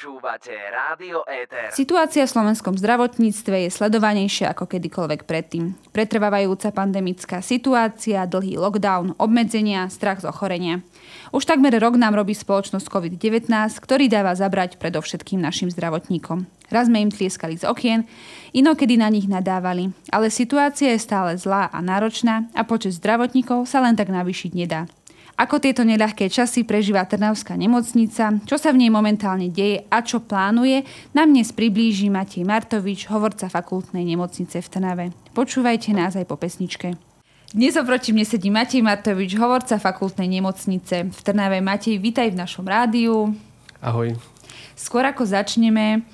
Počúvate 0.00 0.56
Rádio 0.56 1.28
Éter. 1.28 1.68
Situácia 1.76 2.24
v 2.24 2.32
slovenskom 2.32 2.72
zdravotníctve 2.72 3.68
je 3.68 3.68
sledovanejšia 3.68 4.56
ako 4.56 4.64
kedykoľvek 4.64 5.28
predtým. 5.28 5.76
Pretrvávajúca 5.92 6.72
pandemická 6.72 7.44
situácia, 7.44 8.24
dlhý 8.24 8.56
lockdown, 8.56 9.12
obmedzenia, 9.20 9.92
strach 9.92 10.24
z 10.24 10.32
ochorenia. 10.32 10.80
Už 11.36 11.44
takmer 11.44 11.76
rok 11.76 12.00
nám 12.00 12.16
robí 12.16 12.32
spoločnosť 12.32 12.88
COVID-19, 12.88 13.52
ktorý 13.76 14.08
dáva 14.08 14.32
zabrať 14.32 14.80
predovšetkým 14.80 15.36
našim 15.36 15.68
zdravotníkom. 15.68 16.48
Raz 16.72 16.88
sme 16.88 17.04
im 17.04 17.12
tlieskali 17.12 17.60
z 17.60 17.68
okien, 17.68 18.08
inokedy 18.56 18.96
na 18.96 19.12
nich 19.12 19.28
nadávali. 19.28 19.92
Ale 20.08 20.32
situácia 20.32 20.96
je 20.96 21.04
stále 21.04 21.36
zlá 21.36 21.68
a 21.68 21.78
náročná 21.84 22.48
a 22.56 22.64
počet 22.64 22.96
zdravotníkov 22.96 23.68
sa 23.68 23.84
len 23.84 24.00
tak 24.00 24.08
navýšiť 24.08 24.52
nedá. 24.56 24.88
Ako 25.40 25.56
tieto 25.56 25.88
neľahké 25.88 26.28
časy 26.28 26.68
prežíva 26.68 27.00
Trnavská 27.08 27.56
nemocnica, 27.56 28.36
čo 28.44 28.60
sa 28.60 28.76
v 28.76 28.84
nej 28.84 28.92
momentálne 28.92 29.48
deje 29.48 29.88
a 29.88 30.04
čo 30.04 30.20
plánuje, 30.20 30.84
nám 31.16 31.32
dnes 31.32 31.48
priblíži 31.48 32.12
Matej 32.12 32.44
Martovič, 32.44 33.08
hovorca 33.08 33.48
fakultnej 33.48 34.04
nemocnice 34.04 34.60
v 34.60 34.68
Trnave. 34.68 35.04
Počúvajte 35.32 35.96
nás 35.96 36.12
aj 36.12 36.28
po 36.28 36.36
pesničke. 36.36 36.92
Dnes 37.56 37.72
oproti 37.80 38.12
mne 38.12 38.28
sedí 38.28 38.52
Matej 38.52 38.84
Martovič, 38.84 39.32
hovorca 39.40 39.80
fakultnej 39.80 40.28
nemocnice 40.28 41.08
v 41.08 41.20
Trnave. 41.24 41.64
Matej, 41.64 41.96
vítaj 41.96 42.28
v 42.28 42.36
našom 42.36 42.68
rádiu. 42.68 43.32
Ahoj. 43.80 44.12
Skôr 44.76 45.08
ako 45.08 45.24
začneme, 45.24 46.04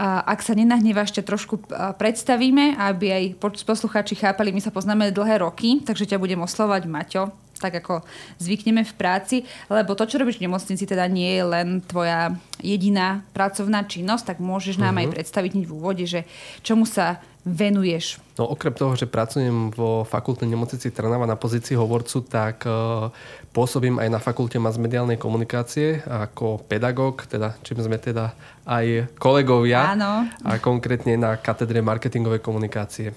ak 0.00 0.40
sa 0.40 0.56
nenahnevaš, 0.56 1.12
ťa 1.20 1.28
trošku 1.28 1.68
predstavíme, 2.00 2.80
aby 2.80 3.12
aj 3.12 3.24
poslucháči 3.60 4.16
chápali, 4.16 4.56
my 4.56 4.64
sa 4.64 4.72
poznáme 4.72 5.12
dlhé 5.12 5.44
roky, 5.44 5.84
takže 5.84 6.08
ťa 6.08 6.16
budem 6.16 6.40
oslovať 6.40 6.88
Maťo 6.88 7.28
tak 7.60 7.84
ako 7.84 8.00
zvykneme 8.40 8.82
v 8.82 8.94
práci, 8.96 9.36
lebo 9.68 9.92
to, 9.92 10.08
čo 10.08 10.16
robíš 10.16 10.40
v 10.40 10.48
nemocnici, 10.48 10.88
teda 10.88 11.04
nie 11.06 11.36
je 11.36 11.44
len 11.44 11.68
tvoja 11.84 12.32
jediná 12.64 13.20
pracovná 13.36 13.84
činnosť, 13.84 14.34
tak 14.34 14.38
môžeš 14.40 14.80
nám 14.80 14.96
uh-huh. 14.96 15.02
aj 15.04 15.06
mhm. 15.06 15.14
predstaviť 15.14 15.52
v 15.60 15.72
úvode, 15.76 16.04
že 16.08 16.24
čomu 16.64 16.88
sa 16.88 17.20
venuješ? 17.44 18.20
No 18.36 18.52
okrem 18.52 18.72
toho, 18.76 18.92
že 18.96 19.08
pracujem 19.08 19.72
vo 19.72 20.04
fakultnej 20.04 20.48
nemocnici 20.48 20.92
Trnava 20.92 21.24
na 21.24 21.40
pozícii 21.40 21.76
hovorcu, 21.76 22.20
tak 22.28 22.68
uh, 22.68 23.08
pôsobím 23.56 23.96
aj 23.96 24.08
na 24.12 24.20
fakulte 24.20 24.60
masmediálnej 24.60 25.16
komunikácie 25.16 26.04
ako 26.04 26.60
pedagóg, 26.68 27.24
teda 27.24 27.56
čím 27.64 27.80
sme 27.80 27.96
teda 27.96 28.36
aj 28.68 29.16
kolegovia 29.16 29.96
Áno. 29.96 30.28
a 30.44 30.60
konkrétne 30.60 31.16
na 31.16 31.40
katedre 31.40 31.80
marketingovej 31.80 32.44
komunikácie. 32.44 33.16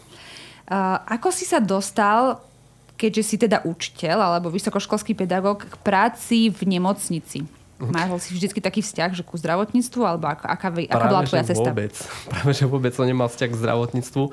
Uh, 0.63 1.03
ako 1.03 1.27
si 1.35 1.43
sa 1.43 1.59
dostal 1.59 2.39
keďže 2.97 3.23
si 3.23 3.35
teda 3.41 3.65
učiteľ 3.65 4.17
alebo 4.19 4.53
vysokoškolský 4.53 5.17
pedagóg 5.17 5.65
k 5.65 5.75
práci 5.81 6.53
v 6.53 6.77
nemocnici? 6.77 7.45
Máš 7.91 8.29
si 8.29 8.37
vždy 8.37 8.63
taký 8.63 8.79
vzťah 8.79 9.11
že 9.11 9.23
ku 9.25 9.35
zdravotníctvu, 9.35 10.01
alebo 10.05 10.29
aká, 10.31 10.47
aká, 10.47 10.67
aká 10.71 11.05
bola 11.09 11.27
tvoja 11.27 11.43
cesta? 11.43 11.73
Vôbec. 11.73 11.91
Práve, 12.31 12.51
že 12.55 12.63
vôbec 12.69 12.93
som 12.95 13.03
nemal 13.03 13.27
vzťah 13.27 13.49
k 13.49 13.59
zdravotníctvu. 13.59 14.23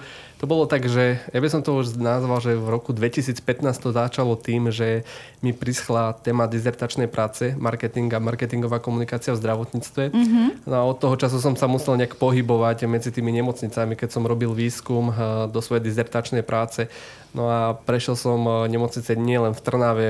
To 0.41 0.45
bolo 0.49 0.65
tak, 0.65 0.87
že 0.89 1.21
ja 1.21 1.41
by 1.41 1.49
som 1.53 1.61
to 1.61 1.77
už 1.77 2.01
nazval, 2.01 2.41
že 2.41 2.57
v 2.57 2.69
roku 2.69 2.97
2015 2.97 3.45
to 3.77 3.91
začalo 3.93 4.37
tým, 4.41 4.73
že 4.73 5.05
mi 5.45 5.53
prischla 5.53 6.17
téma 6.17 6.49
dizertačnej 6.49 7.13
práce, 7.13 7.53
marketing 7.61 8.09
a 8.17 8.23
marketingová 8.23 8.81
komunikácia 8.81 9.37
v 9.37 9.41
zdravotníctve. 9.41 10.03
Mm-hmm. 10.13 10.47
No 10.65 10.75
a 10.77 10.83
od 10.89 10.97
toho 10.97 11.17
času 11.17 11.41
som 11.45 11.57
sa 11.57 11.69
musel 11.69 12.01
nejak 12.01 12.17
pohybovať 12.17 12.89
medzi 12.89 13.13
tými 13.13 13.33
nemocnicami, 13.37 14.01
keď 14.01 14.17
som 14.17 14.25
robil 14.25 14.53
výskum 14.57 15.13
eh, 15.13 15.15
do 15.49 15.61
svojej 15.61 15.85
dizertačnej 15.85 16.45
práce. 16.45 16.89
No 17.31 17.47
a 17.47 17.79
prešiel 17.79 18.19
som 18.19 18.43
eh, 18.43 18.55
nemocnice 18.67 19.15
nielen 19.15 19.55
v 19.55 19.61
Trnave, 19.63 20.09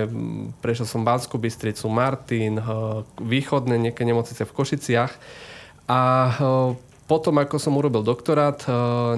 prešiel 0.65 0.89
som 0.89 1.05
Banskú 1.05 1.37
Bystricu, 1.37 1.89
Martin, 1.93 2.57
eh, 2.57 2.65
východné 3.21 3.77
nejaké 3.77 4.09
nemocnice 4.09 4.49
v 4.49 4.55
Košiciach. 4.57 5.13
A 5.91 6.01
eh, 6.33 6.89
potom, 7.05 7.35
ako 7.43 7.59
som 7.59 7.75
urobil 7.75 8.07
doktorát, 8.07 8.63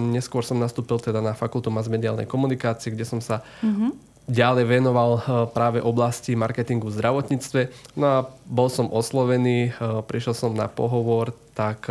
neskôr 0.01 0.41
som 0.41 0.57
nastúpil 0.57 0.97
teda 0.97 1.21
na 1.21 1.37
fakultu 1.37 1.69
masmediálnej 1.69 2.25
komunikácie, 2.25 2.89
kde 2.89 3.05
som 3.05 3.21
sa 3.21 3.45
mm-hmm 3.61 4.13
ďalej 4.23 4.65
venoval 4.79 5.19
práve 5.51 5.83
oblasti 5.83 6.39
marketingu 6.39 6.87
v 6.87 6.95
zdravotníctve. 6.95 7.61
No 7.99 8.07
a 8.07 8.19
bol 8.47 8.71
som 8.71 8.87
oslovený, 8.87 9.75
prišiel 10.07 10.31
som 10.31 10.55
na 10.55 10.71
pohovor, 10.71 11.35
tak 11.59 11.91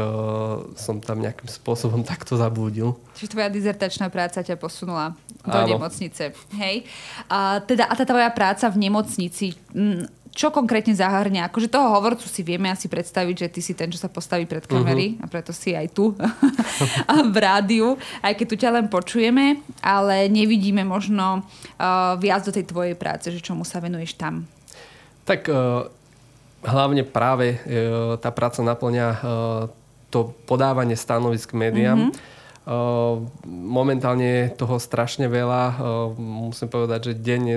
som 0.80 1.04
tam 1.04 1.20
nejakým 1.20 1.52
spôsobom 1.52 2.08
takto 2.12 2.40
zabúdil. 2.40 2.96
Čiže 3.20 3.36
tvoja 3.36 3.52
dizertačná 3.52 4.08
práca 4.08 4.40
ťa 4.40 4.56
posunula 4.56 5.12
do 5.46 5.58
Áno. 5.58 5.70
nemocnice. 5.78 6.38
Hej. 6.58 6.86
A, 7.26 7.62
teda, 7.66 7.90
a 7.90 7.94
tá 7.98 8.06
tvoja 8.06 8.30
práca 8.30 8.70
v 8.70 8.78
nemocnici, 8.90 9.58
čo 10.32 10.48
konkrétne 10.48 10.96
zahrňa? 10.96 11.52
Akože 11.52 11.68
toho 11.68 11.92
hovorcu 11.92 12.24
si 12.24 12.42
vieme 12.42 12.72
asi 12.72 12.88
predstaviť, 12.88 13.36
že 13.36 13.48
ty 13.52 13.60
si 13.60 13.74
ten, 13.76 13.92
čo 13.92 14.00
sa 14.00 14.08
postaví 14.08 14.48
pred 14.48 14.64
kamery 14.64 15.20
uh-huh. 15.20 15.28
a 15.28 15.32
preto 15.32 15.52
si 15.52 15.76
aj 15.76 15.92
tu 15.92 16.16
v 17.36 17.38
rádiu, 17.38 18.00
aj 18.24 18.34
keď 18.40 18.46
tu 18.48 18.56
ťa 18.56 18.70
len 18.80 18.86
počujeme, 18.88 19.60
ale 19.84 20.32
nevidíme 20.32 20.88
možno 20.88 21.44
uh, 21.44 22.16
viac 22.16 22.48
do 22.48 22.56
tej 22.56 22.64
tvojej 22.64 22.96
práce, 22.96 23.28
že 23.28 23.44
čomu 23.44 23.68
sa 23.68 23.84
venuješ 23.84 24.16
tam. 24.16 24.48
Tak 25.28 25.52
uh, 25.52 25.92
hlavne 26.64 27.04
práve 27.04 27.60
uh, 27.60 28.16
tá 28.16 28.32
práca 28.32 28.64
naplňa 28.64 29.08
uh, 29.12 29.20
to 30.08 30.32
podávanie 30.48 30.96
stanovisk 30.96 31.52
médiám. 31.52 32.08
Uh-huh 32.08 32.40
Momentálne 33.48 34.26
je 34.26 34.54
toho 34.54 34.78
strašne 34.78 35.26
veľa. 35.26 35.82
Musím 36.18 36.70
povedať, 36.70 37.12
že 37.12 37.14
denne 37.18 37.56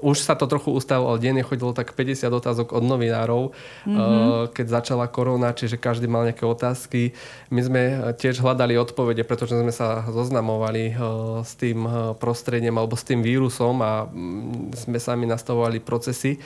už 0.00 0.24
sa 0.24 0.32
to 0.32 0.48
trochu 0.48 0.72
ustavilo, 0.72 1.12
ale 1.12 1.20
denne 1.20 1.44
chodilo 1.44 1.76
tak 1.76 1.92
50 1.92 2.24
otázok 2.32 2.72
od 2.72 2.84
novinárov, 2.84 3.52
mm-hmm. 3.84 4.56
keď 4.56 4.66
začala 4.80 5.06
korona, 5.12 5.52
čiže 5.52 5.76
každý 5.76 6.08
mal 6.08 6.24
nejaké 6.24 6.48
otázky. 6.48 7.12
My 7.52 7.60
sme 7.60 7.82
tiež 8.16 8.40
hľadali 8.40 8.80
odpovede, 8.80 9.22
pretože 9.28 9.60
sme 9.60 9.72
sa 9.72 10.08
zoznamovali 10.08 10.96
s 11.44 11.52
tým 11.60 11.84
prostredím 12.16 12.80
alebo 12.80 12.96
s 12.96 13.04
tým 13.04 13.20
vírusom 13.20 13.76
a 13.84 14.08
mm, 14.08 14.72
sme 14.88 14.96
sami 14.96 15.28
nastavovali 15.28 15.84
procesy. 15.84 16.40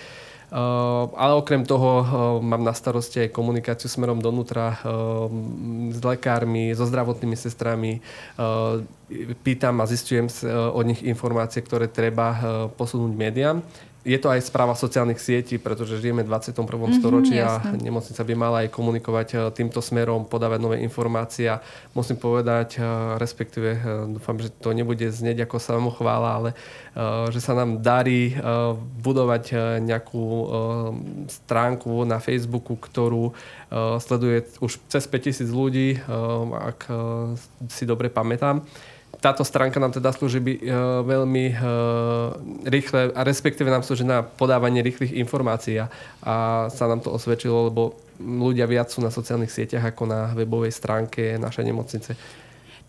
Uh, 0.54 1.10
ale 1.18 1.34
okrem 1.34 1.66
toho 1.66 1.90
uh, 1.98 2.06
mám 2.38 2.62
na 2.62 2.70
starosti 2.70 3.26
aj 3.26 3.34
komunikáciu 3.34 3.90
smerom 3.90 4.22
donútra 4.22 4.78
uh, 4.86 5.26
s 5.90 5.98
lekármi, 5.98 6.70
so 6.78 6.86
zdravotnými 6.86 7.34
sestrami. 7.34 7.98
Pýtam 9.42 9.82
a 9.82 9.90
zistujem 9.90 10.30
od 10.70 10.84
nich 10.86 11.02
informácie, 11.02 11.58
ktoré 11.60 11.90
treba 11.90 12.38
posunúť 12.78 13.12
médiám 13.12 13.60
je 14.04 14.18
to 14.20 14.28
aj 14.28 14.44
správa 14.44 14.76
sociálnych 14.76 15.16
sietí, 15.16 15.56
pretože 15.56 15.96
žijeme 15.96 16.20
v 16.20 16.28
21. 16.28 16.60
Mm-hmm, 16.60 17.00
storočí 17.00 17.40
a 17.40 17.64
nemocnica 17.72 18.20
by 18.20 18.34
mala 18.36 18.56
aj 18.62 18.68
komunikovať 18.68 19.28
e, 19.32 19.36
týmto 19.56 19.80
smerom, 19.80 20.28
podávať 20.28 20.60
nové 20.60 20.76
informácie 20.84 21.48
a 21.48 21.64
musím 21.96 22.20
povedať, 22.20 22.76
e, 22.76 22.84
respektíve 23.16 23.70
e, 23.72 23.80
dúfam, 24.12 24.36
že 24.36 24.52
to 24.52 24.76
nebude 24.76 25.08
znieť 25.08 25.48
ako 25.48 25.56
samochvála, 25.56 26.30
ale 26.36 26.50
že 27.34 27.42
sa 27.42 27.58
nám 27.58 27.82
darí 27.82 28.38
budovať 29.02 29.50
nejakú 29.82 30.26
stránku 31.26 32.06
na 32.06 32.22
Facebooku, 32.22 32.78
ktorú 32.78 33.34
sleduje 33.98 34.46
už 34.62 34.78
cez 34.86 35.02
5000 35.10 35.50
ľudí, 35.50 35.98
ak 36.54 36.86
si 37.66 37.82
dobre 37.82 38.14
pamätám 38.14 38.62
táto 39.20 39.42
stránka 39.46 39.82
nám 39.82 39.92
teda 39.92 40.10
slúži 40.14 40.40
by, 40.40 40.52
uh, 40.58 40.62
veľmi 41.04 41.44
uh, 41.54 41.58
rýchle, 42.66 43.12
a 43.14 43.20
respektíve 43.22 43.68
nám 43.70 43.82
slúži 43.82 44.06
na 44.06 44.22
podávanie 44.22 44.80
rýchlych 44.80 45.14
informácií 45.18 45.82
a, 45.82 45.86
a 46.24 46.34
sa 46.70 46.84
nám 46.86 47.02
to 47.04 47.12
osvedčilo, 47.12 47.68
lebo 47.68 47.98
ľudia 48.22 48.64
viac 48.70 48.90
sú 48.94 49.02
na 49.02 49.10
sociálnych 49.10 49.50
sieťach 49.50 49.94
ako 49.94 50.02
na 50.06 50.20
webovej 50.38 50.70
stránke 50.70 51.34
našej 51.38 51.64
nemocnice. 51.66 52.12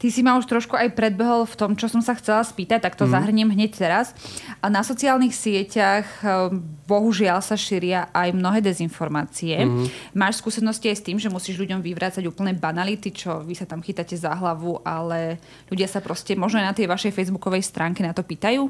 Ty 0.06 0.14
si 0.14 0.22
ma 0.22 0.38
už 0.38 0.46
trošku 0.46 0.78
aj 0.78 0.94
predbehol 0.94 1.50
v 1.50 1.58
tom, 1.58 1.74
čo 1.74 1.90
som 1.90 1.98
sa 1.98 2.14
chcela 2.14 2.46
spýtať, 2.46 2.78
tak 2.78 2.94
to 2.94 3.10
mm. 3.10 3.12
zahrniem 3.18 3.50
hneď 3.50 3.74
teraz. 3.74 4.14
A 4.62 4.70
na 4.70 4.86
sociálnych 4.86 5.34
sieťach 5.34 6.06
eh, 6.22 6.54
bohužiaľ 6.86 7.42
sa 7.42 7.58
šíria 7.58 8.14
aj 8.14 8.38
mnohé 8.38 8.62
dezinformácie. 8.62 9.66
Mm. 9.66 9.90
Máš 10.14 10.46
skúsenosti 10.46 10.94
aj 10.94 10.98
s 11.02 11.06
tým, 11.10 11.18
že 11.18 11.34
musíš 11.34 11.58
ľuďom 11.58 11.82
vyvrácať 11.82 12.22
úplné 12.30 12.54
banality, 12.54 13.18
čo 13.18 13.42
vy 13.42 13.58
sa 13.58 13.66
tam 13.66 13.82
chytáte 13.82 14.14
za 14.14 14.30
hlavu, 14.30 14.86
ale 14.86 15.42
ľudia 15.74 15.90
sa 15.90 16.06
proste 16.06 16.38
možno 16.38 16.62
aj 16.62 16.70
na 16.70 16.78
tej 16.78 16.86
vašej 16.86 17.10
facebookovej 17.10 17.66
stránke 17.66 18.06
na 18.06 18.14
to 18.14 18.22
pýtajú? 18.22 18.70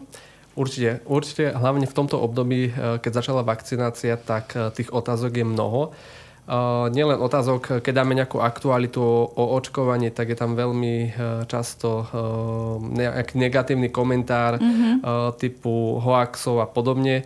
Určite, 0.56 1.04
určite, 1.04 1.52
hlavne 1.52 1.84
v 1.84 1.98
tomto 2.00 2.16
období, 2.16 2.72
eh, 2.72 2.96
keď 3.04 3.12
začala 3.12 3.44
vakcinácia, 3.44 4.16
tak 4.16 4.56
eh, 4.56 4.72
tých 4.72 4.88
otázok 4.88 5.36
je 5.36 5.44
mnoho. 5.44 5.92
Uh, 6.46 6.94
nielen 6.94 7.18
otázok, 7.18 7.82
keď 7.82 7.94
dáme 8.06 8.14
nejakú 8.14 8.38
aktualitu 8.38 9.02
o, 9.02 9.26
o 9.26 9.44
očkovaní, 9.58 10.14
tak 10.14 10.30
je 10.30 10.38
tam 10.38 10.54
veľmi 10.54 10.96
uh, 11.10 11.42
často 11.50 12.06
uh, 12.06 12.78
nejaký 12.78 13.34
negatívny 13.42 13.90
komentár 13.90 14.62
mm-hmm. 14.62 15.02
typu 15.42 15.98
hoaxov 15.98 16.62
a 16.62 16.70
podobne. 16.70 17.26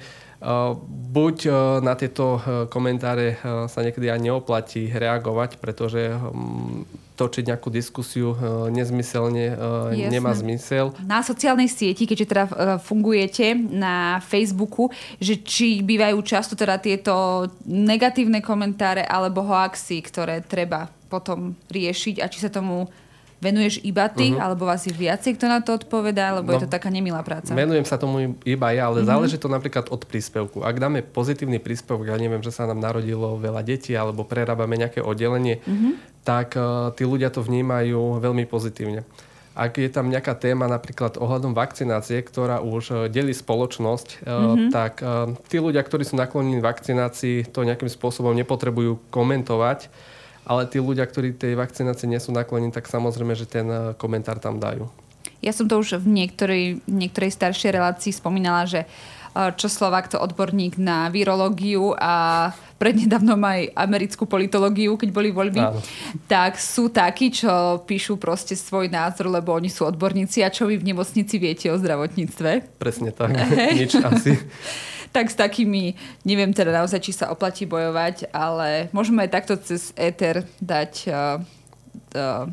Buď 1.09 1.37
na 1.83 1.99
tieto 1.99 2.39
komentáre 2.71 3.35
sa 3.43 3.79
niekedy 3.83 4.07
aj 4.07 4.19
neoplatí 4.23 4.87
reagovať, 4.87 5.59
pretože 5.59 6.15
hm, 6.15 6.87
točiť 7.19 7.51
nejakú 7.51 7.67
diskusiu 7.67 8.31
nezmyselne 8.71 9.51
Jasne. 9.91 10.07
nemá 10.07 10.31
zmysel. 10.31 10.95
Na 11.03 11.19
sociálnej 11.19 11.67
sieti, 11.67 12.07
keďže 12.07 12.29
teda 12.31 12.45
fungujete 12.79 13.51
na 13.59 14.23
Facebooku, 14.23 14.87
že 15.19 15.43
či 15.43 15.83
bývajú 15.83 16.23
často 16.23 16.55
teda 16.55 16.79
tieto 16.79 17.43
negatívne 17.67 18.39
komentáre 18.39 19.03
alebo 19.03 19.43
hoaxy, 19.43 19.99
ktoré 19.99 20.39
treba 20.39 20.87
potom 21.11 21.59
riešiť 21.67 22.23
a 22.23 22.31
či 22.31 22.39
sa 22.39 22.47
tomu 22.47 22.87
venuješ 23.39 23.79
iba 23.87 24.05
ty, 24.11 24.35
uh-huh. 24.35 24.43
alebo 24.43 24.67
vás 24.67 24.83
je 24.83 24.91
viacej, 24.91 25.39
kto 25.39 25.47
na 25.47 25.63
to 25.63 25.79
odpovedá, 25.79 26.35
alebo 26.35 26.51
no, 26.51 26.59
je 26.59 26.67
to 26.67 26.69
taká 26.69 26.91
nemilá 26.91 27.23
práca? 27.23 27.55
Venujem 27.55 27.87
sa 27.87 27.95
tomu 27.95 28.35
iba 28.43 28.67
ja, 28.75 28.91
ale 28.91 29.01
uh-huh. 29.01 29.15
záleží 29.15 29.39
to 29.39 29.47
napríklad 29.47 29.87
od 29.87 30.03
príspevku. 30.03 30.59
Ak 30.61 30.75
dáme 30.75 30.99
pozitívny 31.01 31.63
príspevok, 31.63 32.11
ja 32.11 32.19
neviem, 32.19 32.43
že 32.43 32.51
sa 32.51 32.67
nám 32.67 32.83
narodilo 32.83 33.39
veľa 33.39 33.63
detí, 33.63 33.95
alebo 33.95 34.27
prerábame 34.27 34.75
nejaké 34.75 34.99
oddelenie, 34.99 35.63
uh-huh. 35.63 35.95
tak 36.27 36.59
uh, 36.59 36.91
tí 36.91 37.07
ľudia 37.07 37.31
to 37.31 37.39
vnímajú 37.39 38.19
veľmi 38.19 38.43
pozitívne. 38.43 39.07
Ak 39.59 39.75
je 39.75 39.91
tam 39.91 40.07
nejaká 40.07 40.39
téma 40.39 40.71
napríklad 40.71 41.19
ohľadom 41.19 41.51
vakcinácie, 41.51 42.23
ktorá 42.23 42.63
už 42.63 42.83
uh, 42.91 42.97
delí 43.11 43.35
spoločnosť, 43.35 44.23
mm-hmm. 44.23 44.69
tak 44.71 45.03
tí 45.51 45.57
ľudia, 45.59 45.83
ktorí 45.83 46.07
sú 46.07 46.15
naklonení 46.15 46.63
vakcinácii, 46.63 47.51
to 47.51 47.67
nejakým 47.67 47.91
spôsobom 47.91 48.31
nepotrebujú 48.35 48.99
komentovať 49.11 49.91
ale 50.49 50.65
tí 50.65 50.81
ľudia, 50.81 51.05
ktorí 51.05 51.37
tej 51.37 51.53
vakcinácii 51.53 52.09
nie 52.09 52.17
sú 52.17 52.33
naklonení, 52.33 52.73
tak 52.73 52.89
samozrejme, 52.89 53.37
že 53.37 53.45
ten 53.45 53.69
eh, 53.69 53.93
komentár 53.93 54.41
tam 54.41 54.57
dajú. 54.57 54.89
Ja 55.45 55.53
som 55.53 55.69
to 55.69 55.79
už 55.79 56.01
v 56.01 56.25
niektorej, 56.25 56.63
niektorej 56.89 57.31
staršej 57.31 57.71
relácii 57.77 58.09
spomínala, 58.09 58.65
že 58.65 58.89
eh, 58.89 59.51
čo 59.53 59.69
Slovak 59.69 60.09
to 60.09 60.17
odborník 60.17 60.81
na 60.81 61.13
virológiu 61.13 61.93
a 61.93 62.49
prednedávnom 62.81 63.37
aj 63.43 63.75
americkú 63.75 64.23
politológiu, 64.25 64.95
keď 64.95 65.09
boli 65.11 65.29
voľby, 65.35 65.59
Áno. 65.61 65.83
tak 66.31 66.55
sú 66.55 66.87
takí, 66.87 67.27
čo 67.29 67.83
píšu 67.83 68.15
proste 68.15 68.55
svoj 68.55 68.87
názor, 68.87 69.27
lebo 69.27 69.51
oni 69.51 69.67
sú 69.67 69.83
odborníci 69.83 70.41
a 70.41 70.49
čo 70.49 70.65
vy 70.65 70.79
v 70.79 70.87
nemocnici 70.95 71.35
viete 71.37 71.67
o 71.69 71.75
zdravotníctve? 71.75 72.79
Presne 72.79 73.11
tak, 73.11 73.35
hey. 73.35 73.75
nič 73.83 73.99
asi. 73.99 74.39
Tak 75.09 75.33
s 75.33 75.35
takými, 75.35 75.97
neviem 76.23 76.53
teda 76.53 76.69
naozaj, 76.69 77.01
či 77.01 77.13
sa 77.13 77.33
oplatí 77.33 77.65
bojovať, 77.65 78.29
ale 78.29 78.93
môžeme 78.93 79.25
aj 79.25 79.33
takto 79.33 79.53
cez 79.57 79.89
éter 79.97 80.45
dať 80.61 80.91
uh, 81.09 81.41
uh, 82.13 82.45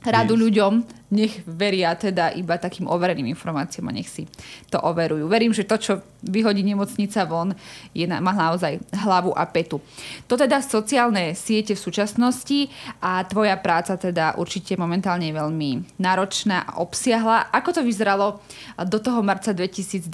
radu 0.00 0.32
yes. 0.32 0.42
ľuďom, 0.48 0.72
nech 1.12 1.44
veria 1.44 1.92
teda 1.92 2.32
iba 2.32 2.56
takým 2.56 2.88
overeným 2.88 3.28
informáciám 3.36 3.90
a 3.90 3.96
nech 3.96 4.08
si 4.08 4.24
to 4.72 4.80
overujú. 4.80 5.28
Verím, 5.28 5.52
že 5.52 5.68
to, 5.68 5.76
čo 5.76 5.92
vyhodí 6.24 6.64
nemocnica 6.64 7.28
von, 7.28 7.52
je 7.92 8.08
na, 8.08 8.22
má 8.22 8.32
naozaj 8.32 8.80
hlavu 8.94 9.36
a 9.36 9.44
petu. 9.44 9.82
To 10.30 10.40
teda 10.40 10.62
sociálne 10.64 11.36
siete 11.36 11.76
v 11.76 11.84
súčasnosti 11.84 12.72
a 13.04 13.20
tvoja 13.28 13.58
práca 13.60 13.98
teda 14.00 14.40
určite 14.40 14.78
momentálne 14.80 15.28
je 15.28 15.36
veľmi 15.36 16.00
náročná 16.00 16.64
a 16.64 16.80
obsiahla. 16.80 17.52
Ako 17.52 17.76
to 17.76 17.82
vyzeralo 17.84 18.40
do 18.88 18.98
toho 19.02 19.20
marca 19.20 19.52
2020, 19.52 20.08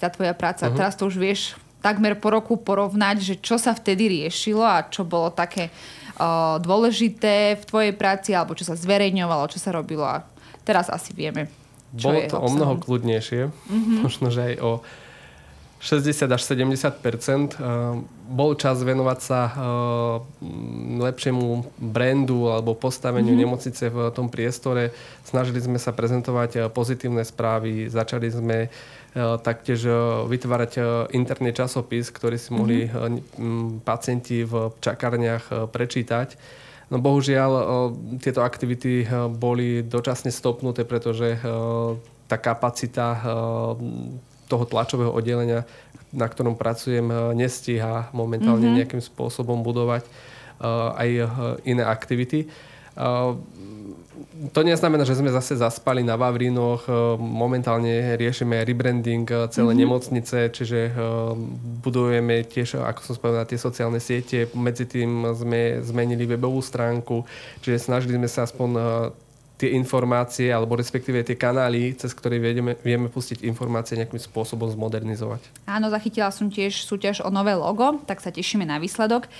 tá 0.00 0.08
tvoja 0.08 0.32
práca? 0.32 0.70
Uh-huh. 0.70 0.78
Teraz 0.78 0.96
to 0.96 1.10
už 1.10 1.18
vieš 1.20 1.40
takmer 1.84 2.18
po 2.18 2.34
roku 2.34 2.58
porovnať, 2.58 3.16
že 3.22 3.34
čo 3.38 3.60
sa 3.60 3.70
vtedy 3.70 4.10
riešilo 4.10 4.64
a 4.64 4.86
čo 4.90 5.06
bolo 5.06 5.30
také 5.30 5.70
dôležité 6.60 7.60
v 7.60 7.64
tvojej 7.68 7.92
práci, 7.92 8.32
alebo 8.32 8.56
čo 8.56 8.64
sa 8.64 8.76
zverejňovalo, 8.76 9.52
čo 9.52 9.60
sa 9.60 9.72
robilo 9.72 10.04
a 10.04 10.24
teraz 10.64 10.88
asi 10.88 11.12
vieme, 11.12 11.46
čo 11.94 12.10
Bolo 12.10 12.20
to 12.26 12.36
o 12.40 12.48
mnoho 12.50 12.74
kľudnejšie, 12.80 13.48
mm-hmm. 13.48 13.98
možno, 14.02 14.32
že 14.32 14.52
aj 14.52 14.54
o 14.64 14.70
60 15.76 16.32
až 16.32 16.42
70% 16.42 17.60
Bol 18.26 18.58
čas 18.58 18.80
venovať 18.80 19.18
sa 19.22 19.40
lepšiemu 20.98 21.62
brandu 21.78 22.48
alebo 22.50 22.74
postaveniu 22.74 23.30
mm-hmm. 23.30 23.44
nemocnice 23.46 23.84
v 23.92 23.98
tom 24.10 24.26
priestore. 24.32 24.90
Snažili 25.22 25.60
sme 25.62 25.78
sa 25.78 25.94
prezentovať 25.94 26.72
pozitívne 26.74 27.22
správy, 27.22 27.86
začali 27.92 28.26
sme 28.32 28.72
taktiež 29.16 29.88
vytvárať 30.28 30.72
interný 31.16 31.56
časopis, 31.56 32.12
ktorý 32.12 32.36
si 32.36 32.52
mohli 32.52 32.84
mm-hmm. 32.84 33.80
pacienti 33.80 34.44
v 34.44 34.76
čakárniach 34.84 35.72
prečítať. 35.72 36.36
No 36.92 37.00
bohužiaľ 37.00 37.50
tieto 38.20 38.44
aktivity 38.44 39.08
boli 39.40 39.80
dočasne 39.80 40.28
stopnuté, 40.28 40.84
pretože 40.84 41.40
tá 42.28 42.36
kapacita 42.36 43.16
toho 44.46 44.64
tlačového 44.68 45.10
oddelenia, 45.10 45.64
na 46.12 46.28
ktorom 46.28 46.54
pracujem, 46.54 47.08
nestíha 47.34 48.12
momentálne 48.12 48.68
mm-hmm. 48.68 48.78
nejakým 48.84 49.02
spôsobom 49.02 49.64
budovať 49.64 50.04
aj 50.96 51.08
iné 51.64 51.82
aktivity 51.82 52.52
to 54.52 54.60
neznamená, 54.60 55.04
že 55.04 55.16
sme 55.16 55.32
zase 55.32 55.56
zaspali 55.56 56.04
na 56.04 56.16
Vavrinoch. 56.16 56.84
E, 56.88 56.92
momentálne 57.20 58.16
riešime 58.16 58.64
rebranding 58.64 59.28
e, 59.28 59.48
celé 59.52 59.72
mm-hmm. 59.72 59.80
nemocnice, 59.80 60.38
čiže 60.52 60.92
budujeme 61.84 62.44
tiež, 62.44 62.80
ako 62.80 63.00
som 63.04 63.14
spomenul, 63.16 63.48
tie 63.48 63.60
sociálne 63.60 64.00
siete. 64.00 64.48
Medzi 64.56 64.88
tým 64.88 65.28
sme 65.36 65.80
zmenili 65.84 66.24
webovú 66.24 66.60
stránku, 66.64 67.24
čiže 67.60 67.88
snažili 67.88 68.16
sme 68.16 68.28
sa 68.28 68.48
aspoň 68.48 68.70
tie 69.56 69.72
informácie, 69.72 70.52
alebo 70.52 70.76
respektíve 70.76 71.24
tie 71.24 71.36
kanály, 71.36 71.96
cez 71.96 72.12
ktoré 72.12 72.36
vieme, 72.36 72.76
vieme 72.84 73.08
pustiť 73.08 73.40
informácie 73.48 73.96
nejakým 73.96 74.20
spôsobom 74.20 74.68
zmodernizovať. 74.68 75.64
Áno, 75.64 75.88
zachytila 75.88 76.28
som 76.28 76.52
tiež 76.52 76.84
súťaž 76.84 77.24
o 77.24 77.32
nové 77.32 77.56
logo, 77.56 78.04
tak 78.04 78.20
sa 78.20 78.28
tešíme 78.28 78.68
na 78.68 78.76
výsledok. 78.76 79.32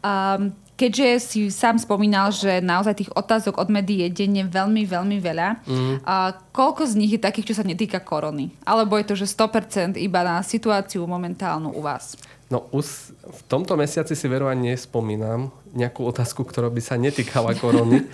Um, 0.00 0.56
keďže 0.78 1.06
si 1.18 1.40
sám 1.50 1.82
spomínal, 1.82 2.30
že 2.30 2.62
naozaj 2.62 3.02
tých 3.02 3.10
otázok 3.18 3.58
od 3.58 3.68
médií 3.68 4.06
je 4.06 4.22
denne 4.22 4.46
veľmi, 4.46 4.86
veľmi 4.86 5.18
veľa, 5.18 5.48
mm. 5.66 5.94
a 6.06 6.38
koľko 6.54 6.86
z 6.86 6.94
nich 6.94 7.12
je 7.18 7.20
takých, 7.20 7.50
čo 7.50 7.58
sa 7.58 7.66
netýka 7.66 7.98
korony? 7.98 8.54
Alebo 8.62 8.94
je 8.94 9.10
to, 9.10 9.14
že 9.18 9.26
100% 9.26 9.98
iba 9.98 10.22
na 10.22 10.38
situáciu 10.46 11.02
momentálnu 11.10 11.74
u 11.74 11.82
vás? 11.82 12.14
No 12.48 12.70
už 12.70 13.12
v 13.12 13.40
tomto 13.50 13.74
mesiaci 13.76 14.14
si 14.14 14.26
veru 14.30 14.46
ani 14.46 14.72
nespomínam 14.72 15.52
nejakú 15.74 16.06
otázku, 16.06 16.46
ktorá 16.46 16.70
by 16.72 16.80
sa 16.80 16.96
netýkala 16.96 17.58
korony. 17.58 18.06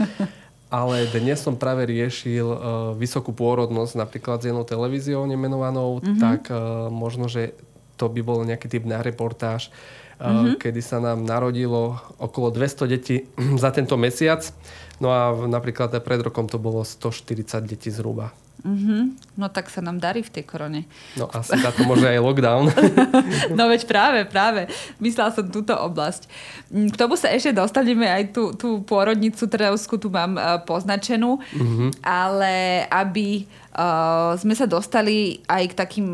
ale 0.75 1.07
dnes 1.07 1.39
som 1.39 1.55
práve 1.55 1.87
riešil 1.87 2.43
uh, 2.43 2.59
vysokú 2.99 3.31
pôrodnosť 3.31 3.95
napríklad 3.95 4.43
s 4.43 4.51
jednou 4.51 4.67
televíziou 4.67 5.23
nemenovanou, 5.23 6.03
mm-hmm. 6.03 6.19
tak 6.19 6.51
uh, 6.51 6.91
možno, 6.91 7.31
že 7.31 7.55
to 7.95 8.11
by 8.11 8.27
bol 8.27 8.43
nejaký 8.43 8.67
typ 8.67 8.83
na 8.83 8.99
reportáž 8.99 9.71
mm-hmm. 10.21 10.61
kedy 10.61 10.81
sa 10.81 11.03
nám 11.03 11.27
narodilo 11.27 11.99
okolo 12.19 12.51
200 12.53 12.93
detí 12.93 13.17
za 13.63 13.75
tento 13.75 13.99
mesiac. 13.99 14.45
No 15.03 15.11
a 15.11 15.35
napríklad 15.35 15.91
aj 15.91 16.03
pred 16.07 16.23
rokom 16.23 16.47
to 16.47 16.59
bolo 16.59 16.87
140 16.87 17.67
detí 17.67 17.91
zhruba. 17.91 18.31
Mm-hmm. 18.65 19.37
No 19.37 19.53
tak 19.53 19.69
sa 19.69 19.85
nám 19.85 20.01
darí 20.01 20.25
v 20.25 20.41
tej 20.41 20.45
korone. 20.49 20.89
No 21.21 21.29
asi 21.29 21.53
to 21.61 21.85
môže 21.85 22.09
aj 22.09 22.17
lockdown. 22.17 22.73
no 23.59 23.69
veď 23.69 23.85
práve, 23.85 24.25
práve. 24.25 24.73
Myslela 25.05 25.37
som 25.37 25.45
túto 25.53 25.77
oblasť. 25.77 26.25
Mm, 26.73 26.89
k 26.89 26.97
tomu 26.97 27.21
sa 27.21 27.29
ešte 27.29 27.53
dostaneme 27.53 28.09
aj 28.09 28.33
tú, 28.33 28.57
tú 28.57 28.81
pôrodnicu 28.81 29.45
Trevsku, 29.45 30.01
tu 30.01 30.09
mám 30.09 30.41
uh, 30.41 30.65
poznačenú, 30.65 31.37
mm-hmm. 31.45 32.01
ale 32.01 32.89
aby 32.89 33.45
uh, 33.77 34.33
sme 34.41 34.57
sa 34.57 34.65
dostali 34.65 35.45
aj 35.45 35.63
k 35.69 35.75
takým 35.77 36.07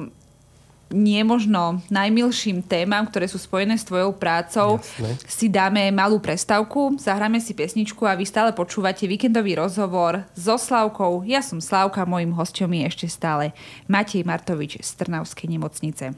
nie 0.90 1.22
možno 1.22 1.78
najmilším 1.88 2.66
témam, 2.66 3.06
ktoré 3.06 3.30
sú 3.30 3.38
spojené 3.38 3.78
s 3.78 3.86
tvojou 3.86 4.10
prácou, 4.14 4.82
Jasne. 4.82 5.16
si 5.24 5.46
dáme 5.46 5.88
malú 5.94 6.18
prestávku, 6.18 6.98
zahráme 6.98 7.38
si 7.38 7.54
pesničku 7.54 8.02
a 8.04 8.18
vy 8.18 8.26
stále 8.26 8.50
počúvate 8.50 9.06
víkendový 9.06 9.56
rozhovor 9.56 10.26
so 10.34 10.58
Slavkou. 10.58 11.22
Ja 11.24 11.40
som 11.40 11.62
Slavka, 11.62 12.02
mojim 12.04 12.34
hostom 12.34 12.74
je 12.74 12.82
ešte 12.90 13.06
stále 13.06 13.54
Matej 13.86 14.26
Martovič 14.26 14.82
z 14.82 14.90
Trnavskej 14.98 15.46
nemocnice. 15.56 16.12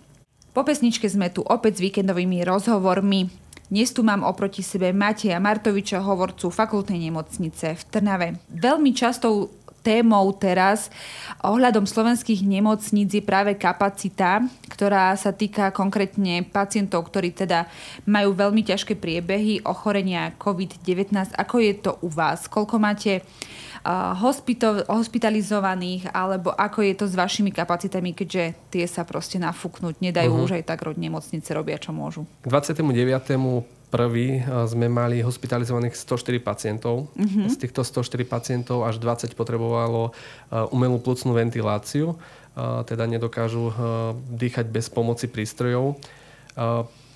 Po 0.52 0.64
pesničke 0.64 1.08
sme 1.08 1.32
tu 1.32 1.40
opäť 1.44 1.80
s 1.80 1.84
víkendovými 1.88 2.44
rozhovormi. 2.44 3.32
Dnes 3.72 3.88
tu 3.88 4.04
mám 4.04 4.20
oproti 4.20 4.60
sebe 4.60 4.92
Mateja 4.92 5.40
Martoviča, 5.40 6.04
hovorcu 6.04 6.52
fakultnej 6.52 7.08
nemocnice 7.08 7.72
v 7.72 7.82
Trnave. 7.88 8.28
Veľmi 8.52 8.92
častou 8.92 9.48
témou 9.82 10.30
teraz 10.32 10.88
ohľadom 11.42 11.84
slovenských 11.84 12.46
nemocníc 12.46 13.12
je 13.12 13.22
práve 13.22 13.58
kapacita, 13.58 14.46
ktorá 14.70 15.12
sa 15.18 15.34
týka 15.34 15.74
konkrétne 15.74 16.46
pacientov, 16.46 17.10
ktorí 17.10 17.34
teda 17.34 17.66
majú 18.06 18.32
veľmi 18.32 18.62
ťažké 18.62 18.96
priebehy 18.96 19.60
ochorenia 19.66 20.32
COVID-19. 20.38 21.34
Ako 21.34 21.60
je 21.60 21.72
to 21.76 21.98
u 22.00 22.08
vás? 22.08 22.46
Koľko 22.46 22.78
máte 22.78 23.26
hospito- 24.22 24.86
hospitalizovaných, 24.86 26.14
alebo 26.14 26.54
ako 26.54 26.86
je 26.86 26.94
to 26.94 27.04
s 27.10 27.18
vašimi 27.18 27.50
kapacitami, 27.50 28.14
keďže 28.14 28.54
tie 28.70 28.86
sa 28.86 29.02
proste 29.02 29.42
nafúknúť 29.42 29.98
nedajú, 29.98 30.30
uh-huh. 30.30 30.46
už 30.46 30.62
aj 30.62 30.64
tak 30.70 30.86
nemocnice 30.86 31.50
robia, 31.50 31.82
čo 31.82 31.90
môžu. 31.90 32.22
K 32.42 32.46
29 32.46 33.34
prvý 33.92 34.40
eh, 34.40 34.44
sme 34.64 34.88
mali 34.88 35.20
hospitalizovaných 35.20 35.92
104 35.92 36.40
pacientov. 36.40 37.12
Mm-hmm. 37.12 37.52
Z 37.52 37.54
týchto 37.60 37.84
104 37.84 38.24
pacientov 38.24 38.88
až 38.88 38.96
20 38.96 39.36
potrebovalo 39.36 40.10
eh, 40.10 40.64
umelú 40.72 40.96
plucnú 40.96 41.36
ventiláciu, 41.36 42.16
eh, 42.16 42.80
teda 42.88 43.04
nedokážu 43.04 43.68
dýchať 44.32 44.72
bez 44.72 44.88
pomoci 44.88 45.28
prístrojov. 45.28 46.00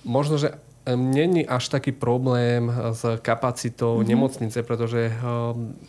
Možno, 0.06 0.38
že 0.38 0.56
není 0.87 1.45
až 1.45 1.68
taký 1.68 1.92
problém 1.92 2.71
s 2.95 3.02
kapacitou 3.21 3.99
mm-hmm. 3.99 4.09
nemocnice, 4.09 4.59
pretože 4.62 5.12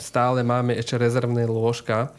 stále 0.01 0.43
máme 0.43 0.75
ešte 0.75 0.99
rezervné 0.99 1.47
lôžka, 1.47 2.11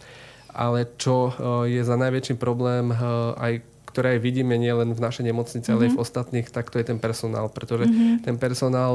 ale 0.49 0.89
čo 0.97 1.35
je 1.69 1.83
za 1.85 1.97
najväčší 2.01 2.41
problém 2.41 2.95
aj 3.37 3.61
ktoré 3.89 4.21
vidíme 4.21 4.61
nielen 4.61 4.93
v 4.93 5.01
našej 5.01 5.25
nemocnici, 5.33 5.73
mm-hmm. 5.73 5.75
ale 5.81 5.87
aj 5.89 5.93
v 5.93 5.99
mhm. 5.99 6.05
ostatných, 6.05 6.49
tak 6.53 6.69
to 6.69 6.77
je 6.77 6.87
ten 6.87 7.01
personál. 7.01 7.49
Pretože 7.49 7.89
mm-hmm. 7.89 8.21
ten 8.21 8.37
personál, 8.37 8.95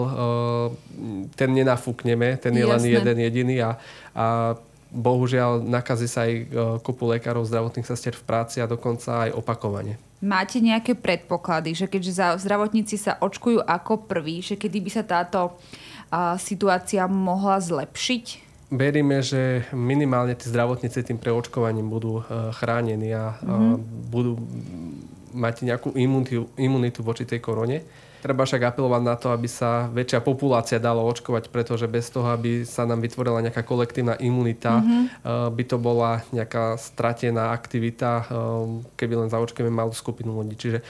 ten 1.34 1.50
nenafúkneme, 1.50 2.38
ten 2.38 2.54
je 2.54 2.62
Jasné. 2.62 2.74
len 2.78 2.84
jeden 3.02 3.18
jediný 3.26 3.56
a, 3.66 3.72
a 4.14 4.26
bohužiaľ 4.94 5.66
nakazí 5.66 6.06
sa 6.06 6.30
aj 6.30 6.54
kopu 6.86 7.10
lekárov, 7.10 7.42
zdravotných 7.50 7.90
sestier 7.90 8.14
v 8.14 8.24
práci 8.24 8.62
a 8.62 8.70
dokonca 8.70 9.26
aj 9.26 9.34
opakovane. 9.34 9.98
Máte 10.24 10.64
nejaké 10.64 10.96
predpoklady, 10.96 11.76
že 11.76 11.90
keďže 11.90 12.40
zdravotníci 12.40 12.96
sa 12.96 13.20
očkujú 13.20 13.60
ako 13.60 14.08
prví, 14.08 14.40
že 14.40 14.56
kedy 14.56 14.80
by 14.80 14.92
sa 14.94 15.04
táto 15.04 15.52
uh, 15.52 16.40
situácia 16.40 17.04
mohla 17.12 17.60
zlepšiť? 17.60 18.53
Veríme, 18.74 19.22
že 19.22 19.70
minimálne 19.70 20.34
tí 20.34 20.50
zdravotníci 20.50 21.06
tým 21.06 21.22
preočkovaním 21.22 21.94
budú 21.94 22.26
uh, 22.26 22.50
chránení 22.58 23.14
a 23.14 23.38
uh, 23.38 23.78
budú 24.10 24.42
mať 25.34 25.66
nejakú 25.66 25.94
imunitu, 25.94 26.50
imunitu 26.58 27.06
voči 27.06 27.26
tej 27.30 27.38
korone. 27.38 27.86
Treba 28.24 28.48
však 28.48 28.72
apelovať 28.72 29.02
na 29.04 29.20
to, 29.20 29.36
aby 29.36 29.52
sa 29.52 29.92
väčšia 29.92 30.24
populácia 30.24 30.80
dala 30.80 31.04
očkovať, 31.04 31.52
pretože 31.52 31.92
bez 31.92 32.08
toho, 32.08 32.32
aby 32.32 32.64
sa 32.64 32.88
nám 32.88 33.04
vytvorila 33.04 33.44
nejaká 33.44 33.68
kolektívna 33.68 34.16
imunita, 34.16 34.80
mm-hmm. 34.80 35.52
by 35.52 35.64
to 35.68 35.76
bola 35.76 36.24
nejaká 36.32 36.80
stratená 36.80 37.52
aktivita, 37.52 38.24
eh, 38.24 38.28
keby 38.96 39.28
len 39.28 39.28
zaočkujeme 39.28 39.68
malú 39.68 39.92
skupinu 39.92 40.40
ľudí. 40.40 40.56
Čiže 40.56 40.80
eh, 40.80 40.86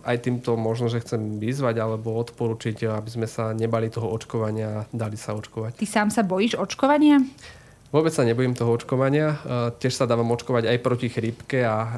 aj 0.00 0.16
týmto 0.24 0.56
možno, 0.56 0.88
že 0.88 1.04
chcem 1.04 1.36
vyzvať 1.36 1.76
alebo 1.78 2.16
odporučiť, 2.16 2.88
aby 2.88 3.10
sme 3.12 3.28
sa 3.28 3.52
nebali 3.52 3.92
toho 3.92 4.08
očkovania 4.08 4.68
a 4.72 4.86
dali 4.88 5.20
sa 5.20 5.36
očkovať. 5.36 5.76
Ty 5.76 5.86
sám 5.86 6.08
sa 6.08 6.24
bojíš 6.24 6.56
očkovania? 6.56 7.20
Vôbec 7.90 8.14
sa 8.14 8.22
nebojím 8.22 8.54
toho 8.54 8.78
očkovania. 8.78 9.34
Tiež 9.82 9.98
sa 9.98 10.06
dávam 10.06 10.30
očkovať 10.30 10.70
aj 10.70 10.78
proti 10.78 11.10
chrípke 11.10 11.66
a 11.66 11.90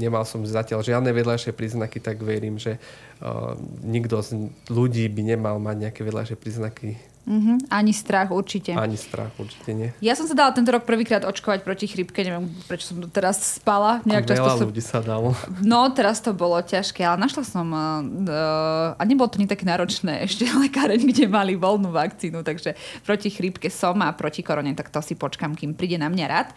nemal 0.00 0.24
som 0.24 0.42
zatiaľ 0.48 0.80
žiadne 0.80 1.12
vedľajšie 1.12 1.52
príznaky, 1.52 2.00
tak 2.00 2.24
verím, 2.24 2.56
že 2.56 2.80
nikto 3.84 4.24
z 4.24 4.48
ľudí 4.72 5.04
by 5.12 5.36
nemal 5.36 5.60
mať 5.60 5.76
nejaké 5.88 6.00
vedľajšie 6.04 6.36
príznaky 6.40 6.96
Mm-hmm. 7.28 7.68
Ani 7.68 7.92
strach 7.92 8.32
určite. 8.32 8.72
Ani 8.74 8.96
strach 8.96 9.30
určite 9.36 9.70
nie. 9.70 9.92
Ja 10.00 10.16
som 10.16 10.24
sa 10.24 10.32
dala 10.32 10.56
tento 10.56 10.72
rok 10.72 10.88
prvýkrát 10.88 11.22
očkovať 11.22 11.62
proti 11.62 11.86
chrypke, 11.86 12.24
neviem 12.24 12.48
prečo 12.64 12.90
som 12.90 12.98
to 12.98 13.12
teraz 13.12 13.60
spala. 13.60 14.00
Nejak 14.02 14.24
veľa 14.24 14.56
som... 14.56 14.66
ľudí 14.66 14.80
sa 14.80 14.98
dalo. 15.04 15.36
No, 15.60 15.84
teraz 15.92 16.24
to 16.24 16.32
bolo 16.32 16.56
ťažké, 16.58 17.04
ale 17.04 17.20
našla 17.20 17.44
som 17.44 17.70
uh, 17.70 18.98
a 18.98 19.02
nebolo 19.04 19.28
to 19.28 19.36
nie 19.36 19.46
také 19.46 19.68
náročné 19.68 20.20
ešte 20.26 20.48
lekáreň, 20.48 21.06
kde 21.06 21.28
mali 21.28 21.60
voľnú 21.60 21.92
vakcínu, 21.92 22.40
takže 22.40 22.74
proti 23.04 23.28
chrypke 23.28 23.68
som 23.68 24.00
a 24.00 24.10
proti 24.16 24.40
korone, 24.42 24.72
tak 24.72 24.88
to 24.88 25.04
si 25.04 25.12
počkam, 25.12 25.52
kým 25.52 25.76
príde 25.76 26.00
na 26.00 26.08
mňa 26.08 26.26
rád. 26.26 26.48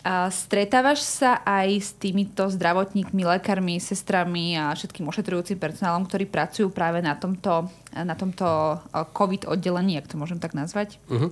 A 0.00 0.32
stretávaš 0.32 1.04
sa 1.04 1.44
aj 1.44 1.68
s 1.76 1.90
týmito 1.92 2.48
zdravotníkmi, 2.48 3.20
lekármi, 3.36 3.76
sestrami 3.76 4.56
a 4.56 4.72
všetkým 4.72 5.04
ošetrujúcim 5.04 5.60
personálom, 5.60 6.08
ktorí 6.08 6.24
pracujú 6.24 6.72
práve 6.72 7.04
na 7.04 7.12
tomto, 7.12 7.68
na 7.92 8.16
tomto 8.16 8.80
COVID 8.90 9.44
oddelení, 9.44 10.00
ak 10.00 10.08
to 10.08 10.16
môžem 10.16 10.40
tak 10.40 10.56
nazvať? 10.56 10.96
Uh-huh. 11.12 11.28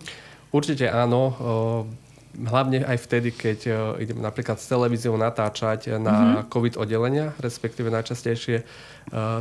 Určite 0.52 0.92
áno. 0.92 1.32
Hlavne 2.38 2.84
aj 2.84 3.08
vtedy, 3.08 3.32
keď 3.32 3.58
idem 3.98 4.20
napríklad 4.20 4.60
s 4.60 4.68
televíziou 4.68 5.16
natáčať 5.16 5.96
na 5.96 6.44
uh-huh. 6.44 6.52
COVID 6.52 6.76
oddelenia, 6.76 7.32
respektíve 7.40 7.88
najčastejšie 7.88 8.62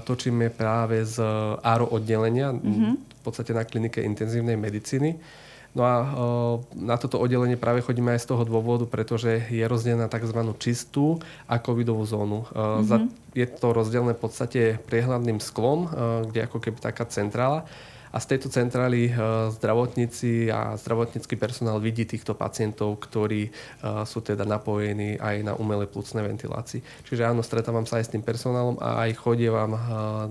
točíme 0.07 0.47
práve 0.55 1.03
z 1.03 1.19
ARO 1.61 1.91
oddelenia, 1.91 2.55
uh-huh. 2.55 2.95
v 2.95 3.21
podstate 3.27 3.51
na 3.51 3.67
klinike 3.67 3.99
intenzívnej 3.99 4.55
medicíny. 4.55 5.19
No 5.77 5.85
a 5.85 5.95
na 6.73 6.97
toto 6.97 7.21
oddelenie 7.21 7.53
práve 7.53 7.85
chodíme 7.85 8.09
aj 8.17 8.25
z 8.25 8.33
toho 8.33 8.41
dôvodu, 8.49 8.89
pretože 8.89 9.45
je 9.45 9.61
rozdelená 9.61 10.09
tzv. 10.09 10.41
čistú 10.57 11.21
a 11.45 11.61
covidovú 11.61 12.01
zónu. 12.01 12.49
Mm-hmm. 12.49 13.37
Je 13.37 13.45
to 13.45 13.77
rozdelené 13.77 14.17
v 14.17 14.21
podstate 14.25 14.61
priehľadným 14.89 15.37
sklom, 15.37 15.85
kde 16.33 16.49
ako 16.49 16.57
keby 16.57 16.81
taká 16.81 17.05
centrála. 17.05 17.69
A 18.09 18.17
z 18.17 18.33
tejto 18.33 18.49
centrály 18.49 19.13
zdravotníci 19.59 20.49
a 20.49 20.73
zdravotnícky 20.81 21.37
personál 21.37 21.77
vidí 21.77 22.09
týchto 22.09 22.33
pacientov, 22.33 22.97
ktorí 22.97 23.53
sú 24.09 24.25
teda 24.25 24.49
napojení 24.49 25.21
aj 25.21 25.45
na 25.45 25.53
umelé 25.59 25.85
plúcne 25.85 26.25
ventilácii. 26.25 26.81
Čiže 27.05 27.29
áno, 27.29 27.45
stretávam 27.45 27.85
sa 27.85 28.01
aj 28.01 28.09
s 28.09 28.13
tým 28.17 28.25
personálom 28.25 28.81
a 28.81 29.05
aj 29.05 29.21
chodievam 29.21 29.77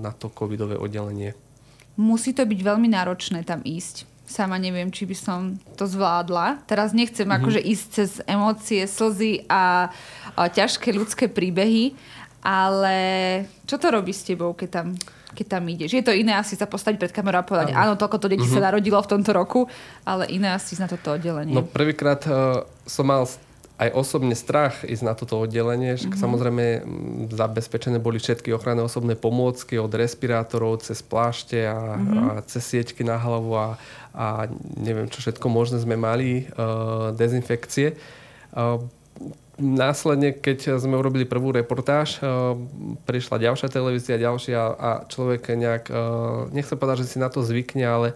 na 0.02 0.10
to 0.10 0.26
covidové 0.32 0.74
oddelenie. 0.74 1.38
Musí 1.94 2.34
to 2.34 2.42
byť 2.42 2.60
veľmi 2.66 2.90
náročné 2.90 3.46
tam 3.46 3.62
ísť 3.62 4.15
sama 4.26 4.58
neviem, 4.58 4.90
či 4.90 5.06
by 5.06 5.16
som 5.16 5.40
to 5.78 5.86
zvládla. 5.86 6.66
Teraz 6.66 6.90
nechcem 6.90 7.24
mm-hmm. 7.24 7.38
akože 7.40 7.60
ísť 7.62 7.86
cez 7.94 8.10
emócie, 8.26 8.82
slzy 8.84 9.46
a, 9.46 9.88
a 10.34 10.42
ťažké 10.50 10.90
ľudské 10.90 11.30
príbehy, 11.30 11.94
ale 12.42 12.96
čo 13.66 13.78
to 13.78 13.90
robí 13.90 14.14
s 14.14 14.26
tebou, 14.26 14.54
keď 14.54 14.68
tam, 14.82 14.86
keď 15.34 15.46
tam 15.46 15.62
ideš? 15.66 15.98
Je 15.98 16.04
to 16.06 16.14
iné 16.14 16.34
asi 16.34 16.54
sa 16.54 16.66
postaviť 16.66 16.98
pred 16.98 17.14
kamerou 17.14 17.42
a 17.42 17.46
povedať, 17.46 17.74
áno, 17.74 17.98
toľko 17.98 18.18
to 18.22 18.30
detí 18.30 18.46
mm-hmm. 18.46 18.54
sa 18.54 18.62
mhm. 18.62 18.66
narodilo 18.70 18.98
v 19.02 19.10
tomto 19.10 19.30
roku, 19.34 19.60
ale 20.02 20.30
iné 20.30 20.54
asi 20.54 20.78
na 20.78 20.86
toto 20.86 21.14
oddelenie. 21.14 21.54
No 21.54 21.66
prvýkrát 21.66 22.22
uh, 22.26 22.66
som 22.86 23.06
mal 23.06 23.26
aj 23.76 23.92
osobne 23.92 24.32
strach 24.32 24.88
ísť 24.88 25.04
na 25.04 25.12
toto 25.12 25.36
oddelenie. 25.36 26.00
Mm-hmm. 26.00 26.16
Samozrejme 26.16 26.64
zabezpečené 27.28 28.00
boli 28.00 28.16
všetky 28.16 28.48
ochranné 28.56 28.80
osobné 28.80 29.20
pomôcky 29.20 29.76
od 29.76 29.92
respirátorov 29.92 30.80
cez 30.80 31.04
plášte 31.04 31.60
a, 31.60 32.00
mm-hmm. 32.00 32.16
a 32.16 32.40
cez 32.48 32.64
sieťky 32.64 33.04
na 33.04 33.20
hlavu 33.20 33.52
a, 33.52 33.76
a 34.16 34.48
neviem 34.80 35.12
čo 35.12 35.20
všetko 35.20 35.46
možné 35.52 35.76
sme 35.76 36.00
mali, 36.00 36.48
uh, 36.56 37.12
dezinfekcie. 37.12 38.00
Následne, 39.56 40.36
keď 40.36 40.80
sme 40.80 40.96
urobili 40.96 41.28
prvú 41.28 41.52
reportáž, 41.52 42.16
uh, 42.24 42.56
prišla 43.04 43.44
ďalšia 43.44 43.68
televízia, 43.68 44.16
ďalšia 44.16 44.60
a 44.72 44.90
človek 45.04 45.52
nejak, 45.52 45.84
uh, 45.92 46.48
nechcem 46.56 46.80
povedať, 46.80 47.04
že 47.04 47.12
si 47.12 47.18
na 47.20 47.28
to 47.28 47.44
zvykne, 47.44 47.84
ale 47.84 48.08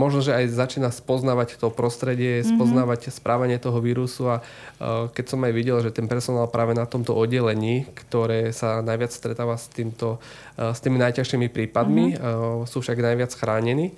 možno, 0.00 0.24
že 0.24 0.32
aj 0.32 0.56
začína 0.56 0.88
spoznávať 0.88 1.60
to 1.60 1.68
prostredie, 1.68 2.40
mm-hmm. 2.40 2.56
spoznávať 2.56 3.12
správanie 3.12 3.60
toho 3.60 3.84
vírusu 3.84 4.32
a 4.32 4.40
uh, 4.40 5.12
keď 5.12 5.24
som 5.28 5.44
aj 5.44 5.52
videl, 5.52 5.76
že 5.84 5.92
ten 5.92 6.08
personál 6.08 6.48
práve 6.48 6.72
na 6.72 6.88
tomto 6.88 7.12
oddelení, 7.12 7.84
ktoré 7.92 8.48
sa 8.56 8.80
najviac 8.80 9.12
stretáva 9.12 9.60
s, 9.60 9.68
týmto, 9.68 10.16
uh, 10.56 10.72
s 10.72 10.80
tými 10.80 10.96
najťažšími 10.96 11.52
prípadmi, 11.52 12.16
mm-hmm. 12.16 12.64
uh, 12.64 12.64
sú 12.64 12.80
však 12.80 12.96
najviac 12.96 13.36
chránení, 13.36 13.92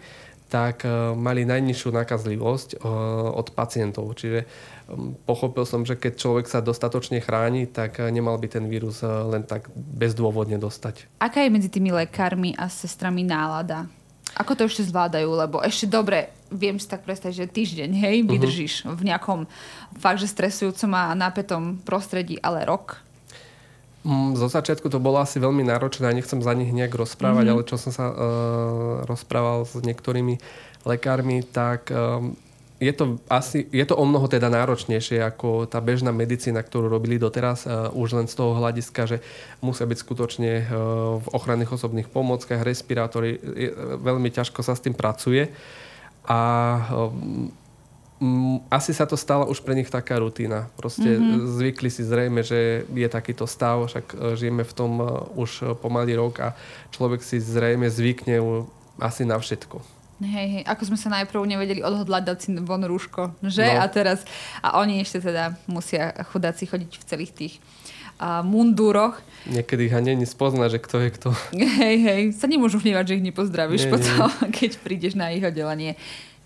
tak 0.52 0.84
uh, 0.84 1.16
mali 1.16 1.48
najnižšiu 1.48 1.88
nakazlivosť 1.96 2.68
uh, 2.76 3.32
od 3.32 3.56
pacientov. 3.56 4.12
Čiže 4.12 4.44
um, 4.92 5.16
pochopil 5.24 5.64
som, 5.64 5.88
že 5.88 5.96
keď 5.96 6.20
človek 6.20 6.46
sa 6.52 6.60
dostatočne 6.60 7.24
chráni, 7.24 7.64
tak 7.64 7.96
uh, 7.96 8.12
nemal 8.12 8.36
by 8.36 8.52
ten 8.52 8.68
vírus 8.68 9.00
len 9.00 9.48
tak 9.48 9.72
bezdôvodne 9.72 10.60
dostať. 10.60 11.08
Aká 11.24 11.40
je 11.40 11.48
medzi 11.48 11.72
tými 11.72 11.88
lekármi 11.96 12.52
a 12.60 12.68
sestrami 12.68 13.24
nálada? 13.24 13.88
Ako 14.36 14.52
to 14.52 14.68
ešte 14.68 14.84
zvládajú? 14.92 15.28
Lebo 15.32 15.64
ešte 15.64 15.88
dobre, 15.88 16.28
viem 16.52 16.76
si 16.76 16.84
tak 16.84 17.08
predstaviť, 17.08 17.36
že 17.36 17.48
týždeň, 17.48 17.90
hej, 17.96 18.16
mhm. 18.20 18.28
vydržíš 18.28 18.74
uh-huh. 18.84 18.96
v 18.96 19.02
nejakom 19.08 19.40
fakt, 19.96 20.20
že 20.20 20.28
stresujúcom 20.28 20.92
a 20.92 21.16
napätom 21.16 21.80
prostredí, 21.80 22.36
ale 22.44 22.68
rok? 22.68 23.00
Mm, 24.02 24.34
zo 24.34 24.50
začiatku 24.50 24.90
to 24.90 24.98
bolo 24.98 25.22
asi 25.22 25.38
veľmi 25.38 25.62
náročné 25.62 26.10
a 26.10 26.16
nechcem 26.16 26.42
za 26.42 26.50
nich 26.58 26.74
nejak 26.74 26.90
rozprávať, 26.90 27.44
uh-huh. 27.46 27.62
ale 27.62 27.68
čo 27.70 27.78
som 27.78 27.94
sa 27.94 28.10
uh, 28.10 28.14
rozprával 29.06 29.62
s 29.62 29.78
niektorými 29.78 30.42
lekármi, 30.82 31.46
tak 31.46 31.86
um, 31.94 32.34
je 32.82 32.90
to, 32.90 33.22
asi, 33.30 33.62
je 33.70 33.86
to 33.86 33.94
o 33.94 34.02
mnoho 34.02 34.26
teda 34.26 34.50
náročnejšie 34.50 35.22
ako 35.22 35.70
tá 35.70 35.78
bežná 35.78 36.10
medicína, 36.10 36.66
ktorú 36.66 36.90
robili 36.90 37.14
doteraz, 37.14 37.62
uh, 37.62 37.94
už 37.94 38.18
len 38.18 38.26
z 38.26 38.34
toho 38.42 38.58
hľadiska, 38.58 39.06
že 39.06 39.16
musia 39.62 39.86
byť 39.86 39.98
skutočne 40.02 40.52
uh, 40.58 41.22
v 41.22 41.26
ochranných 41.30 41.70
osobných 41.70 42.10
pomockách, 42.10 42.66
respirátory, 42.66 43.38
je, 43.38 43.70
veľmi 44.02 44.34
ťažko 44.34 44.66
sa 44.66 44.74
s 44.74 44.82
tým 44.82 44.98
pracuje. 44.98 45.46
A 46.26 46.40
um, 46.90 47.54
asi 48.70 48.94
sa 48.94 49.04
to 49.04 49.18
stala 49.18 49.48
už 49.50 49.60
pre 49.66 49.74
nich 49.74 49.90
taká 49.90 50.18
rutina. 50.22 50.70
Proste 50.78 51.18
mm-hmm. 51.18 51.58
zvykli 51.58 51.90
si 51.90 52.02
zrejme, 52.06 52.40
že 52.46 52.86
je 52.86 53.08
takýto 53.10 53.46
stav, 53.50 53.82
však 53.90 54.06
uh, 54.14 54.38
žijeme 54.38 54.62
v 54.62 54.72
tom 54.76 54.92
uh, 55.02 55.26
už 55.34 55.78
pomaly 55.82 56.14
rok 56.14 56.34
a 56.40 56.48
človek 56.94 57.20
si 57.20 57.42
zrejme 57.42 57.90
zvykne 57.90 58.38
asi 59.02 59.26
na 59.26 59.36
všetko. 59.38 60.02
Hej, 60.22 60.48
hej, 60.54 60.64
ako 60.70 60.94
sme 60.94 60.98
sa 61.02 61.10
najprv 61.10 61.42
nevedeli 61.42 61.82
odhodlať 61.82 62.22
dať 62.22 62.38
si 62.38 62.48
von 62.62 62.86
rúško, 62.86 63.34
že? 63.42 63.66
No. 63.66 63.82
A 63.82 63.90
teraz, 63.90 64.22
a 64.62 64.78
oni 64.78 65.02
ešte 65.02 65.18
teda 65.18 65.58
musia 65.66 66.14
chudáci 66.30 66.70
chodiť 66.70 66.90
v 66.94 67.06
celých 67.10 67.32
tých 67.34 67.54
a 68.22 68.38
mundúroch. 68.46 69.18
Niekedy 69.50 69.90
ich 69.90 69.94
ani 69.98 70.14
spozna, 70.22 70.70
že 70.70 70.78
kto 70.78 71.02
je 71.02 71.10
kto. 71.10 71.28
Hej, 71.82 71.96
hej, 72.06 72.22
sa 72.38 72.46
nemôžu 72.46 72.78
vnívať, 72.78 73.04
že 73.10 73.14
ich 73.18 73.26
nepozdravíš 73.26 73.90
nie, 73.90 73.92
potom, 73.98 74.30
nie. 74.30 74.54
keď 74.54 74.70
prídeš 74.78 75.18
na 75.18 75.34
ich 75.34 75.42
oddelenie. 75.42 75.98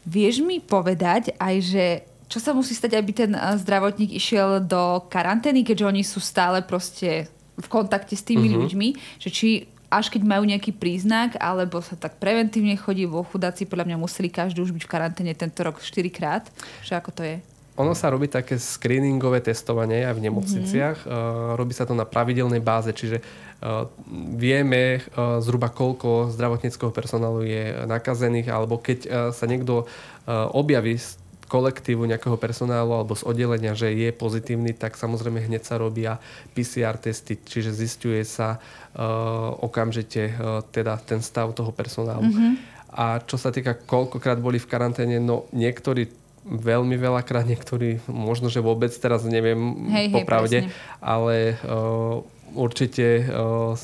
Vieš 0.07 0.47
mi 0.47 0.63
povedať 0.63 1.35
aj, 1.37 1.55
že 1.61 1.87
čo 2.27 2.39
sa 2.43 2.55
musí 2.55 2.75
stať, 2.75 2.99
aby 2.99 3.11
ten 3.15 3.33
zdravotník 3.35 4.15
išiel 4.15 4.63
do 4.63 5.07
karantény, 5.11 5.63
keďže 5.63 5.87
oni 5.87 6.03
sú 6.03 6.19
stále 6.19 6.63
proste 6.63 7.31
v 7.57 7.67
kontakte 7.71 8.15
s 8.19 8.27
tými 8.27 8.51
mm-hmm. 8.51 8.63
ľuďmi, 8.63 8.89
že 9.23 9.29
či 9.31 9.49
až 9.87 10.11
keď 10.11 10.23
majú 10.27 10.43
nejaký 10.43 10.75
príznak, 10.75 11.39
alebo 11.39 11.79
sa 11.79 11.95
tak 11.95 12.19
preventívne 12.19 12.75
chodí 12.75 13.07
vo 13.07 13.23
chudáci, 13.23 13.71
podľa 13.71 13.87
mňa 13.87 14.03
museli 14.03 14.29
každý 14.29 14.59
už 14.59 14.75
byť 14.75 14.83
v 14.83 14.93
karanténe 14.93 15.33
tento 15.33 15.63
rok 15.63 15.79
4 15.79 16.11
krát. 16.11 16.45
Že 16.83 16.93
ako 16.99 17.11
to 17.15 17.23
je? 17.23 17.37
Ono 17.77 17.93
sa 17.93 18.09
robí 18.09 18.25
také 18.27 18.57
screeningové 18.57 19.45
testovanie 19.45 20.09
aj 20.09 20.17
v 20.17 20.25
nemocniciach. 20.29 20.99
Mm-hmm. 21.05 21.57
Robí 21.61 21.77
sa 21.77 21.85
to 21.85 21.93
na 21.93 22.09
pravidelnej 22.09 22.65
báze, 22.65 22.89
čiže 22.97 23.21
uh, 23.21 23.85
vieme 24.33 25.01
uh, 25.01 25.39
zhruba 25.45 25.69
koľko 25.69 26.33
zdravotníckého 26.33 26.89
personálu 26.89 27.45
je 27.45 27.85
nakazených, 27.85 28.49
alebo 28.49 28.81
keď 28.81 29.31
sa 29.37 29.45
niekto 29.45 29.85
objaví 30.57 30.99
kolektívu 31.47 32.11
nejakého 32.11 32.35
personálu 32.35 32.91
alebo 32.91 33.15
z 33.15 33.23
oddelenia, 33.23 33.79
že 33.79 33.95
je 33.95 34.11
pozitívny, 34.11 34.75
tak 34.75 34.99
samozrejme 34.99 35.39
hneď 35.47 35.63
sa 35.63 35.79
robia 35.79 36.19
PCR 36.59 36.99
testy, 36.99 37.39
čiže 37.39 37.71
zistuje 37.71 38.27
sa 38.27 38.59
okamžite 39.63 40.35
teda 40.75 40.99
ten 41.07 41.23
stav 41.23 41.55
toho 41.55 41.71
personálu. 41.71 42.27
Mm-hmm. 42.27 42.53
A 42.99 43.23
čo 43.23 43.39
sa 43.39 43.55
týka 43.55 43.79
koľkokrát 43.79 44.43
boli 44.43 44.59
v 44.59 44.67
karanténe, 44.67 45.23
no 45.23 45.47
niektorí 45.55 46.11
veľmi 46.47 46.95
veľakrát, 46.95 47.45
niektorí 47.45 47.99
možno, 48.07 48.47
že 48.47 48.63
vôbec 48.63 48.95
teraz 48.95 49.27
neviem 49.27 49.91
hej, 49.91 50.15
popravde, 50.15 50.67
hej, 50.67 50.71
ale 51.03 51.59
uh, 51.67 52.23
určite 52.55 53.27
uh, 53.27 53.75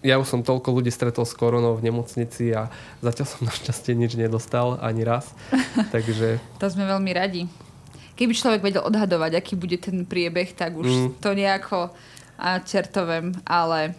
ja 0.00 0.16
už 0.16 0.28
som 0.28 0.40
toľko 0.40 0.80
ľudí 0.80 0.88
stretol 0.88 1.28
s 1.28 1.36
koronou 1.36 1.76
v 1.76 1.88
nemocnici 1.88 2.52
a 2.56 2.68
zatiaľ 3.04 3.26
som 3.28 3.40
našťastie 3.48 3.92
nič 3.96 4.16
nedostal 4.16 4.80
ani 4.80 5.04
raz. 5.04 5.32
Takže... 5.94 6.40
to 6.60 6.66
sme 6.68 6.88
veľmi 6.88 7.10
radi. 7.12 7.48
Keby 8.16 8.36
človek 8.36 8.60
vedel 8.60 8.84
odhadovať, 8.84 9.32
aký 9.40 9.56
bude 9.56 9.80
ten 9.80 10.04
priebeh, 10.04 10.52
tak 10.52 10.76
už 10.76 10.88
mm. 10.88 11.08
to 11.24 11.32
nejako 11.32 11.88
a 12.40 12.56
čertovem, 12.64 13.36
ale 13.44 13.92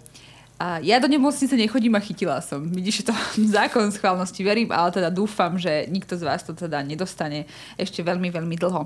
a 0.61 0.77
ja 0.77 1.01
do 1.01 1.09
nemocnice 1.09 1.57
nechodím 1.57 1.97
a 1.97 2.05
chytila 2.05 2.37
som. 2.37 2.61
Vidíš, 2.61 3.09
to 3.09 3.13
zákon 3.57 3.89
schválnosti 3.89 4.45
verím, 4.45 4.69
ale 4.69 4.93
teda 4.93 5.09
dúfam, 5.09 5.57
že 5.57 5.89
nikto 5.89 6.13
z 6.13 6.21
vás 6.21 6.45
to 6.45 6.53
teda 6.53 6.85
nedostane 6.85 7.49
ešte 7.81 8.05
veľmi, 8.05 8.29
veľmi 8.29 8.55
dlho. 8.61 8.85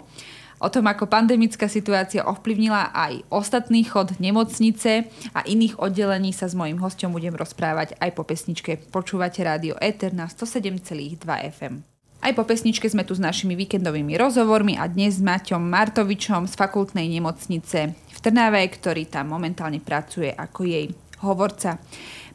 O 0.55 0.71
tom, 0.71 0.87
ako 0.87 1.11
pandemická 1.11 1.67
situácia 1.67 2.23
ovplyvnila 2.23 2.95
aj 2.95 3.27
ostatný 3.27 3.83
chod 3.83 4.15
nemocnice 4.23 5.11
a 5.35 5.43
iných 5.43 5.75
oddelení 5.83 6.31
sa 6.31 6.47
s 6.47 6.55
mojím 6.55 6.79
hostom 6.79 7.11
budem 7.11 7.35
rozprávať 7.35 7.99
aj 7.99 8.15
po 8.15 8.23
pesničke. 8.23 8.79
Počúvate 8.87 9.43
rádio 9.43 9.75
Eter 9.83 10.15
na 10.15 10.31
107,2 10.31 11.19
FM. 11.27 11.83
Aj 12.23 12.31
po 12.31 12.47
pesničke 12.47 12.87
sme 12.87 13.03
tu 13.03 13.11
s 13.13 13.21
našimi 13.21 13.53
víkendovými 13.59 14.15
rozhovormi 14.15 14.79
a 14.79 14.87
dnes 14.87 15.19
s 15.19 15.21
Maťom 15.21 15.59
Martovičom 15.59 16.47
z 16.47 16.55
fakultnej 16.55 17.05
nemocnice 17.11 17.91
v 17.91 18.17
Trnave, 18.23 18.63
ktorý 18.71 19.11
tam 19.11 19.35
momentálne 19.35 19.83
pracuje 19.83 20.31
ako 20.31 20.63
jej 20.65 20.87
hovorca. 21.23 21.79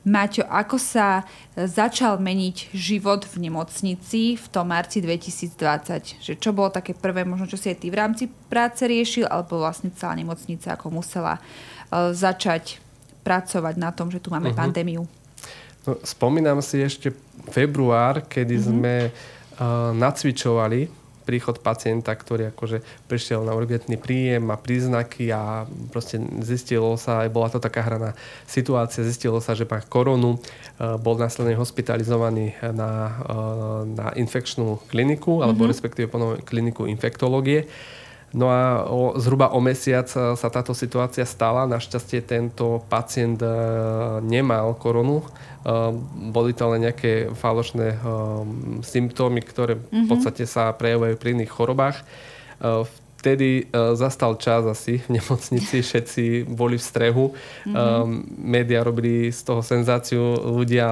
Maťo, 0.00 0.48
ako 0.48 0.80
sa 0.80 1.28
začal 1.52 2.16
meniť 2.24 2.72
život 2.72 3.28
v 3.28 3.48
nemocnici 3.48 4.32
v 4.32 4.46
tom 4.48 4.72
marci 4.72 5.04
2020? 5.04 6.24
Že 6.24 6.32
čo 6.40 6.56
bolo 6.56 6.72
také 6.72 6.96
prvé, 6.96 7.28
možno 7.28 7.44
čo 7.44 7.60
si 7.60 7.68
aj 7.68 7.84
ty 7.84 7.92
v 7.92 8.00
rámci 8.00 8.24
práce 8.48 8.88
riešil, 8.88 9.28
alebo 9.28 9.60
vlastne 9.60 9.92
celá 9.92 10.16
nemocnica 10.16 10.72
ako 10.72 10.88
musela 10.88 11.36
uh, 11.36 12.16
začať 12.16 12.80
pracovať 13.20 13.74
na 13.76 13.92
tom, 13.92 14.08
že 14.08 14.24
tu 14.24 14.32
máme 14.32 14.56
uh-huh. 14.56 14.64
pandémiu? 14.64 15.04
No, 15.84 15.92
spomínam 16.00 16.64
si 16.64 16.80
ešte 16.80 17.12
február, 17.52 18.24
kedy 18.24 18.56
uh-huh. 18.56 18.68
sme 18.72 18.94
uh, 19.12 19.92
nacvičovali 19.92 20.99
príchod 21.22 21.60
pacienta, 21.60 22.12
ktorý 22.16 22.50
akože 22.50 22.82
prišiel 23.06 23.44
na 23.44 23.52
urgentný 23.54 24.00
príjem, 24.00 24.48
má 24.48 24.56
príznaky 24.56 25.30
a 25.30 25.64
proste 25.92 26.18
zistilo 26.42 26.96
sa, 26.96 27.24
bola 27.28 27.52
to 27.52 27.62
taká 27.62 27.84
hraná 27.84 28.16
situácia, 28.48 29.06
zistilo 29.06 29.38
sa, 29.38 29.54
že 29.54 29.68
má 29.68 29.78
koronu, 29.84 30.36
e, 30.36 30.38
bol 30.98 31.20
následne 31.20 31.54
hospitalizovaný 31.54 32.56
na, 32.72 32.90
e, 33.06 33.34
na 33.94 34.06
infekčnú 34.16 34.80
kliniku, 34.88 35.44
alebo 35.44 35.64
mm-hmm. 35.64 35.72
respektíve 35.72 36.06
kliniku 36.44 36.88
infektológie. 36.88 37.70
No 38.30 38.46
a 38.46 38.86
o, 38.86 39.18
zhruba 39.18 39.50
o 39.50 39.58
mesiac 39.58 40.06
sa 40.06 40.48
táto 40.54 40.70
situácia 40.70 41.26
stala. 41.26 41.66
Našťastie 41.66 42.22
tento 42.22 42.86
pacient 42.86 43.42
e, 43.42 43.50
nemal 44.22 44.78
koronu. 44.78 45.26
E, 45.60 45.72
boli 46.32 46.52
to 46.56 46.64
len 46.72 46.88
nejaké 46.88 47.32
falošné 47.36 47.88
e, 47.94 47.98
symptómy, 48.84 49.44
ktoré 49.44 49.76
v 49.76 50.04
mhm. 50.04 50.08
podstate 50.08 50.44
sa 50.48 50.72
prejavujú 50.72 51.16
pri 51.20 51.36
iných 51.36 51.52
chorobách. 51.52 51.98
Vtedy 53.20 53.68
zastal 54.00 54.40
čas 54.40 54.64
asi 54.64 54.96
v 55.04 55.20
nemocnici, 55.20 55.80
všetci 55.84 56.48
boli 56.48 56.80
v 56.80 56.84
strehu. 56.84 57.36
Mm-hmm. 57.68 58.40
Média 58.40 58.80
robili 58.80 59.28
z 59.28 59.40
toho 59.44 59.60
senzáciu. 59.60 60.40
Ľudia, 60.40 60.86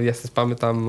ja 0.00 0.12
si 0.16 0.24
spamätám, 0.24 0.88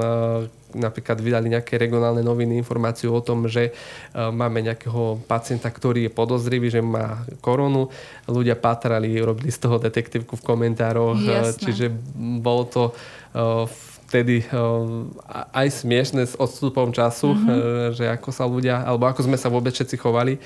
napríklad 0.75 1.17
vydali 1.23 1.47
nejaké 1.47 1.79
regionálne 1.79 2.19
noviny 2.19 2.59
informáciu 2.59 3.15
o 3.15 3.21
tom, 3.23 3.47
že 3.47 3.71
e, 3.71 3.71
máme 4.13 4.59
nejakého 4.59 5.23
pacienta, 5.23 5.71
ktorý 5.71 6.07
je 6.07 6.11
podozrivý, 6.11 6.67
že 6.67 6.83
má 6.83 7.23
koronu. 7.39 7.87
Ľudia 8.27 8.59
pátrali, 8.59 9.15
robili 9.17 9.49
z 9.49 9.59
toho 9.63 9.79
detektívku 9.79 10.35
v 10.35 10.43
komentároch, 10.43 11.17
e, 11.17 11.31
Jasné. 11.31 11.61
čiže 11.63 11.85
bolo 12.43 12.63
to 12.67 12.83
e, 12.91 12.93
vtedy 14.07 14.39
aj 15.51 15.67
smiešne 15.83 16.23
s 16.23 16.39
odstupom 16.39 16.95
času, 16.95 17.35
mm-hmm. 17.35 17.91
že 17.91 18.07
ako 18.07 18.29
sa 18.31 18.47
ľudia, 18.47 18.79
alebo 18.87 19.03
ako 19.03 19.27
sme 19.27 19.35
sa 19.35 19.51
vôbec 19.51 19.75
všetci 19.75 19.99
chovali. 19.99 20.39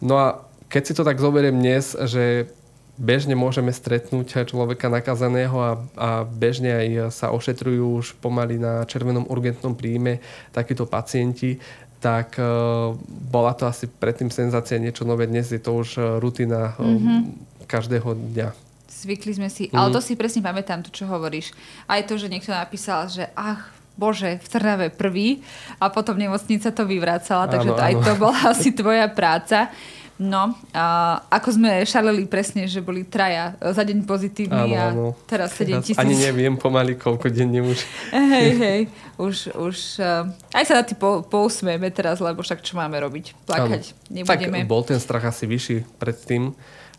No 0.00 0.14
a 0.18 0.26
keď 0.68 0.82
si 0.84 0.92
to 0.94 1.02
tak 1.02 1.18
zoberiem 1.18 1.56
dnes, 1.56 1.96
že 1.96 2.52
bežne 2.98 3.38
môžeme 3.38 3.70
stretnúť 3.70 4.50
človeka 4.50 4.90
nakazaného 4.90 5.56
a, 5.56 5.72
a 5.94 6.08
bežne 6.26 6.74
aj 6.74 7.14
sa 7.14 7.30
ošetrujú 7.30 8.02
už 8.02 8.06
pomaly 8.18 8.58
na 8.58 8.82
červenom 8.84 9.30
urgentnom 9.30 9.78
príjme 9.78 10.18
takíto 10.50 10.82
pacienti, 10.84 11.62
tak 11.98 12.38
uh, 12.38 12.94
bola 13.08 13.54
to 13.54 13.66
asi 13.66 13.86
predtým 13.86 14.30
senzácia 14.30 14.78
niečo 14.78 15.06
nové. 15.06 15.26
Dnes 15.26 15.50
je 15.50 15.58
to 15.58 15.82
už 15.82 15.98
e, 15.98 16.00
rutina 16.22 16.78
mm-hmm. 16.78 17.18
každého 17.66 18.14
dňa. 18.14 18.48
Zvykli 18.86 19.34
sme 19.34 19.50
si, 19.50 19.66
mm. 19.70 19.74
ale 19.74 19.94
to 19.94 20.02
si 20.02 20.14
presne 20.14 20.42
pamätám, 20.42 20.82
to 20.82 20.94
čo 20.94 21.10
hovoríš. 21.10 21.54
Aj 21.90 22.02
to, 22.06 22.14
že 22.14 22.30
niekto 22.30 22.54
napísal, 22.54 23.10
že 23.10 23.30
ach, 23.34 23.77
bože, 23.98 24.38
v 24.38 24.46
Trnave 24.46 24.86
prvý 24.94 25.42
a 25.82 25.90
potom 25.90 26.14
nemocnica 26.14 26.70
to 26.70 26.86
vyvracala, 26.86 27.50
takže 27.50 27.74
áno, 27.74 27.76
to, 27.76 27.82
aj 27.82 27.94
to 27.98 28.12
bola 28.14 28.38
asi 28.54 28.70
tvoja 28.70 29.10
práca. 29.10 29.74
No, 30.18 30.50
a 30.74 31.14
ako 31.30 31.62
sme 31.62 31.86
šaleli 31.86 32.26
presne, 32.26 32.66
že 32.66 32.82
boli 32.82 33.06
traja 33.06 33.54
za 33.62 33.86
deň 33.86 34.02
pozitívni 34.02 34.74
a 34.74 34.90
teraz 35.30 35.54
7 35.54 35.78
tisíc. 35.78 35.94
Ani 35.94 36.18
neviem 36.18 36.58
pomaly, 36.58 36.98
koľko 36.98 37.30
denne 37.30 37.62
už. 37.62 37.78
Hej, 38.34 38.50
hej, 38.58 38.80
už, 39.14 39.54
už 39.54 40.02
uh, 40.02 40.26
aj 40.58 40.64
sa 40.66 40.74
na 40.74 40.82
tým 40.82 40.98
po, 40.98 41.22
pousmieme 41.22 41.86
teraz, 41.94 42.18
lebo 42.18 42.42
však 42.42 42.66
čo 42.66 42.74
máme 42.74 42.98
robiť? 42.98 43.46
Plakať 43.46 43.94
nebudeme. 44.10 44.66
Tak 44.66 44.66
bol 44.66 44.82
ten 44.82 44.98
strach 44.98 45.22
asi 45.22 45.46
vyšší 45.46 45.86
predtým. 46.02 46.50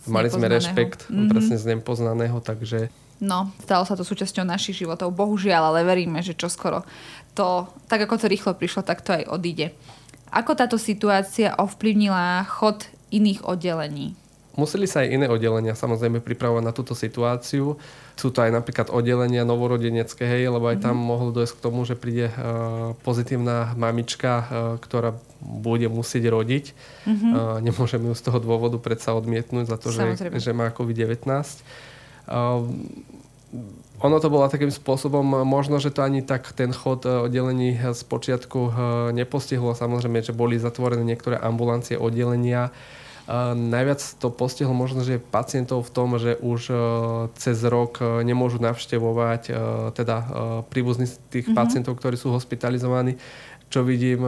Mali 0.07 0.31
sme 0.31 0.47
rešpekt 0.47 1.11
mm-hmm. 1.11 1.27
presne 1.27 1.59
z 1.59 1.75
nepoznaného, 1.75 2.39
takže... 2.39 2.87
No, 3.19 3.51
stalo 3.59 3.83
sa 3.83 3.99
to 3.99 4.07
súčasťou 4.07 4.47
našich 4.47 4.79
životov, 4.79 5.11
bohužiaľ, 5.11 5.75
ale 5.75 5.83
veríme, 5.83 6.23
že 6.23 6.39
čoskoro 6.39 6.87
to, 7.35 7.67
tak 7.87 8.03
ako 8.03 8.15
to 8.19 8.31
rýchlo 8.31 8.51
prišlo, 8.55 8.83
tak 8.83 9.03
to 9.03 9.15
aj 9.15 9.27
odíde. 9.27 9.75
Ako 10.29 10.53
táto 10.53 10.75
situácia 10.75 11.55
ovplyvnila 11.57 12.43
chod 12.45 12.85
iných 13.09 13.47
oddelení? 13.47 14.13
Museli 14.59 14.91
sa 14.91 15.07
aj 15.07 15.15
iné 15.15 15.25
oddelenia 15.31 15.71
samozrejme 15.71 16.19
pripravovať 16.19 16.63
na 16.67 16.75
túto 16.75 16.91
situáciu. 16.91 17.79
Sú 18.19 18.27
to 18.27 18.43
aj 18.43 18.51
napríklad 18.51 18.91
oddelenia 18.91 19.47
novorodenecké, 19.47 20.27
hej, 20.27 20.51
lebo 20.51 20.67
aj 20.67 20.83
tam 20.83 20.99
mm-hmm. 20.99 21.09
mohlo 21.15 21.31
dojsť 21.31 21.53
k 21.55 21.63
tomu, 21.63 21.87
že 21.87 21.95
príde 21.95 22.27
uh, 22.27 22.91
pozitívna 23.07 23.71
mamička, 23.79 24.31
uh, 24.35 24.43
ktorá 24.83 25.15
bude 25.39 25.87
musieť 25.87 26.27
rodiť. 26.27 26.75
Mm-hmm. 27.07 27.31
Uh, 27.31 27.57
nemôžeme 27.63 28.11
ju 28.11 28.15
z 28.19 28.23
toho 28.27 28.43
dôvodu 28.43 28.75
predsa 28.83 29.15
odmietnúť 29.15 29.71
za 29.71 29.77
to, 29.79 29.95
že, 29.95 30.19
že 30.19 30.51
má 30.51 30.75
COVID-19. 30.75 31.23
Uh, 32.29 32.69
ono 33.99 34.15
to 34.23 34.31
bolo 34.31 34.47
takým 34.47 34.71
spôsobom, 34.71 35.43
možno, 35.43 35.75
že 35.75 35.91
to 35.91 35.99
ani 35.99 36.23
tak 36.23 36.55
ten 36.55 36.71
chod 36.71 37.03
oddelení 37.03 37.75
z 37.75 38.01
počiatku 38.07 38.71
nepostihlo. 39.11 39.75
Samozrejme, 39.75 40.23
že 40.23 40.31
boli 40.31 40.55
zatvorené 40.55 41.03
niektoré 41.03 41.35
ambulancie 41.35 41.99
oddelenia, 41.99 42.71
najviac 43.53 43.99
to 44.23 44.31
postihlo 44.31 44.71
možno, 44.71 45.03
že 45.03 45.19
pacientov 45.19 45.83
v 45.83 45.91
tom, 45.91 46.15
že 46.15 46.39
už 46.39 46.61
cez 47.35 47.59
rok 47.67 47.99
nemôžu 48.23 48.63
navštevovať 48.63 49.51
teda 49.99 50.17
príbuzní 50.71 51.11
tých 51.27 51.51
mm-hmm. 51.51 51.59
pacientov, 51.59 51.99
ktorí 51.99 52.15
sú 52.15 52.31
hospitalizovaní. 52.31 53.19
Čo 53.67 53.83
vidím, 53.83 54.23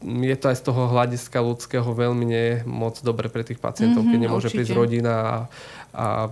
je 0.00 0.36
to 0.40 0.48
aj 0.48 0.56
z 0.56 0.64
toho 0.64 0.88
hľadiska 0.88 1.38
ľudského 1.44 1.84
veľmi 1.92 2.24
nie 2.24 2.64
moc 2.64 2.96
dobre 3.04 3.28
pre 3.28 3.44
tých 3.44 3.60
pacientov, 3.60 4.00
mm-hmm, 4.00 4.16
keď 4.16 4.24
nemôže 4.24 4.48
určite. 4.48 4.64
prísť 4.64 4.72
rodina 4.72 5.12
a, 5.12 5.36
a 5.90 6.30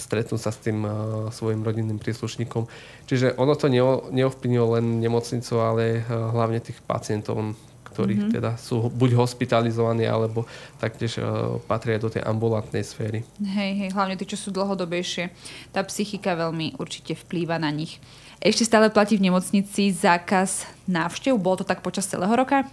stretnúť 0.00 0.40
sa 0.40 0.50
s 0.52 0.58
tým 0.64 0.84
svojim 1.28 1.60
rodinným 1.60 2.00
príslušníkom. 2.00 2.64
Čiže 3.04 3.36
ono 3.36 3.52
to 3.56 3.68
neovplyvnilo 4.12 4.80
len 4.80 5.00
nemocnicu, 5.00 5.54
ale 5.60 6.04
uh, 6.04 6.32
hlavne 6.32 6.60
tých 6.60 6.80
pacientov 6.84 7.56
ktorí 7.88 8.14
mm-hmm. 8.14 8.34
teda 8.38 8.54
sú 8.60 8.94
buď 8.94 9.18
hospitalizovaní, 9.18 10.06
alebo 10.06 10.46
taktiež 10.78 11.18
uh, 11.18 11.58
patria 11.66 11.98
do 11.98 12.06
tej 12.06 12.22
ambulantnej 12.22 12.86
sféry. 12.86 13.26
Hej, 13.42 13.70
hej, 13.74 13.90
hlavne 13.90 14.14
tí, 14.14 14.22
čo 14.22 14.38
sú 14.38 14.54
dlhodobejšie. 14.54 15.34
Tá 15.74 15.82
psychika 15.82 16.38
veľmi 16.38 16.78
určite 16.78 17.18
vplýva 17.18 17.58
na 17.58 17.74
nich. 17.74 17.98
Ešte 18.38 18.70
stále 18.70 18.86
platí 18.94 19.18
v 19.18 19.26
nemocnici 19.26 19.90
zákaz 19.90 20.70
návštev? 20.86 21.34
Bolo 21.42 21.64
to 21.64 21.66
tak 21.66 21.82
počas 21.82 22.06
celého 22.06 22.30
roka? 22.30 22.70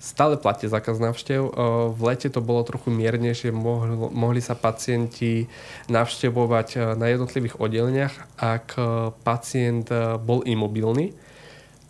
Stále 0.00 0.40
platí 0.40 0.64
zákaz 0.64 0.96
návštev. 0.96 1.52
V 1.92 2.00
lete 2.08 2.32
to 2.32 2.40
bolo 2.40 2.64
trochu 2.64 2.88
miernejšie. 2.88 3.52
Mohli, 3.52 3.94
mohli 4.16 4.40
sa 4.40 4.56
pacienti 4.56 5.44
navštevovať 5.92 6.96
na 6.96 7.12
jednotlivých 7.12 7.60
oddeleniach, 7.60 8.40
ak 8.40 8.80
pacient 9.20 9.92
bol 10.24 10.40
imobilný. 10.48 11.12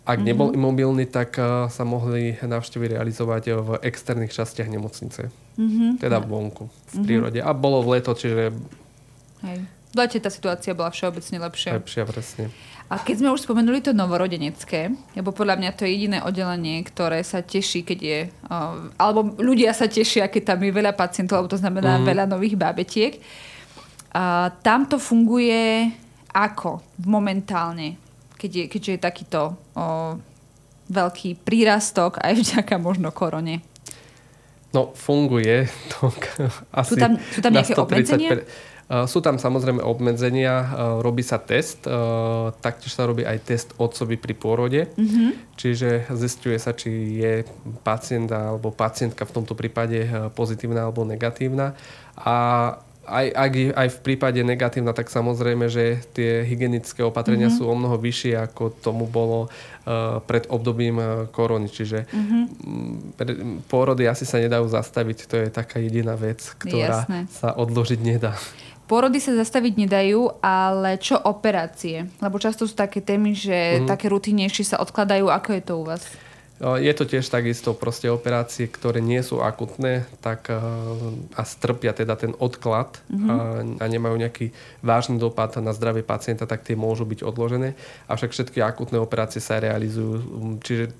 Ak 0.03 0.19
mm-hmm. 0.19 0.27
nebol 0.27 0.49
imobilný, 0.51 1.07
tak 1.07 1.39
sa 1.71 1.83
mohli 1.87 2.35
návštevy 2.35 2.99
realizovať 2.99 3.43
v 3.55 3.69
externých 3.79 4.35
častiach 4.35 4.67
nemocnice. 4.67 5.31
Mm-hmm. 5.55 6.03
Teda 6.03 6.19
vonku, 6.19 6.67
v 6.67 6.73
mm-hmm. 6.73 7.03
prírode. 7.07 7.39
A 7.39 7.55
bolo 7.55 7.79
v 7.79 7.95
leto, 7.95 8.11
čiže... 8.11 8.51
Hej. 9.45 9.59
V 9.91 9.95
lete 9.95 10.19
tá 10.19 10.27
situácia 10.27 10.75
bola 10.75 10.91
všeobecne 10.91 11.37
lepšia. 11.47 11.79
Lepšia, 11.79 12.03
presne. 12.03 12.51
A 12.91 12.99
keď 12.99 13.23
sme 13.23 13.31
už 13.31 13.47
spomenuli 13.47 13.79
to 13.79 13.95
novorodenecké, 13.95 14.91
lebo 15.15 15.31
podľa 15.31 15.55
mňa 15.55 15.71
to 15.79 15.87
je 15.87 15.95
jediné 15.95 16.19
oddelenie, 16.27 16.83
ktoré 16.83 17.23
sa 17.23 17.39
teší, 17.39 17.87
keď 17.87 17.99
je, 18.03 18.19
uh, 18.51 18.91
alebo 18.99 19.31
ľudia 19.39 19.71
sa 19.71 19.87
tešia, 19.87 20.27
keď 20.27 20.51
tam 20.51 20.59
je 20.59 20.75
veľa 20.75 20.91
pacientov, 20.91 21.39
lebo 21.39 21.47
to 21.47 21.55
znamená 21.55 21.95
mm. 21.95 22.03
veľa 22.03 22.27
nových 22.27 22.59
bábetiek. 22.59 23.15
Uh, 24.11 24.51
tam 24.59 24.91
to 24.91 24.99
funguje 24.99 25.87
ako 26.35 26.83
momentálne, 27.07 27.95
keď 28.35 28.51
je, 28.51 28.65
keďže 28.67 28.91
je 28.91 28.99
takýto 28.99 29.41
uh, 29.55 30.19
veľký 30.91 31.47
prírastok 31.47 32.19
aj 32.19 32.43
vďaka 32.43 32.75
možno 32.75 33.15
korone? 33.15 33.63
No, 34.75 34.91
funguje 34.91 35.71
to 35.95 36.11
asi 36.75 36.91
sú 36.91 36.95
tam, 36.99 37.15
sú 37.15 37.39
tam 37.39 37.55
nejaké 37.55 37.71
obmedzenia? 37.79 38.43
Sú 39.07 39.23
tam 39.23 39.39
samozrejme 39.39 39.79
obmedzenia, 39.79 40.55
eh, 40.59 40.67
robí 40.99 41.23
sa 41.23 41.39
test, 41.39 41.87
eh, 41.87 41.91
taktiež 42.59 42.91
sa 42.91 43.07
robí 43.07 43.23
aj 43.23 43.37
test 43.47 43.71
otcovi 43.79 44.19
pri 44.19 44.35
pôrode, 44.35 44.81
mm-hmm. 44.91 45.55
čiže 45.55 46.11
zistuje 46.19 46.59
sa, 46.59 46.75
či 46.75 47.23
je 47.23 47.47
pacient 47.87 48.27
alebo 48.27 48.75
pacientka 48.75 49.23
v 49.23 49.35
tomto 49.39 49.55
prípade 49.55 50.03
pozitívna 50.35 50.91
alebo 50.91 51.07
negatívna. 51.07 51.71
A 52.19 52.35
aj, 53.01 53.27
aj, 53.33 53.49
aj 53.73 53.87
v 53.97 53.99
prípade 54.05 54.39
negatívna, 54.45 54.93
tak 54.93 55.09
samozrejme, 55.09 55.65
že 55.67 55.99
tie 56.13 56.45
hygienické 56.45 57.01
opatrenia 57.01 57.49
mm-hmm. 57.49 57.65
sú 57.65 57.71
o 57.71 57.75
mnoho 57.75 57.97
vyššie, 57.97 58.37
ako 58.37 58.77
tomu 58.77 59.09
bolo 59.09 59.49
uh, 59.49 60.21
pred 60.21 60.45
obdobím 60.53 61.01
uh, 61.01 61.25
korony. 61.33 61.65
Čiže 61.65 62.05
mm-hmm. 62.05 62.43
pôrody 63.65 64.05
asi 64.05 64.23
sa 64.23 64.37
nedajú 64.37 64.69
zastaviť. 64.69 65.17
To 65.27 65.35
je 65.41 65.47
taká 65.49 65.81
jediná 65.81 66.13
vec, 66.13 66.45
ktorá 66.61 67.09
Jasné. 67.09 67.19
sa 67.33 67.57
odložiť 67.57 67.99
nedá. 68.05 68.37
Porody 68.85 69.23
sa 69.23 69.31
zastaviť 69.31 69.87
nedajú, 69.87 70.43
ale 70.43 70.99
čo 70.99 71.15
operácie? 71.15 72.11
Lebo 72.19 72.43
často 72.43 72.67
sú 72.67 72.75
také 72.75 72.99
témy, 72.99 73.31
že 73.31 73.79
mm. 73.79 73.87
také 73.87 74.11
rutinnejšie 74.11 74.75
sa 74.75 74.83
odkladajú. 74.83 75.31
Ako 75.31 75.55
je 75.55 75.63
to 75.63 75.73
u 75.79 75.87
vás? 75.87 76.03
Je 76.61 76.93
to 76.93 77.09
tiež 77.09 77.25
takisto 77.25 77.73
proste 77.73 78.05
operácie, 78.05 78.69
ktoré 78.69 79.01
nie 79.01 79.25
sú 79.25 79.41
akutné 79.41 80.05
tak, 80.21 80.53
a 81.33 81.41
strpia 81.41 81.89
teda 81.89 82.13
ten 82.13 82.37
odklad 82.37 83.01
mm-hmm. 83.09 83.29
a, 83.33 83.35
a 83.81 83.85
nemajú 83.89 84.13
nejaký 84.21 84.53
vážny 84.85 85.17
dopad 85.17 85.57
na 85.57 85.73
zdravie 85.73 86.05
pacienta, 86.05 86.45
tak 86.45 86.61
tie 86.61 86.77
môžu 86.77 87.09
byť 87.09 87.25
odložené. 87.25 87.73
Avšak 88.05 88.29
všetky 88.29 88.61
akutné 88.61 89.01
operácie 89.01 89.41
sa 89.41 89.57
realizujú. 89.57 90.21
Čiže 90.61 90.93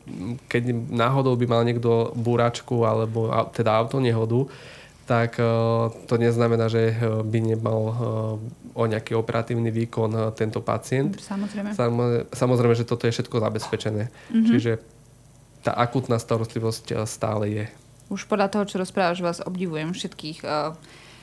keď 0.50 0.74
náhodou 0.90 1.38
by 1.38 1.46
mal 1.46 1.62
niekto 1.62 2.10
búračku 2.18 2.82
alebo 2.82 3.30
teda 3.54 3.78
autonehodu, 3.78 4.50
tak 5.06 5.38
eh, 5.38 5.46
to 6.10 6.18
neznamená, 6.18 6.74
že 6.74 6.98
by 7.22 7.38
nemal 7.38 7.80
o 8.74 8.84
nejaký 8.90 9.14
operatívny 9.14 9.70
výkon 9.70 10.34
tento 10.34 10.66
pacient. 10.66 11.22
Samozrejme. 11.22 11.78
Samozrejme, 12.34 12.74
že 12.74 12.90
toto 12.90 13.06
je 13.06 13.14
všetko 13.14 13.38
zabezpečené. 13.38 14.10
Mm-hmm. 14.10 14.50
Čiže 14.50 15.01
tá 15.62 15.78
akutná 15.78 16.18
starostlivosť 16.18 17.06
stále 17.06 17.46
je. 17.50 17.66
Už 18.12 18.28
podľa 18.28 18.52
toho, 18.52 18.68
čo 18.68 18.82
rozprávaš, 18.82 19.24
vás 19.24 19.40
obdivujem 19.40 19.96
všetkých 19.96 20.44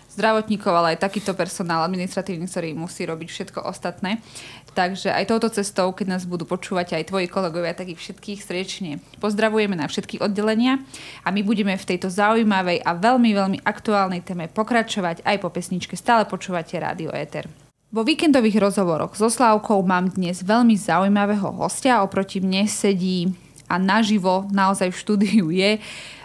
zdravotníkov, 0.09 0.72
ale 0.72 0.96
aj 0.96 1.05
takýto 1.05 1.37
personál 1.37 1.85
administratívny, 1.85 2.48
ktorý 2.48 2.72
musí 2.72 3.05
robiť 3.05 3.29
všetko 3.29 3.61
ostatné. 3.68 4.24
Takže 4.72 5.12
aj 5.12 5.29
touto 5.29 5.53
cestou, 5.53 5.92
keď 5.92 6.16
nás 6.16 6.24
budú 6.24 6.48
počúvať 6.48 6.96
aj 6.96 7.12
tvoji 7.12 7.29
kolegovia, 7.29 7.77
tak 7.77 7.92
ich 7.92 8.01
všetkých 8.01 8.40
srdečne 8.40 9.05
pozdravujeme 9.20 9.77
na 9.77 9.85
všetky 9.85 10.16
oddelenia 10.24 10.81
a 11.27 11.29
my 11.29 11.44
budeme 11.44 11.77
v 11.77 11.85
tejto 11.85 12.09
zaujímavej 12.09 12.88
a 12.88 12.96
veľmi, 12.96 13.31
veľmi 13.37 13.59
aktuálnej 13.68 14.24
téme 14.24 14.48
pokračovať 14.48 15.29
aj 15.29 15.37
po 15.44 15.53
pesničke. 15.53 15.92
Stále 15.92 16.24
počúvate 16.24 16.81
Rádio 16.81 17.12
Éter. 17.12 17.44
Vo 17.92 18.01
víkendových 18.01 18.64
rozhovoroch 18.64 19.12
so 19.12 19.29
Slávkou 19.29 19.81
mám 19.85 20.09
dnes 20.12 20.40
veľmi 20.40 20.77
zaujímavého 20.77 21.53
hostia. 21.57 22.01
Oproti 22.01 22.40
mne 22.40 22.64
sedí 22.64 23.33
a 23.68 23.76
naživo 23.76 24.48
naozaj 24.50 24.90
v 24.90 25.00
štúdiu 25.00 25.46
je 25.52 25.78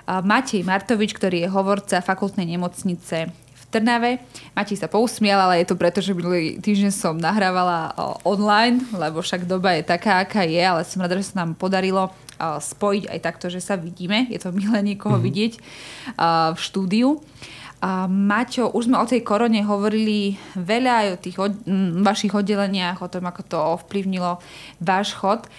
Matej 0.07 0.63
Martovič, 0.63 1.11
ktorý 1.15 1.45
je 1.45 1.53
hovorca 1.53 1.99
fakultnej 1.99 2.47
nemocnice 2.47 3.29
Trnave. 3.73 4.21
Matej 4.53 4.77
sa 4.77 4.85
pousmial, 4.85 5.41
ale 5.41 5.65
je 5.65 5.73
to 5.73 5.79
preto, 5.79 5.97
že 5.97 6.13
minulý 6.13 6.61
týždeň 6.61 6.93
som 6.93 7.17
nahrávala 7.17 7.89
online, 8.21 8.85
lebo 8.93 9.25
však 9.25 9.49
doba 9.49 9.73
je 9.73 9.81
taká, 9.81 10.21
aká 10.21 10.45
je, 10.45 10.61
ale 10.61 10.85
som 10.85 11.01
rada, 11.01 11.17
že 11.17 11.33
sa 11.33 11.41
nám 11.41 11.57
podarilo 11.57 12.13
spojiť 12.43 13.09
aj 13.09 13.19
takto, 13.23 13.49
že 13.49 13.57
sa 13.65 13.73
vidíme. 13.73 14.29
Je 14.29 14.37
to 14.37 14.53
milé 14.53 14.77
niekoho 14.93 15.17
mm-hmm. 15.17 15.25
vidieť 15.25 15.53
v 16.53 16.59
štúdiu. 16.61 17.17
A 17.83 18.05
Maťo, 18.05 18.71
už 18.77 18.87
sme 18.87 19.01
o 19.01 19.09
tej 19.09 19.25
korone 19.25 19.59
hovorili 19.65 20.39
veľa 20.55 20.93
aj 20.93 21.07
o 21.09 21.17
tých 21.19 21.37
vašich 21.99 22.31
oddeleniach, 22.31 23.01
o 23.01 23.11
tom, 23.11 23.25
ako 23.25 23.41
to 23.43 23.57
ovplyvnilo 23.57 24.39
váš 24.79 25.17
chod. 25.17 25.49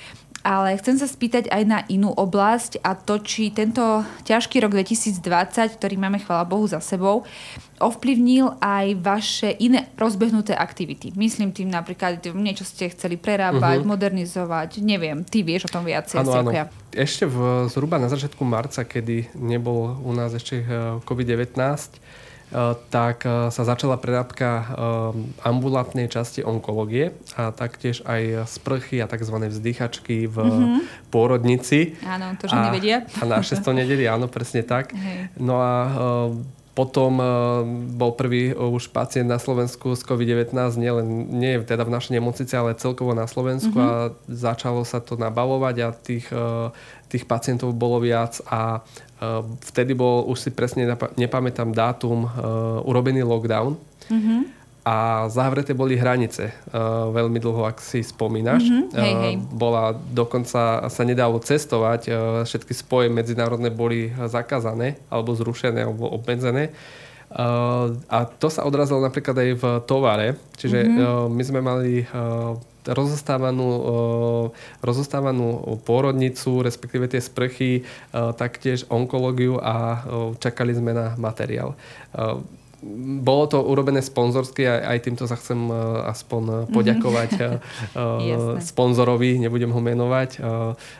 Ale 0.44 0.76
chcem 0.76 1.00
sa 1.00 1.08
spýtať 1.08 1.48
aj 1.48 1.62
na 1.64 1.80
inú 1.88 2.12
oblasť 2.12 2.84
a 2.84 2.92
to, 2.92 3.16
či 3.24 3.48
tento 3.48 4.04
ťažký 4.28 4.60
rok 4.60 4.76
2020, 4.76 5.80
ktorý 5.80 5.94
máme, 5.96 6.20
chvala 6.20 6.44
Bohu, 6.44 6.68
za 6.68 6.84
sebou, 6.84 7.24
ovplyvnil 7.80 8.60
aj 8.60 8.86
vaše 9.00 9.56
iné 9.56 9.88
rozbehnuté 9.96 10.52
aktivity. 10.52 11.16
Myslím 11.16 11.56
tým 11.56 11.72
napríklad, 11.72 12.20
niečo 12.36 12.68
ste 12.68 12.92
chceli 12.92 13.16
prerábať, 13.16 13.80
uh-huh. 13.80 13.88
modernizovať, 13.88 14.84
neviem, 14.84 15.24
ty 15.24 15.40
vieš 15.40 15.72
o 15.72 15.80
tom 15.80 15.88
viacej. 15.88 16.20
Áno, 16.20 16.44
áno. 16.44 16.52
Ja. 16.52 16.68
Ešte 16.92 17.24
v, 17.24 17.64
zhruba 17.72 17.96
na 17.96 18.12
začiatku 18.12 18.44
marca, 18.44 18.84
kedy 18.84 19.34
nebol 19.40 19.96
u 20.04 20.12
nás 20.12 20.36
ešte 20.36 20.60
eh, 20.60 21.00
COVID-19, 21.08 21.56
Eh, 21.64 22.23
tak 22.90 23.26
eh, 23.26 23.48
sa 23.48 23.62
začala 23.64 23.96
prerábka 23.96 24.50
eh, 24.50 24.66
ambulantnej 25.46 26.06
časti 26.10 26.44
onkológie 26.44 27.14
a 27.34 27.50
taktiež 27.50 28.04
aj 28.04 28.46
sprchy 28.48 29.00
a 29.00 29.06
tzv. 29.08 29.36
vzdychačky 29.40 30.28
v 30.28 30.36
mm-hmm. 30.36 30.80
pôrodnici. 31.08 31.98
Áno, 32.04 32.36
to 32.36 32.46
ženy 32.46 32.68
vedia. 32.74 33.02
A 33.18 33.22
naše 33.26 33.58
to 33.60 33.72
nedeli, 33.74 34.06
áno, 34.06 34.30
presne 34.30 34.62
tak. 34.62 34.94
Hej. 34.94 35.34
No 35.40 35.60
a 35.60 35.72
potom 36.74 37.22
bol 37.94 38.18
prvý 38.18 38.50
už 38.50 38.90
pacient 38.90 39.30
na 39.30 39.38
Slovensku 39.38 39.94
z 39.94 40.02
COVID-19, 40.02 40.58
nie, 40.74 40.90
len, 40.90 41.06
nie 41.30 41.62
teda 41.62 41.86
v 41.86 41.94
našej 41.94 42.18
nemocnici, 42.18 42.50
ale 42.58 42.74
celkovo 42.74 43.14
na 43.14 43.30
Slovensku 43.30 43.70
mm-hmm. 43.70 44.10
a 44.10 44.10
začalo 44.26 44.82
sa 44.82 44.98
to 44.98 45.14
nabalovať 45.14 45.76
a 45.86 45.88
tých, 45.94 46.26
tých 47.06 47.24
pacientov 47.30 47.78
bolo 47.78 48.02
viac 48.02 48.42
a 48.50 48.82
vtedy 49.70 49.94
bol, 49.94 50.26
už 50.26 50.38
si 50.42 50.50
presne 50.50 50.90
nepamätám 51.14 51.70
dátum, 51.70 52.26
urobený 52.82 53.22
lockdown. 53.22 53.78
Mm-hmm. 54.10 54.40
A 54.84 55.24
zavreté 55.32 55.72
boli 55.72 55.96
hranice 55.96 56.52
uh, 56.52 57.08
veľmi 57.08 57.40
dlho, 57.40 57.64
ak 57.64 57.80
si 57.80 58.04
spomínaš. 58.04 58.68
Mm-hmm. 58.68 58.92
Hej, 58.92 59.12
hej. 59.16 59.34
Uh, 59.40 59.56
bola, 59.56 59.96
dokonca 59.96 60.92
sa 60.92 61.02
nedalo 61.08 61.40
cestovať, 61.40 62.00
uh, 62.12 62.44
všetky 62.44 62.76
spoje 62.76 63.08
medzinárodné 63.08 63.72
boli 63.72 64.12
zakázané, 64.28 65.00
alebo 65.08 65.32
zrušené, 65.32 65.88
alebo 65.88 66.12
obmedzené. 66.12 66.76
Uh, 67.32 67.96
a 68.12 68.28
to 68.28 68.52
sa 68.52 68.68
odrazilo 68.68 69.00
napríklad 69.00 69.32
aj 69.40 69.50
v 69.56 69.64
tovare. 69.88 70.36
Čiže 70.60 70.78
mm-hmm. 70.84 71.00
uh, 71.00 71.26
my 71.32 71.42
sme 71.48 71.60
mali 71.64 72.04
uh, 72.04 72.52
rozostávanú, 72.84 73.68
rozostávanú 74.84 75.80
pôrodnicu, 75.88 76.60
respektíve 76.60 77.08
tie 77.08 77.16
sprchy, 77.16 77.88
taktiež 78.12 78.84
onkológiu 78.92 79.56
a 79.56 80.04
čakali 80.36 80.76
sme 80.76 80.92
na 80.92 81.16
materiál 81.16 81.72
bolo 83.24 83.44
to 83.48 83.58
urobené 83.64 84.04
sponzorsky 84.04 84.68
a 84.68 84.94
aj 84.94 85.08
týmto 85.08 85.24
sa 85.24 85.40
chcem 85.40 85.56
aspoň 86.10 86.68
poďakovať 86.68 87.30
mm-hmm. 87.40 88.60
sponzorovi, 88.60 89.40
nebudem 89.40 89.72
ho 89.72 89.80
menovať, 89.80 90.30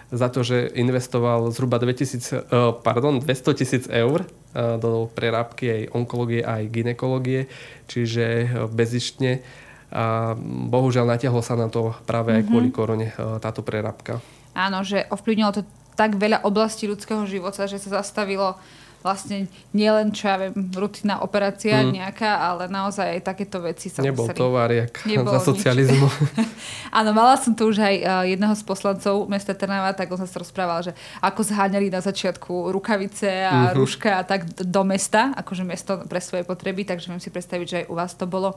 za 0.08 0.28
to, 0.32 0.40
že 0.40 0.72
investoval 0.74 1.52
zhruba 1.52 1.76
2000, 1.76 2.80
pardon, 2.80 3.20
200 3.20 3.60
tisíc 3.60 3.84
eur 3.92 4.24
do 4.54 5.10
prerábky 5.12 5.64
aj 5.68 5.82
onkológie 5.92 6.40
aj 6.40 6.62
ginekológie, 6.72 7.50
čiže 7.90 8.48
bezištne 8.72 9.44
a 9.94 10.34
bohužiaľ 10.42 11.06
natiahlo 11.14 11.38
sa 11.38 11.54
na 11.54 11.70
to 11.70 11.94
práve 12.02 12.34
aj 12.34 12.42
kvôli 12.50 12.68
mhm. 12.68 12.74
korone 12.74 13.08
e, 13.14 13.38
táto 13.38 13.62
prerábka. 13.62 14.18
Áno, 14.50 14.82
že 14.82 15.06
ovplyvnilo 15.06 15.54
to 15.54 15.62
tak 15.94 16.18
veľa 16.18 16.42
oblastí 16.42 16.90
ľudského 16.90 17.22
života, 17.30 17.70
že 17.70 17.78
sa 17.78 18.02
zastavilo 18.02 18.58
vlastne 19.04 19.52
nielen, 19.76 20.16
čo 20.16 20.32
ja 20.32 20.40
viem, 20.40 20.56
rutinná 20.72 21.20
operácia 21.20 21.84
mm. 21.84 21.92
nejaká, 21.92 22.40
ale 22.40 22.72
naozaj 22.72 23.04
aj 23.04 23.20
takéto 23.20 23.60
veci 23.60 23.92
sa 23.92 24.00
Nebol 24.00 24.24
museli... 24.24 24.40
tovar, 24.40 24.72
jak 24.72 24.96
za 25.04 25.40
socializmu. 25.44 26.08
Áno, 27.04 27.12
mala 27.12 27.36
som 27.36 27.52
tu 27.52 27.68
už 27.68 27.84
aj 27.84 27.96
uh, 28.00 28.24
jedného 28.24 28.56
z 28.56 28.64
poslancov 28.64 29.28
mesta 29.28 29.52
Trnava, 29.52 29.92
tak 29.92 30.08
on 30.08 30.16
sa 30.16 30.40
rozprával, 30.40 30.88
že 30.88 30.96
ako 31.20 31.44
zháňali 31.44 31.92
na 31.92 32.00
začiatku 32.00 32.72
rukavice 32.72 33.44
a 33.44 33.68
mm-hmm. 33.68 33.76
rúška 33.76 34.10
a 34.16 34.22
tak 34.24 34.48
do 34.56 34.82
mesta, 34.88 35.36
akože 35.36 35.68
mesto 35.68 36.00
pre 36.08 36.24
svoje 36.24 36.48
potreby, 36.48 36.88
takže 36.88 37.12
viem 37.12 37.20
si 37.20 37.28
predstaviť, 37.28 37.66
že 37.68 37.78
aj 37.84 37.86
u 37.92 37.94
vás 38.00 38.16
to 38.16 38.24
bolo 38.24 38.56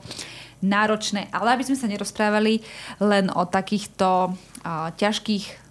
náročné. 0.64 1.28
Ale 1.28 1.60
aby 1.60 1.68
sme 1.68 1.76
sa 1.76 1.84
nerozprávali 1.92 2.64
len 3.04 3.28
o 3.36 3.44
takýchto 3.44 4.32
uh, 4.32 4.96
ťažkých 4.96 5.67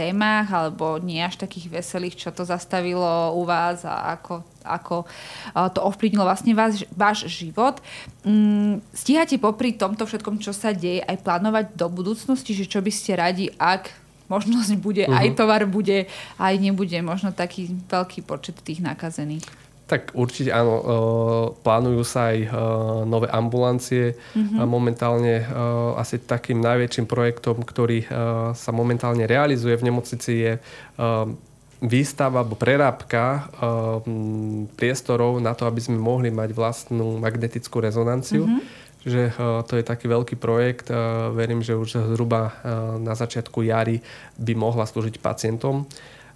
témach 0.00 0.48
alebo 0.48 0.96
nie 0.96 1.20
až 1.20 1.36
takých 1.36 1.68
veselých, 1.68 2.16
čo 2.16 2.32
to 2.32 2.48
zastavilo 2.48 3.36
u 3.36 3.44
vás 3.44 3.84
a 3.84 4.16
ako, 4.16 4.40
ako 4.64 4.96
to 5.76 5.80
ovplyvnilo 5.84 6.24
vlastne 6.24 6.56
vás, 6.56 6.80
váš 6.96 7.28
život. 7.28 7.84
Mm, 8.24 8.80
stíhate 8.96 9.36
popri 9.36 9.76
tomto 9.76 10.08
všetkom, 10.08 10.40
čo 10.40 10.56
sa 10.56 10.72
deje, 10.72 11.04
aj 11.04 11.20
plánovať 11.20 11.76
do 11.76 11.86
budúcnosti, 11.92 12.56
že 12.56 12.64
čo 12.64 12.80
by 12.80 12.88
ste 12.88 13.20
radi, 13.20 13.52
ak 13.60 13.92
možnosť 14.30 14.72
bude, 14.78 15.04
uh-huh. 15.04 15.20
aj 15.20 15.26
mhm. 15.34 15.36
tovar 15.36 15.62
bude, 15.66 16.06
aj 16.38 16.54
nebude 16.56 16.94
možno 17.02 17.34
taký 17.34 17.68
veľký 17.90 18.22
počet 18.22 18.56
tých 18.62 18.78
nakazených. 18.80 19.44
Tak 19.90 20.14
určite 20.14 20.54
áno, 20.54 20.74
e, 20.78 20.84
plánujú 21.66 22.06
sa 22.06 22.30
aj 22.30 22.38
e, 22.46 22.48
nové 23.10 23.26
ambulancie. 23.26 24.14
Mm-hmm. 24.14 24.62
Momentálne 24.62 25.42
e, 25.42 25.44
asi 25.98 26.22
takým 26.22 26.62
najväčším 26.62 27.10
projektom, 27.10 27.58
ktorý 27.66 28.06
sa 28.54 28.70
momentálne 28.70 29.26
realizuje 29.26 29.74
v 29.74 29.86
nemocnici 29.90 30.32
je 30.46 30.52
výstava 31.80 32.44
alebo 32.44 32.60
prerábka 32.60 33.48
priestorov 34.76 35.40
na 35.40 35.56
to, 35.56 35.64
aby 35.64 35.80
sme 35.80 35.96
mohli 35.96 36.28
mať 36.28 36.52
vlastnú 36.52 37.18
magnetickú 37.18 37.80
rezonanciu. 37.80 38.46
Mm-hmm. 38.46 38.62
Že 39.00 39.22
to 39.64 39.72
je 39.80 39.84
taký 39.84 40.06
veľký 40.12 40.36
projekt. 40.36 40.92
Verím, 41.32 41.64
že 41.64 41.72
už 41.72 42.12
zhruba 42.12 42.52
na 43.00 43.16
začiatku 43.16 43.64
jary 43.64 44.04
by 44.36 44.52
mohla 44.52 44.84
slúžiť 44.84 45.18
pacientom 45.24 45.88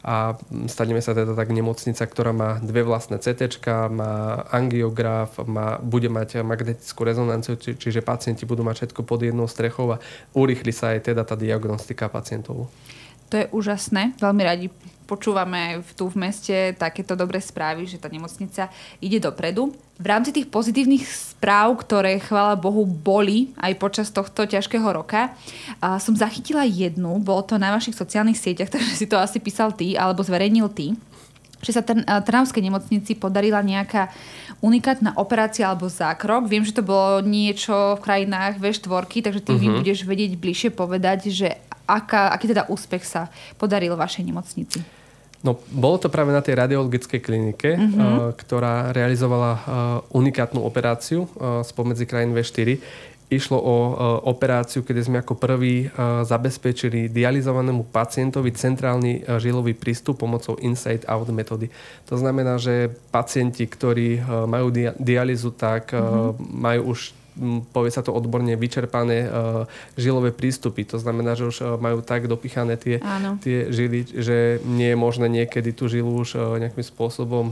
a 0.04 0.36
staneme 0.68 1.00
sa 1.00 1.16
teda 1.16 1.32
tak 1.32 1.48
nemocnica, 1.48 2.04
ktorá 2.04 2.36
má 2.36 2.60
dve 2.60 2.84
vlastné 2.84 3.16
CT, 3.16 3.56
má 3.88 4.44
angiograf, 4.52 5.40
má, 5.48 5.80
bude 5.80 6.12
mať 6.12 6.44
magnetickú 6.44 7.08
rezonanciu, 7.08 7.56
či, 7.56 7.72
čiže 7.72 8.04
pacienti 8.04 8.44
budú 8.44 8.60
mať 8.68 8.84
všetko 8.84 9.00
pod 9.00 9.24
jednou 9.24 9.48
strechou 9.48 9.96
a 9.96 10.04
urýchli 10.36 10.76
sa 10.76 10.92
aj 10.92 11.08
teda 11.08 11.24
tá 11.24 11.40
diagnostika 11.40 12.12
pacientov. 12.12 12.68
To 13.32 13.34
je 13.40 13.46
úžasné. 13.50 14.16
Veľmi 14.20 14.42
radi 14.44 14.66
počúvame 15.04 15.84
tu 15.94 16.08
v 16.08 16.16
meste 16.16 16.72
takéto 16.80 17.12
dobré 17.14 17.38
správy, 17.38 17.84
že 17.84 18.00
tá 18.00 18.08
nemocnica 18.08 18.72
ide 18.98 19.20
dopredu. 19.20 19.76
V 20.00 20.06
rámci 20.10 20.34
tých 20.34 20.50
pozitívnych 20.50 21.06
správ, 21.06 21.78
ktoré 21.84 22.18
chvála 22.18 22.58
Bohu 22.58 22.82
boli 22.82 23.54
aj 23.60 23.78
počas 23.78 24.08
tohto 24.10 24.42
ťažkého 24.42 24.88
roka, 24.90 25.30
som 25.78 26.18
zachytila 26.18 26.66
jednu, 26.66 27.22
bolo 27.22 27.46
to 27.46 27.60
na 27.60 27.70
vašich 27.70 27.94
sociálnych 27.94 28.40
sieťach, 28.40 28.72
takže 28.74 28.92
si 28.96 29.06
to 29.06 29.20
asi 29.20 29.38
písal 29.38 29.70
ty 29.76 29.94
alebo 29.94 30.24
zverejnil 30.24 30.66
ty, 30.72 30.98
že 31.64 31.72
sa 31.72 31.82
Trnavskej 32.20 32.60
nemocnici 32.60 33.16
podarila 33.16 33.64
nejaká 33.64 34.12
unikátna 34.60 35.16
operácia 35.16 35.64
alebo 35.64 35.88
zákrok. 35.88 36.44
Viem, 36.44 36.68
že 36.68 36.76
to 36.76 36.84
bolo 36.84 37.24
niečo 37.24 37.96
v 37.96 38.04
krajinách 38.04 38.60
V4, 38.60 39.08
takže 39.24 39.40
ty 39.40 39.56
uh-huh. 39.56 39.80
budeš 39.80 40.04
vedieť 40.04 40.36
bližšie 40.36 40.70
povedať, 40.76 41.32
že 41.32 41.56
aká, 41.88 42.28
aký 42.36 42.52
teda 42.52 42.68
úspech 42.68 43.08
sa 43.08 43.32
podaril 43.56 43.96
vašej 43.96 44.28
nemocnici? 44.28 44.84
No, 45.44 45.60
bolo 45.68 46.00
to 46.00 46.08
práve 46.08 46.32
na 46.32 46.40
tej 46.40 46.56
radiologickej 46.56 47.20
klinike, 47.20 47.76
uh-huh. 47.76 48.00
uh, 48.00 48.08
ktorá 48.32 48.96
realizovala 48.96 49.60
unikátnu 50.12 50.60
operáciu 50.60 51.28
spomedzi 51.60 52.08
krajín 52.08 52.32
V4. 52.32 52.80
Išlo 53.32 53.56
o 53.56 53.76
uh, 53.76 53.92
operáciu, 54.28 54.84
kedy 54.84 55.00
sme 55.00 55.16
ako 55.24 55.40
prvý 55.40 55.88
uh, 55.88 56.22
zabezpečili 56.28 57.08
dializovanému 57.08 57.88
pacientovi 57.88 58.52
centrálny 58.52 59.24
uh, 59.24 59.40
žilový 59.40 59.72
prístup 59.72 60.20
pomocou 60.20 60.60
inside-out 60.60 61.28
metódy. 61.32 61.72
To 62.12 62.20
znamená, 62.20 62.60
že 62.60 62.92
pacienti, 63.08 63.64
ktorí 63.64 64.20
uh, 64.20 64.44
majú 64.44 64.68
dia- 64.68 64.94
dializu, 65.00 65.56
tak 65.56 65.96
uh, 65.96 65.98
uh-huh. 65.98 66.36
majú 66.36 66.92
už 66.92 67.16
povie 67.74 67.90
sa 67.90 67.98
to 68.06 68.14
odborne, 68.14 68.54
vyčerpané 68.54 69.26
uh, 69.26 69.66
žilové 69.98 70.30
prístupy. 70.30 70.86
To 70.86 71.02
znamená, 71.02 71.34
že 71.34 71.50
už 71.50 71.56
uh, 71.60 71.74
majú 71.82 71.98
tak 71.98 72.30
dopichané 72.30 72.78
tie, 72.78 73.02
tie 73.42 73.74
žily, 73.74 74.06
že 74.06 74.62
nie 74.62 74.94
je 74.94 74.98
možné 74.98 75.26
niekedy 75.26 75.74
tú 75.74 75.90
žilu 75.90 76.22
už 76.22 76.38
uh, 76.38 76.54
nejakým 76.62 76.86
spôsobom 76.86 77.50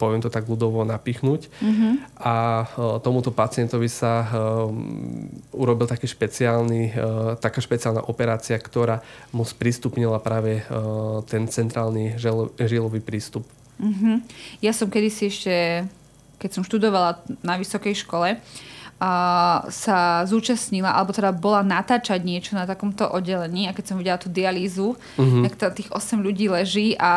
poviem 0.00 0.24
to 0.24 0.32
tak 0.32 0.48
ľudovo, 0.48 0.82
napichnúť. 0.88 1.52
Mm-hmm. 1.60 1.92
A 2.24 2.64
tomuto 3.04 3.30
pacientovi 3.30 3.86
sa 3.86 4.24
urobil 5.52 5.84
taký 5.84 6.08
špeciálny, 6.08 6.96
taká 7.38 7.60
špeciálna 7.60 8.08
operácia, 8.08 8.56
ktorá 8.56 9.04
mu 9.36 9.44
sprístupnila 9.44 10.18
práve 10.24 10.64
ten 11.28 11.44
centrálny 11.46 12.16
žilový 12.56 13.04
prístup. 13.04 13.44
Mm-hmm. 13.78 14.16
Ja 14.64 14.72
som 14.72 14.90
kedysi 14.90 15.30
ešte 15.30 15.54
keď 16.38 16.50
som 16.54 16.62
študovala 16.62 17.18
na 17.42 17.58
vysokej 17.58 18.06
škole, 18.06 18.38
a 18.38 18.77
sa 19.70 20.26
zúčastnila, 20.26 20.90
alebo 20.90 21.14
teda 21.14 21.30
bola 21.30 21.62
natáčať 21.62 22.18
niečo 22.26 22.58
na 22.58 22.66
takomto 22.66 23.06
oddelení 23.06 23.70
a 23.70 23.74
keď 23.74 23.84
som 23.86 23.96
videla 23.96 24.18
tú 24.18 24.26
dialýzu, 24.26 24.98
uh-huh. 24.98 25.46
tak 25.46 25.78
tých 25.78 25.86
8 25.94 26.18
ľudí 26.18 26.50
leží 26.50 26.98
a 26.98 27.10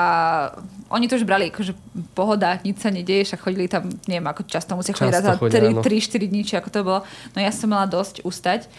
oni 0.94 1.10
to 1.10 1.18
už 1.18 1.26
brali 1.26 1.50
akože 1.50 1.74
pohoda, 2.14 2.62
nič 2.62 2.86
sa 2.86 2.94
nedieje, 2.94 3.34
však 3.34 3.42
chodili 3.42 3.66
tam, 3.66 3.90
neviem, 4.06 4.30
ako 4.30 4.46
často 4.46 4.78
musia 4.78 4.94
chodiť 4.94 5.26
za 5.26 5.34
3-4 5.42 6.30
dní, 6.30 6.46
či 6.46 6.54
ako 6.62 6.70
to 6.70 6.80
bolo. 6.86 7.00
No 7.34 7.42
ja 7.42 7.50
som 7.50 7.74
mala 7.74 7.90
dosť 7.90 8.22
ustať. 8.22 8.70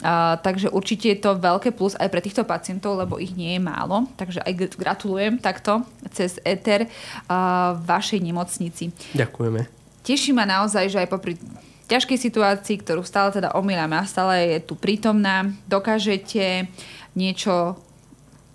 Uh, 0.00 0.40
takže 0.40 0.72
určite 0.72 1.12
je 1.12 1.20
to 1.20 1.36
veľké 1.36 1.76
plus 1.76 1.92
aj 2.00 2.08
pre 2.08 2.24
týchto 2.24 2.48
pacientov, 2.48 2.96
lebo 2.96 3.20
ich 3.20 3.36
nie 3.36 3.56
je 3.56 3.60
málo. 3.60 4.08
Takže 4.16 4.40
aj 4.40 4.72
gratulujem 4.80 5.36
takto 5.36 5.84
cez 6.16 6.40
ETER 6.48 6.88
uh, 6.88 7.76
vašej 7.76 8.24
nemocnici. 8.24 8.88
Ďakujeme. 9.12 9.68
Teší 10.00 10.32
ma 10.32 10.48
naozaj, 10.48 10.88
že 10.88 10.98
aj 11.04 11.08
popri 11.12 11.36
ťažkej 11.92 12.18
situácii, 12.18 12.80
ktorú 12.80 13.04
stále 13.04 13.36
teda 13.36 13.52
omýľame 13.52 14.00
a 14.00 14.08
stále 14.08 14.56
je 14.56 14.58
tu 14.64 14.72
prítomná, 14.80 15.52
dokážete 15.68 16.72
niečo 17.12 17.76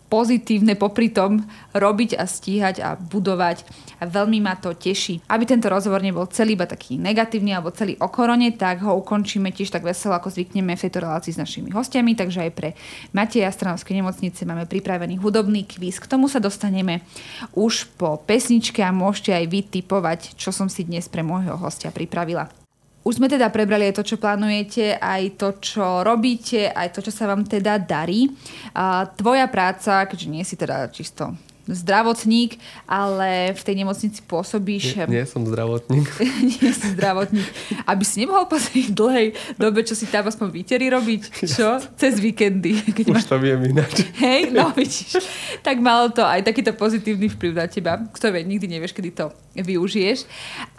pozitívne 0.08 0.80
popri 0.80 1.12
tom 1.12 1.44
robiť 1.76 2.16
a 2.16 2.24
stíhať 2.24 2.80
a 2.80 2.96
budovať 2.96 3.68
a 4.00 4.08
veľmi 4.08 4.40
ma 4.40 4.56
to 4.56 4.72
teší. 4.72 5.20
Aby 5.28 5.44
tento 5.44 5.68
rozhovor 5.68 6.00
nebol 6.00 6.24
celý 6.32 6.56
iba 6.56 6.64
taký 6.64 6.96
negatívny 6.96 7.52
alebo 7.52 7.76
celý 7.76 8.00
o 8.00 8.08
korone, 8.08 8.56
tak 8.56 8.80
ho 8.88 8.96
ukončíme 9.04 9.52
tiež 9.52 9.68
tak 9.68 9.84
veselo, 9.84 10.16
ako 10.16 10.32
zvykneme 10.32 10.80
v 10.80 10.84
tejto 10.88 11.04
relácii 11.04 11.36
s 11.36 11.42
našimi 11.42 11.76
hostiami, 11.76 12.16
takže 12.16 12.48
aj 12.48 12.52
pre 12.56 12.70
Mateja 13.12 13.52
Stranovskej 13.52 14.00
nemocnice 14.00 14.48
máme 14.48 14.64
pripravený 14.64 15.20
hudobný 15.20 15.68
kvíz. 15.68 16.00
K 16.00 16.08
tomu 16.08 16.32
sa 16.32 16.40
dostaneme 16.40 17.04
už 17.52 17.92
po 18.00 18.16
pesničke 18.24 18.80
a 18.80 18.96
môžete 18.96 19.36
aj 19.36 19.46
vy 19.52 19.60
typovať, 19.68 20.40
čo 20.40 20.56
som 20.56 20.72
si 20.72 20.88
dnes 20.88 21.12
pre 21.12 21.20
môjho 21.20 21.60
hostia 21.60 21.92
pripravila. 21.92 22.67
Už 23.08 23.24
sme 23.24 23.32
teda 23.32 23.48
prebrali 23.48 23.88
aj 23.88 24.04
to, 24.04 24.04
čo 24.04 24.20
plánujete, 24.20 25.00
aj 25.00 25.40
to, 25.40 25.64
čo 25.64 26.04
robíte, 26.04 26.68
aj 26.68 26.92
to, 26.92 27.00
čo 27.00 27.16
sa 27.16 27.32
vám 27.32 27.48
teda 27.48 27.80
darí. 27.80 28.28
A 28.76 29.08
tvoja 29.08 29.48
práca, 29.48 30.04
keďže 30.12 30.28
nie 30.28 30.44
si 30.44 30.60
teda 30.60 30.92
čisto 30.92 31.32
zdravotník, 31.68 32.56
ale 32.88 33.52
v 33.52 33.62
tej 33.62 33.76
nemocnici 33.84 34.20
pôsobíš... 34.24 34.96
Nie, 34.96 35.22
nie 35.22 35.26
som 35.28 35.44
zdravotník. 35.44 36.08
nie 36.64 36.72
som 36.72 36.96
zdravotník. 36.96 37.48
Aby 37.84 38.04
si 38.08 38.24
nemohol 38.24 38.48
po 38.48 38.56
tej 38.56 38.96
dlhej 38.96 39.28
dobe, 39.60 39.84
čo 39.84 39.94
si 39.94 40.08
tam 40.08 40.28
aspoň 40.28 40.48
výtery 40.52 40.88
robiť, 40.88 41.22
čo? 41.44 41.80
Cez 42.00 42.20
víkendy. 42.24 42.80
Keď 42.96 43.06
Už 43.12 43.16
ma... 43.16 43.32
to 43.32 43.38
viem 43.40 43.60
ináč. 43.68 44.08
Hej, 44.20 44.56
no 44.56 44.72
vidíš. 44.72 45.20
Tak 45.62 45.80
malo 45.84 46.10
to 46.12 46.24
aj 46.24 46.44
takýto 46.48 46.72
pozitívny 46.74 47.28
vplyv 47.28 47.52
na 47.54 47.68
teba. 47.68 48.00
Kto 48.16 48.32
vie, 48.32 48.48
nikdy 48.48 48.66
nevieš, 48.68 48.96
kedy 48.96 49.12
to 49.12 49.26
využiješ. 49.58 50.24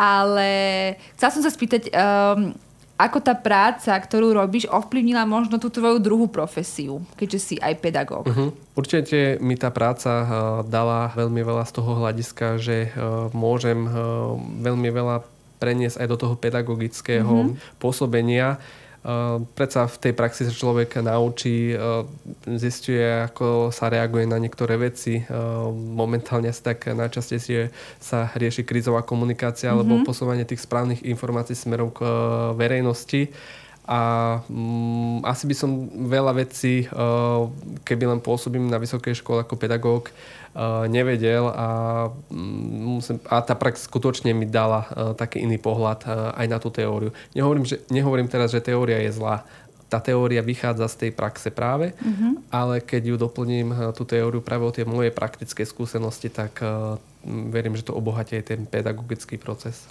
Ale 0.00 0.48
chcela 1.16 1.30
som 1.34 1.42
sa 1.44 1.52
spýtať, 1.52 1.92
um, 1.92 2.56
ako 2.98 3.22
tá 3.22 3.38
práca, 3.38 3.94
ktorú 3.94 4.34
robíš, 4.34 4.66
ovplyvnila 4.66 5.22
možno 5.22 5.62
tú 5.62 5.70
tvoju 5.70 6.02
druhú 6.02 6.26
profesiu, 6.26 6.98
keďže 7.14 7.38
si 7.38 7.54
aj 7.62 7.78
pedagóg? 7.78 8.26
Uh-huh. 8.26 8.50
Určite 8.74 9.38
mi 9.38 9.54
tá 9.54 9.70
práca 9.70 10.10
uh, 10.10 10.26
dala 10.66 11.14
veľmi 11.14 11.38
veľa 11.38 11.62
z 11.62 11.72
toho 11.78 11.94
hľadiska, 11.94 12.58
že 12.58 12.90
uh, 12.90 13.30
môžem 13.30 13.86
uh, 13.86 14.34
veľmi 14.36 14.90
veľa 14.90 15.22
preniesť 15.62 16.02
aj 16.02 16.06
do 16.10 16.16
toho 16.18 16.34
pedagogického 16.34 17.54
uh-huh. 17.54 17.78
pôsobenia 17.78 18.58
predsa 19.54 19.88
v 19.88 19.96
tej 19.96 20.12
praxi 20.12 20.44
sa 20.44 20.52
človek 20.52 21.00
naučí, 21.00 21.72
zistuje, 22.44 23.00
ako 23.00 23.70
sa 23.72 23.88
reaguje 23.88 24.28
na 24.28 24.36
niektoré 24.36 24.76
veci. 24.76 25.22
Momentálne 25.72 26.52
sa 26.52 26.74
tak 26.74 26.90
najčastejšie 26.92 27.70
sa 28.02 28.28
rieši 28.34 28.66
krízová 28.66 29.06
komunikácia 29.06 29.70
mm-hmm. 29.72 29.80
alebo 29.80 30.04
posúvanie 30.04 30.44
tých 30.44 30.66
správnych 30.66 31.06
informácií 31.06 31.56
smerom 31.56 31.94
k 31.94 32.04
verejnosti. 32.58 33.32
a 33.88 34.00
um, 34.52 35.24
asi 35.24 35.48
by 35.48 35.54
som 35.56 35.88
veľa 35.88 36.36
vecí, 36.36 36.84
keby 37.88 38.04
len 38.04 38.20
pôsobím 38.20 38.68
na 38.68 38.76
vysokej 38.76 39.16
škole 39.16 39.40
ako 39.40 39.56
pedagóg, 39.56 40.12
nevedel 40.90 41.46
a, 41.54 41.68
um, 42.30 42.98
musím, 42.98 43.22
a 43.30 43.38
tá 43.44 43.54
prax 43.54 43.86
skutočne 43.86 44.34
mi 44.34 44.48
dala 44.48 44.88
uh, 44.90 45.12
taký 45.14 45.44
iný 45.44 45.60
pohľad 45.60 46.00
uh, 46.08 46.34
aj 46.34 46.46
na 46.50 46.58
tú 46.58 46.72
teóriu. 46.72 47.14
Nehovorím, 47.36 47.62
že, 47.68 47.84
nehovorím 47.92 48.26
teraz, 48.26 48.50
že 48.50 48.64
teória 48.64 48.98
je 49.04 49.14
zlá. 49.14 49.46
Tá 49.88 50.02
teória 50.02 50.44
vychádza 50.44 50.84
z 50.90 50.96
tej 51.06 51.10
praxe 51.16 51.48
práve, 51.48 51.96
uh-huh. 51.96 52.44
ale 52.52 52.84
keď 52.84 53.02
ju 53.08 53.16
doplním 53.16 53.72
tú 53.96 54.04
teóriu 54.04 54.44
práve 54.44 54.68
o 54.68 54.74
tie 54.74 54.84
moje 54.84 55.08
praktické 55.08 55.64
skúsenosti, 55.64 56.28
tak 56.28 56.60
uh, 56.60 57.00
verím, 57.24 57.72
že 57.72 57.88
to 57.88 57.96
obohatí 57.96 58.36
aj 58.36 58.52
ten 58.52 58.68
pedagogický 58.68 59.40
proces. 59.40 59.88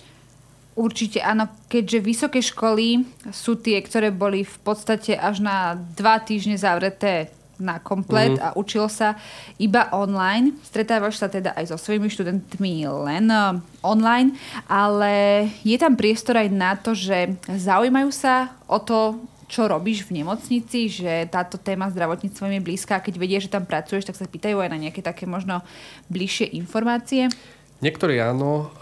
Určite 0.78 1.26
áno, 1.26 1.50
keďže 1.66 2.00
vysoké 2.06 2.40
školy 2.46 3.02
sú 3.34 3.58
tie, 3.58 3.82
ktoré 3.82 4.14
boli 4.14 4.46
v 4.46 4.58
podstate 4.62 5.18
až 5.18 5.42
na 5.42 5.74
dva 5.98 6.22
týždne 6.22 6.54
zavreté 6.54 7.34
na 7.58 7.82
komplet 7.82 8.38
mm. 8.38 8.42
a 8.42 8.48
učilo 8.58 8.88
sa 8.90 9.18
iba 9.58 9.90
online. 9.94 10.54
Stretávaš 10.62 11.22
sa 11.22 11.28
teda 11.28 11.54
aj 11.58 11.74
so 11.74 11.78
svojimi 11.78 12.10
študentmi 12.10 12.86
len 12.88 13.26
uh, 13.30 13.58
online, 13.82 14.38
ale 14.70 15.46
je 15.66 15.78
tam 15.78 15.98
priestor 15.98 16.38
aj 16.38 16.50
na 16.54 16.78
to, 16.78 16.94
že 16.94 17.36
zaujímajú 17.50 18.10
sa 18.14 18.54
o 18.70 18.78
to, 18.82 19.18
čo 19.48 19.72
robíš 19.72 20.04
v 20.04 20.22
nemocnici, 20.22 20.92
že 20.92 21.24
táto 21.32 21.56
téma 21.56 21.88
zdravotníctva 21.88 22.60
je 22.60 22.66
blízka 22.68 23.00
a 23.00 23.04
keď 23.04 23.16
vedia, 23.16 23.40
že 23.40 23.48
tam 23.48 23.64
pracuješ, 23.64 24.04
tak 24.04 24.20
sa 24.20 24.28
pýtajú 24.28 24.60
aj 24.60 24.70
na 24.70 24.78
nejaké 24.78 25.00
také 25.00 25.24
možno 25.24 25.64
bližšie 26.12 26.52
informácie. 26.60 27.32
Niektorí 27.78 28.18
áno, 28.18 28.74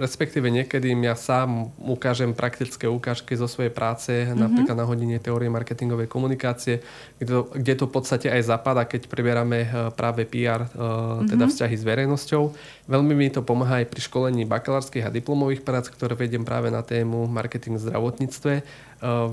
respektíve 0.00 0.48
niekedy 0.48 0.96
ja 1.04 1.12
sám 1.12 1.68
ukážem 1.76 2.32
praktické 2.32 2.88
ukážky 2.88 3.36
zo 3.36 3.44
svojej 3.44 3.68
práce, 3.68 4.08
mm-hmm. 4.08 4.40
napríklad 4.40 4.72
na 4.72 4.88
hodine 4.88 5.20
teórie 5.20 5.52
marketingovej 5.52 6.08
komunikácie, 6.08 6.80
kde 7.20 7.28
to, 7.28 7.40
kde 7.52 7.72
to 7.76 7.84
v 7.84 7.92
podstate 7.92 8.32
aj 8.32 8.48
zapadá, 8.48 8.88
keď 8.88 9.04
preberáme 9.12 9.92
práve 9.92 10.24
PR, 10.24 10.64
mm-hmm. 10.64 11.28
teda 11.28 11.44
vzťahy 11.44 11.76
s 11.76 11.84
verejnosťou. 11.84 12.42
Veľmi 12.88 13.12
mi 13.12 13.28
to 13.28 13.44
pomáha 13.44 13.84
aj 13.84 13.92
pri 13.92 14.00
školení 14.00 14.48
bakalárskych 14.48 15.04
a 15.04 15.12
diplomových 15.12 15.60
prác, 15.60 15.92
ktoré 15.92 16.16
vediem 16.16 16.48
práve 16.48 16.72
na 16.72 16.80
tému 16.80 17.28
marketing 17.28 17.76
v 17.76 17.84
zdravotníctve 17.92 18.52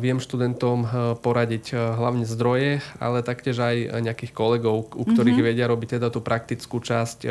viem 0.01 0.17
študentom 0.17 0.81
eh, 0.81 0.89
poradiť 1.21 1.65
eh, 1.73 1.77
hlavne 1.77 2.25
zdroje, 2.25 2.81
ale 2.97 3.21
taktiež 3.21 3.61
aj 3.61 4.01
nejakých 4.01 4.33
kolegov, 4.33 4.89
u 4.97 5.05
ktorých 5.05 5.37
mm-hmm. 5.37 5.49
vedia 5.53 5.69
robiť 5.69 6.01
teda 6.01 6.09
tú 6.09 6.25
praktickú 6.25 6.81
časť. 6.81 7.29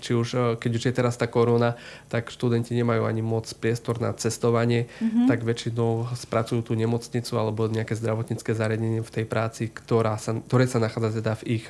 Či 0.00 0.12
už, 0.12 0.28
keď 0.60 0.70
už 0.76 0.82
je 0.90 0.92
teraz 0.92 1.16
tá 1.16 1.24
korona, 1.24 1.80
tak 2.12 2.28
študenti 2.28 2.76
nemajú 2.76 3.08
ani 3.08 3.24
moc 3.24 3.48
priestor 3.56 3.96
na 4.02 4.12
cestovanie, 4.12 4.92
mm-hmm. 5.00 5.26
tak 5.26 5.40
väčšinou 5.40 6.12
spracujú 6.12 6.60
tú 6.60 6.72
nemocnicu 6.76 7.32
alebo 7.40 7.70
nejaké 7.70 7.96
zdravotnícke 7.96 8.52
zariadenie 8.52 9.00
v 9.00 9.10
tej 9.10 9.24
práci, 9.24 9.72
ktorá 9.72 10.20
sa, 10.20 10.36
ktoré 10.36 10.68
sa 10.68 10.82
nachádza 10.82 11.22
teda 11.22 11.32
v 11.40 11.60
ich 11.60 11.64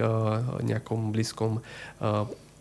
nejakom 0.65 1.15
blízkom 1.15 1.63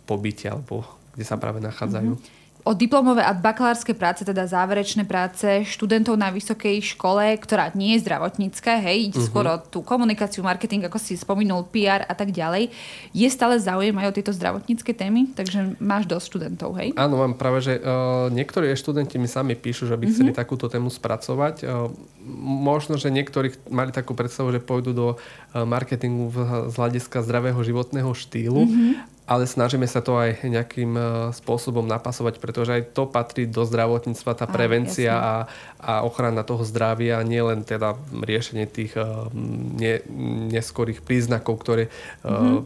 pobyte 0.06 0.46
alebo 0.50 0.86
kde 1.18 1.26
sa 1.26 1.42
práve 1.42 1.64
nachádzajú. 1.64 2.14
Mm-hmm 2.14 2.38
o 2.68 2.76
diplomové 2.76 3.24
a 3.24 3.32
bakalárske 3.32 3.96
práce, 3.96 4.28
teda 4.28 4.44
záverečné 4.44 5.08
práce 5.08 5.64
študentov 5.64 6.20
na 6.20 6.28
vysokej 6.28 6.96
škole, 6.96 7.40
ktorá 7.40 7.72
nie 7.72 7.96
je 7.96 8.04
zdravotnícka, 8.04 8.84
hej, 8.84 9.10
ide 9.10 9.20
uh-huh. 9.20 9.30
skôr 9.32 9.46
o 9.48 9.56
tú 9.64 9.80
komunikáciu, 9.80 10.44
marketing, 10.44 10.84
ako 10.86 11.00
si 11.00 11.16
spomenul, 11.16 11.72
PR 11.72 12.04
a 12.04 12.14
tak 12.14 12.36
ďalej. 12.36 12.72
Je 13.16 13.28
stále 13.32 13.56
záujem 13.58 13.96
aj 13.96 14.08
o 14.12 14.16
tieto 14.16 14.32
zdravotnícke 14.36 14.92
témy, 14.92 15.32
takže 15.32 15.80
máš 15.80 16.06
dosť 16.06 16.26
študentov, 16.36 16.76
hej? 16.76 16.92
Áno, 17.00 17.24
mám 17.24 17.40
práve, 17.40 17.64
že 17.64 17.80
uh, 17.80 18.28
niektorí 18.28 18.76
študenti 18.76 19.16
mi 19.16 19.32
sami 19.32 19.56
píšu, 19.56 19.88
že 19.88 19.96
by 19.96 20.04
uh-huh. 20.06 20.14
chceli 20.16 20.32
takúto 20.36 20.68
tému 20.68 20.92
spracovať. 20.92 21.64
Uh, 21.64 21.90
možno, 22.44 23.00
že 23.00 23.08
niektorí 23.08 23.56
mali 23.72 23.96
takú 23.96 24.12
predstavu, 24.12 24.52
že 24.52 24.60
pôjdu 24.60 24.92
do 24.92 25.08
uh, 25.16 25.64
marketingu 25.64 26.28
z 26.70 26.76
hľadiska 26.76 27.24
zdravého 27.24 27.60
životného 27.64 28.12
štýlu, 28.12 28.68
uh-huh 28.68 29.18
ale 29.30 29.46
snažíme 29.46 29.86
sa 29.86 30.02
to 30.02 30.18
aj 30.18 30.42
nejakým 30.42 30.98
e, 30.98 31.02
spôsobom 31.38 31.86
napasovať, 31.86 32.42
pretože 32.42 32.74
aj 32.74 32.98
to 32.98 33.06
patrí 33.06 33.46
do 33.46 33.62
zdravotníctva, 33.62 34.34
tá 34.34 34.50
prevencia 34.50 35.14
a, 35.14 35.36
a 35.78 36.02
ochrana 36.02 36.42
toho 36.42 36.66
zdravia, 36.66 37.22
nie 37.22 37.38
len 37.38 37.62
teda 37.62 37.94
riešenie 38.10 38.66
tých 38.66 38.98
ne, 39.78 40.02
neskorých 40.50 41.06
príznakov, 41.06 41.62
ktoré 41.62 41.94
mm-hmm. 42.26 42.66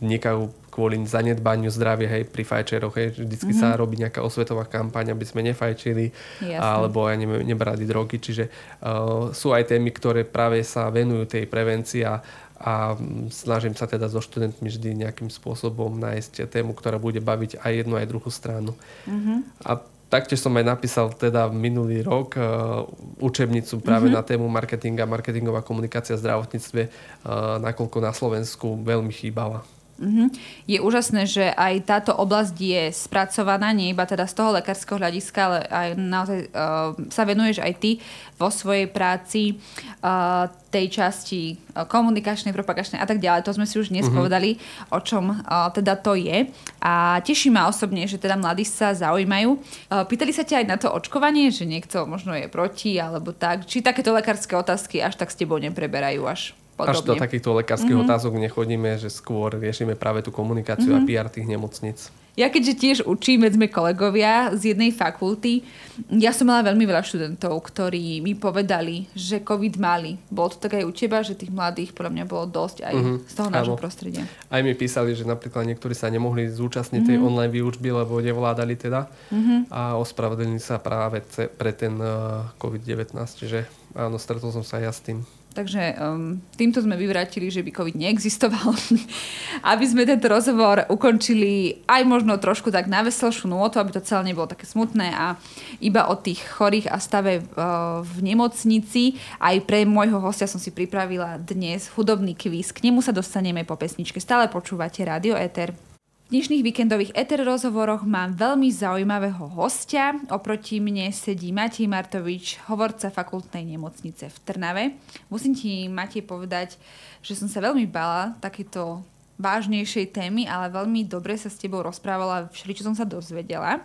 vznikajú 0.00 0.48
kvôli 0.78 1.02
zanedbaniu 1.02 1.74
zdravia 1.74 2.06
hej, 2.06 2.30
pri 2.30 2.46
fajčeroch. 2.46 2.94
Hej. 2.94 3.18
Vždycky 3.18 3.50
mm-hmm. 3.50 3.74
sa 3.74 3.74
robí 3.74 3.98
nejaká 3.98 4.22
osvetová 4.22 4.62
kampaň, 4.70 5.10
aby 5.10 5.26
sme 5.26 5.42
nefajčili 5.42 6.14
Jasne. 6.38 6.62
alebo 6.62 7.02
aj 7.10 7.18
ne, 7.18 7.26
nebrali 7.42 7.82
drogy. 7.82 8.22
Čiže 8.22 8.46
uh, 8.46 9.34
sú 9.34 9.50
aj 9.50 9.74
témy, 9.74 9.90
ktoré 9.90 10.22
práve 10.22 10.62
sa 10.62 10.86
venujú 10.86 11.26
tej 11.26 11.50
prevencii 11.50 12.06
a 12.06 12.22
a 12.58 12.98
snažím 13.30 13.78
sa 13.78 13.86
teda 13.86 14.10
so 14.10 14.18
študentmi 14.18 14.66
vždy 14.66 15.06
nejakým 15.06 15.30
spôsobom 15.30 15.94
nájsť 15.94 16.50
tému, 16.50 16.74
ktorá 16.74 16.98
bude 16.98 17.22
baviť 17.22 17.62
aj 17.62 17.72
jednu, 17.84 17.94
aj 17.94 18.10
druhú 18.10 18.30
stranu. 18.34 18.74
Mm-hmm. 19.06 19.38
A 19.62 19.78
taktiež 20.10 20.42
som 20.42 20.50
aj 20.58 20.66
napísal 20.66 21.14
teda 21.14 21.46
minulý 21.54 22.02
rok 22.02 22.34
uh, 22.34 22.82
učebnicu 23.22 23.78
práve 23.78 24.10
mm-hmm. 24.10 24.18
na 24.18 24.22
tému 24.26 24.46
marketinga, 24.50 25.06
marketingová 25.06 25.62
komunikácia 25.62 26.18
v 26.18 26.22
zdravotníctve, 26.26 26.82
uh, 26.82 27.62
nakoľko 27.62 27.98
na 28.02 28.10
Slovensku 28.10 28.74
veľmi 28.82 29.14
chýbala. 29.14 29.62
Mm-hmm. 29.98 30.28
Je 30.70 30.78
úžasné, 30.78 31.26
že 31.26 31.50
aj 31.58 31.82
táto 31.82 32.14
oblasť 32.14 32.54
je 32.54 32.82
spracovaná, 32.94 33.74
nie 33.74 33.90
iba 33.90 34.06
teda 34.06 34.30
z 34.30 34.34
toho 34.38 34.54
lekárskeho 34.54 34.94
hľadiska, 34.94 35.40
ale 35.42 35.58
aj 35.66 35.88
naozaj 35.98 36.38
uh, 36.54 36.94
sa 37.10 37.26
venuješ 37.26 37.58
aj 37.58 37.72
ty 37.82 37.90
vo 38.38 38.46
svojej 38.46 38.86
práci 38.86 39.58
uh, 39.58 40.46
tej 40.70 40.86
časti 41.02 41.58
uh, 41.74 41.82
komunikačnej, 41.82 42.54
propagačnej 42.54 43.02
a 43.02 43.06
tak 43.10 43.18
ďalej. 43.18 43.42
To 43.42 43.58
sme 43.58 43.66
si 43.66 43.82
už 43.82 43.90
dnes 43.90 44.06
mm-hmm. 44.06 44.18
povedali, 44.22 44.50
o 44.94 44.98
čom 45.02 45.34
uh, 45.34 45.66
teda 45.74 45.98
to 45.98 46.14
je. 46.14 46.46
A 46.78 47.18
teší 47.26 47.50
ma 47.50 47.66
osobne, 47.66 48.06
že 48.06 48.22
teda 48.22 48.38
mladí 48.38 48.62
sa 48.62 48.94
zaujímajú. 48.94 49.58
Uh, 49.90 50.06
pýtali 50.06 50.30
sa 50.30 50.46
ťa 50.46 50.62
aj 50.62 50.66
na 50.70 50.76
to 50.78 50.94
očkovanie, 50.94 51.50
že 51.50 51.66
niekto 51.66 52.06
možno 52.06 52.38
je 52.38 52.46
proti 52.46 52.94
alebo 53.02 53.34
tak. 53.34 53.66
Či 53.66 53.82
takéto 53.82 54.14
lekárske 54.14 54.54
otázky 54.54 55.02
až 55.02 55.18
tak 55.18 55.34
s 55.34 55.38
tebou 55.38 55.58
nepreberajú 55.58 56.22
až? 56.22 56.54
Podobne. 56.78 56.94
Až 56.94 57.02
do 57.02 57.14
takýchto 57.18 57.50
lekárskych 57.58 57.90
mm-hmm. 57.90 58.06
otázok 58.06 58.38
nechodíme, 58.38 58.94
že 59.02 59.10
skôr 59.10 59.58
riešime 59.58 59.98
práve 59.98 60.22
tú 60.22 60.30
komunikáciu 60.30 60.94
mm-hmm. 60.94 61.02
a 61.02 61.08
PR 61.10 61.26
tých 61.26 61.50
nemocnic. 61.50 62.14
Ja 62.38 62.46
keďže 62.46 62.74
tiež 62.78 62.98
učím, 63.02 63.42
veď 63.42 63.58
sme 63.58 63.66
kolegovia 63.66 64.54
z 64.54 64.70
jednej 64.70 64.94
fakulty, 64.94 65.66
ja 66.06 66.30
som 66.30 66.46
mala 66.46 66.70
veľmi 66.70 66.86
veľa 66.86 67.02
študentov, 67.02 67.58
ktorí 67.66 68.22
mi 68.22 68.38
povedali, 68.38 69.10
že 69.10 69.42
COVID 69.42 69.74
mali. 69.82 70.22
Bolo 70.30 70.54
to 70.54 70.62
tak 70.62 70.78
aj 70.78 70.86
u 70.86 70.94
teba, 70.94 71.18
že 71.26 71.34
tých 71.34 71.50
mladých 71.50 71.90
podľa 71.98 72.14
mňa 72.14 72.24
bolo 72.30 72.46
dosť 72.46 72.86
aj 72.86 72.94
mm-hmm. 72.94 73.18
z 73.26 73.34
toho 73.34 73.50
nášho 73.50 73.74
prostredia. 73.74 74.22
Aj 74.54 74.62
mi 74.62 74.70
písali, 74.78 75.18
že 75.18 75.26
napríklad 75.26 75.66
niektorí 75.66 75.98
sa 75.98 76.06
nemohli 76.14 76.46
zúčastniť 76.46 77.02
mm-hmm. 77.02 77.18
tej 77.18 77.26
online 77.26 77.50
výučby, 77.58 77.90
lebo 77.90 78.22
nevládali 78.22 78.78
teda 78.78 79.10
mm-hmm. 79.34 79.74
a 79.74 79.98
ospravedlnili 79.98 80.62
sa 80.62 80.78
práve 80.78 81.26
pre 81.58 81.74
ten 81.74 81.98
uh, 81.98 82.46
COVID-19. 82.62 83.18
Čiže 83.18 83.66
áno, 83.98 84.14
stretol 84.14 84.54
som 84.54 84.62
sa 84.62 84.78
ja 84.78 84.94
s 84.94 85.02
tým. 85.02 85.26
Takže 85.56 85.98
um, 85.98 86.38
týmto 86.54 86.78
sme 86.78 86.94
vyvrátili, 86.94 87.50
že 87.50 87.64
by 87.66 87.74
COVID 87.74 87.96
neexistoval. 87.98 88.76
aby 89.72 89.84
sme 89.88 90.06
tento 90.06 90.28
rozhovor 90.30 90.86
ukončili 90.86 91.82
aj 91.88 92.02
možno 92.06 92.36
trošku 92.38 92.70
tak 92.70 92.86
na 92.86 93.02
veselšiu 93.02 93.50
nôtu, 93.50 93.80
aby 93.80 93.90
to 93.96 94.04
celé 94.04 94.30
nebolo 94.30 94.46
také 94.46 94.68
smutné 94.68 95.10
a 95.10 95.34
iba 95.82 96.06
o 96.06 96.14
tých 96.14 96.44
chorých 96.46 96.92
a 96.92 97.00
stave 97.02 97.42
uh, 97.42 98.04
v 98.04 98.16
nemocnici. 98.22 99.18
Aj 99.42 99.56
pre 99.64 99.82
môjho 99.88 100.20
hostia 100.22 100.46
som 100.46 100.60
si 100.60 100.70
pripravila 100.70 101.40
dnes 101.42 101.90
hudobný 101.96 102.36
kvíz. 102.36 102.70
K 102.70 102.86
nemu 102.86 103.02
sa 103.02 103.10
dostaneme 103.10 103.64
po 103.64 103.74
pesničke. 103.74 104.22
Stále 104.22 104.46
počúvate 104.52 105.02
Radio 105.02 105.34
Eter. 105.34 105.87
Dnešných 106.28 106.60
víkendových 106.60 107.16
ETER 107.16 107.40
rozhovoroch 107.40 108.04
mám 108.04 108.36
veľmi 108.36 108.68
zaujímavého 108.68 109.48
hostia. 109.48 110.12
Oproti 110.28 110.76
mne 110.76 111.08
sedí 111.08 111.56
Matej 111.56 111.88
Martovič, 111.88 112.60
hovorca 112.68 113.08
fakultnej 113.08 113.64
nemocnice 113.64 114.28
v 114.28 114.36
Trnave. 114.44 114.84
Musím 115.32 115.56
ti, 115.56 115.88
Matej, 115.88 116.28
povedať, 116.28 116.76
že 117.24 117.32
som 117.32 117.48
sa 117.48 117.64
veľmi 117.64 117.88
bala 117.88 118.36
takéto 118.44 119.00
vážnejšej 119.40 120.12
témy, 120.12 120.44
ale 120.44 120.68
veľmi 120.68 121.08
dobre 121.08 121.32
sa 121.40 121.48
s 121.48 121.56
tebou 121.56 121.80
rozprávala, 121.80 122.52
čo 122.52 122.84
som 122.84 122.92
sa 122.92 123.08
dozvedela. 123.08 123.80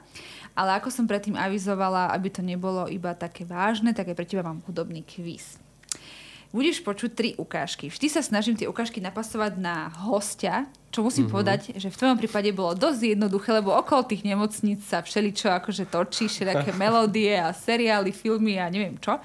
Ale 0.51 0.75
ako 0.75 0.91
som 0.91 1.07
predtým 1.07 1.39
avizovala, 1.39 2.11
aby 2.11 2.27
to 2.27 2.43
nebolo 2.43 2.91
iba 2.91 3.15
také 3.15 3.47
vážne, 3.47 3.95
tak 3.95 4.11
aj 4.11 4.19
pre 4.19 4.27
teba 4.27 4.43
mám 4.43 4.59
hudobný 4.67 4.99
kvíz 5.07 5.63
budeš 6.53 6.85
počuť 6.85 7.11
tri 7.17 7.29
ukážky. 7.33 7.89
Vždy 7.89 8.13
sa 8.13 8.21
snažím 8.21 8.53
tie 8.53 8.69
ukážky 8.69 9.01
napasovať 9.01 9.57
na 9.57 9.89
hostia, 10.05 10.69
čo 10.93 11.01
musím 11.01 11.25
mm-hmm. 11.25 11.33
povedať, 11.33 11.61
že 11.73 11.89
v 11.89 11.97
tvojom 11.97 12.17
prípade 12.21 12.53
bolo 12.53 12.77
dosť 12.77 13.17
jednoduché, 13.17 13.49
lebo 13.49 13.73
okolo 13.73 14.05
tých 14.05 14.21
nemocníc 14.21 14.85
sa 14.85 15.01
všeličo 15.01 15.49
akože 15.49 15.89
točí, 15.89 16.29
všelijaké 16.29 16.69
melódie 16.83 17.33
a 17.33 17.49
seriály, 17.49 18.13
filmy 18.13 18.61
a 18.61 18.69
neviem 18.69 19.01
čo. 19.01 19.17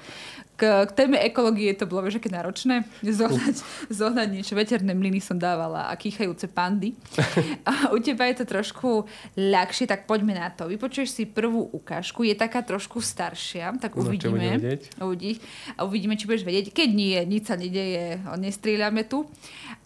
K, 0.59 0.83
k 0.83 0.91
téme 0.91 1.15
ekológie 1.23 1.71
to 1.71 1.87
bolo 1.87 2.03
vieš, 2.03 2.19
aké 2.19 2.27
náročné. 2.27 2.83
Zohnať, 2.99 3.63
zohnať 3.87 4.27
niečo. 4.27 4.59
Veterné 4.59 4.91
mlyny 4.91 5.23
som 5.23 5.39
dávala 5.39 5.87
a 5.87 5.95
kýchajúce 5.95 6.51
pandy. 6.51 6.99
A 7.69 7.95
u 7.95 7.97
teba 8.03 8.27
je 8.27 8.43
to 8.43 8.45
trošku 8.45 9.07
ľahšie, 9.39 9.87
tak 9.87 10.03
poďme 10.03 10.35
na 10.35 10.51
to. 10.51 10.67
Vypočuješ 10.67 11.15
si 11.15 11.23
prvú 11.23 11.71
ukážku, 11.71 12.27
je 12.27 12.35
taká 12.35 12.59
trošku 12.59 12.99
staršia, 12.99 13.71
tak 13.79 13.95
No, 13.95 14.03
uvidíme. 14.03 14.59
vedieť? 14.59 14.99
Uvidí, 14.99 15.39
a 15.79 15.87
uvidíme, 15.87 16.19
či 16.19 16.27
budeš 16.27 16.43
vedieť. 16.43 16.75
Keď 16.75 16.89
nie, 16.91 17.15
nič 17.23 17.47
sa 17.47 17.55
nedeje, 17.55 18.19
nestrieľame 18.35 19.07
tu. 19.07 19.23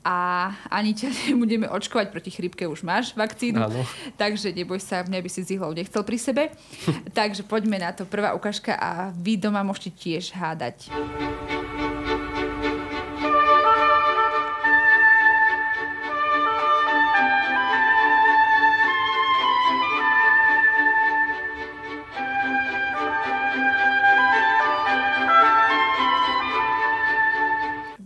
A 0.01 0.49
ani 0.73 0.97
ťa 0.97 1.13
nebudeme 1.29 1.69
očkovať 1.69 2.09
proti 2.09 2.33
chrypke, 2.33 2.65
už 2.65 2.81
máš 2.81 3.13
vakcínu. 3.13 3.61
Áno. 3.61 3.85
Takže 4.17 4.49
neboj 4.57 4.81
sa, 4.81 5.05
mňa 5.05 5.21
by 5.21 5.29
si 5.29 5.45
z 5.45 5.61
nechcel 5.61 6.01
pri 6.01 6.17
sebe. 6.17 6.43
Takže 7.17 7.45
poďme 7.45 7.77
na 7.77 7.93
to. 7.93 8.09
Prvá 8.09 8.33
ukážka 8.33 8.73
a 8.73 9.13
vy 9.13 9.37
doma 9.37 9.61
môžete 9.61 9.93
tiež 9.93 10.33
hádať. 10.33 10.62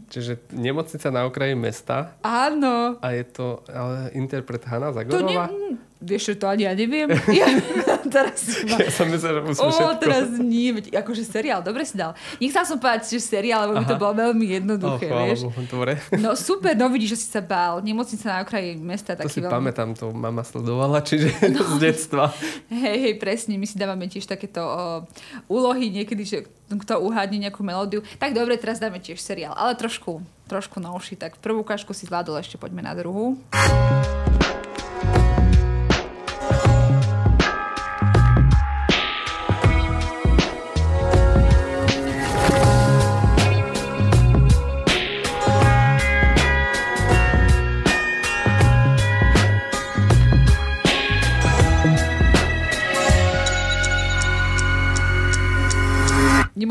Čiže 0.08 0.50
nemocnica 0.50 1.14
na 1.14 1.30
okraji 1.30 1.54
mesta 1.54 2.18
Áno. 2.26 2.98
a 2.98 3.08
je 3.14 3.22
to 3.28 3.62
ale 3.70 4.10
interpret 4.18 4.66
Hanna 4.66 4.90
To 4.90 4.98
ne... 4.98 5.06
Zagorová. 5.06 5.46
mm, 5.54 5.78
Vieš, 6.02 6.38
to 6.42 6.46
ani 6.50 6.66
ja 6.66 6.74
neviem. 6.74 7.10
Ja, 7.30 7.46
teraz 8.16 8.40
ma... 8.66 8.78
Ja 8.80 8.92
som 8.92 9.08
myslel, 9.08 9.32
že 9.32 9.42
musím 9.44 9.70
všetko. 9.70 10.00
teraz 10.00 10.26
nie, 10.38 10.70
akože 10.90 11.24
seriál, 11.24 11.60
dobre 11.62 11.84
si 11.84 11.96
dal. 11.96 12.14
Nechcel 12.38 12.64
som 12.64 12.78
povedať, 12.78 13.14
že 13.14 13.20
seriál, 13.20 13.68
lebo 13.68 13.80
by 13.80 13.86
to 13.86 13.96
Aha. 13.96 14.02
bolo 14.02 14.14
veľmi 14.16 14.46
Oh, 14.48 14.56
jednoduché, 14.58 15.08
chvála 15.08 15.26
vieš. 15.28 15.40
Dobre. 15.68 15.92
No 16.18 16.30
super, 16.34 16.74
no 16.74 16.88
vidíš, 16.88 17.10
že 17.14 17.20
si 17.24 17.28
sa 17.30 17.42
bál. 17.42 17.80
Nemocnica 17.80 18.26
na 18.28 18.38
okraji 18.42 18.78
mesta, 18.78 19.14
To 19.14 19.26
taký 19.26 19.34
si 19.34 19.40
veľmi... 19.42 19.54
pamätám, 19.54 19.90
to 19.94 20.10
mama 20.12 20.42
sledovala, 20.42 21.02
čiže 21.02 21.32
z 21.74 21.78
detstva. 21.78 22.32
Hej, 22.70 22.98
hej, 23.04 23.14
presne, 23.18 23.58
my 23.58 23.68
si 23.68 23.76
dávame 23.76 24.08
tiež 24.08 24.26
takéto 24.26 24.62
o, 24.64 25.04
úlohy 25.48 25.92
niekedy, 25.92 26.24
že 26.24 26.38
kto 26.68 27.00
uhádne 27.00 27.48
nejakú 27.48 27.64
melódiu. 27.64 28.04
Tak 28.20 28.36
dobre, 28.36 28.60
teraz 28.60 28.78
dáme 28.78 29.00
tiež 29.00 29.20
seriál, 29.20 29.56
ale 29.56 29.76
trošku, 29.76 30.20
trošku 30.48 30.80
novší. 30.80 31.16
Tak 31.16 31.40
prvú 31.40 31.64
ukážku 31.64 31.96
si 31.96 32.04
zvládol, 32.06 32.40
ešte 32.40 32.60
poďme 32.60 32.84
na 32.84 32.92
druhú. 32.92 33.40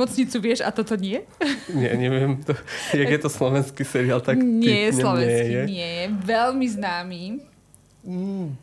Nemocnicu 0.06 0.38
vieš 0.38 0.62
a 0.62 0.70
toto 0.70 0.94
nie? 0.94 1.26
Nie, 1.74 1.98
neviem, 1.98 2.38
to, 2.46 2.54
jak 2.94 3.10
je 3.10 3.18
to 3.18 3.26
slovenský 3.26 3.82
seriál, 3.82 4.22
tak 4.22 4.38
nie 4.38 4.86
je 4.86 4.90
slovenský, 5.02 5.50
nie 5.50 5.50
je. 5.50 5.62
nie 5.66 5.90
je. 5.98 6.04
Veľmi 6.22 6.66
známy. 6.70 7.22
Mm, 8.06 8.54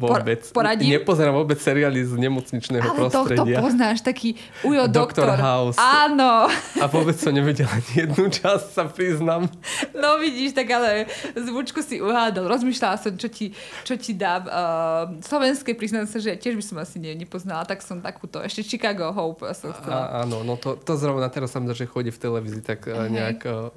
por- 0.00 0.24
vôbec. 0.24 0.40
poradím? 0.52 0.96
Nepozerám 0.96 1.34
vôbec 1.36 1.58
seriály 1.60 2.00
z 2.04 2.16
nemocničného 2.16 2.84
Ale 2.84 2.98
tohto 3.06 3.28
prostredia. 3.28 3.58
poznáš, 3.60 3.98
taký 4.00 4.36
Ujo 4.64 4.84
Dr. 4.88 4.92
doktor. 4.92 5.28
House. 5.36 5.76
Áno. 5.76 6.48
A 6.80 6.84
vôbec 6.88 7.16
som 7.16 7.32
nevedel 7.32 7.68
ani 7.68 8.08
jednu 8.08 8.28
časť, 8.32 8.66
sa 8.72 8.84
priznám. 8.88 9.48
No 9.96 10.16
vidíš, 10.20 10.56
tak 10.56 10.68
ale 10.72 11.08
zvučku 11.36 11.82
si 11.84 12.00
uhádol. 12.00 12.48
Rozmýšľala 12.48 12.96
som, 13.00 13.12
čo 13.16 13.28
ti, 13.28 13.52
čo 13.84 13.94
ti 13.96 14.16
dám. 14.16 14.48
Uh, 14.48 15.20
slovenské, 15.24 15.76
priznám 15.76 16.08
sa, 16.08 16.20
že 16.20 16.36
tiež 16.36 16.56
by 16.56 16.64
som 16.64 16.76
asi 16.80 16.96
ne, 16.96 17.12
nepoznala, 17.16 17.64
tak 17.68 17.84
som 17.84 18.00
takúto. 18.00 18.40
Ešte 18.40 18.64
Chicago 18.76 19.12
Hope 19.12 19.48
som 19.52 19.74
chcela. 19.74 20.08
A, 20.08 20.24
áno, 20.24 20.44
no 20.46 20.56
to, 20.56 20.76
to 20.78 20.96
zrovna 20.96 21.28
teraz 21.28 21.52
sa 21.52 21.58
mi 21.58 21.70
že 21.70 21.86
chodí 21.86 22.10
v 22.10 22.20
televízii, 22.20 22.62
tak 22.66 22.86
uh, 22.90 23.06
nejak 23.06 23.40
uh, 23.46 23.70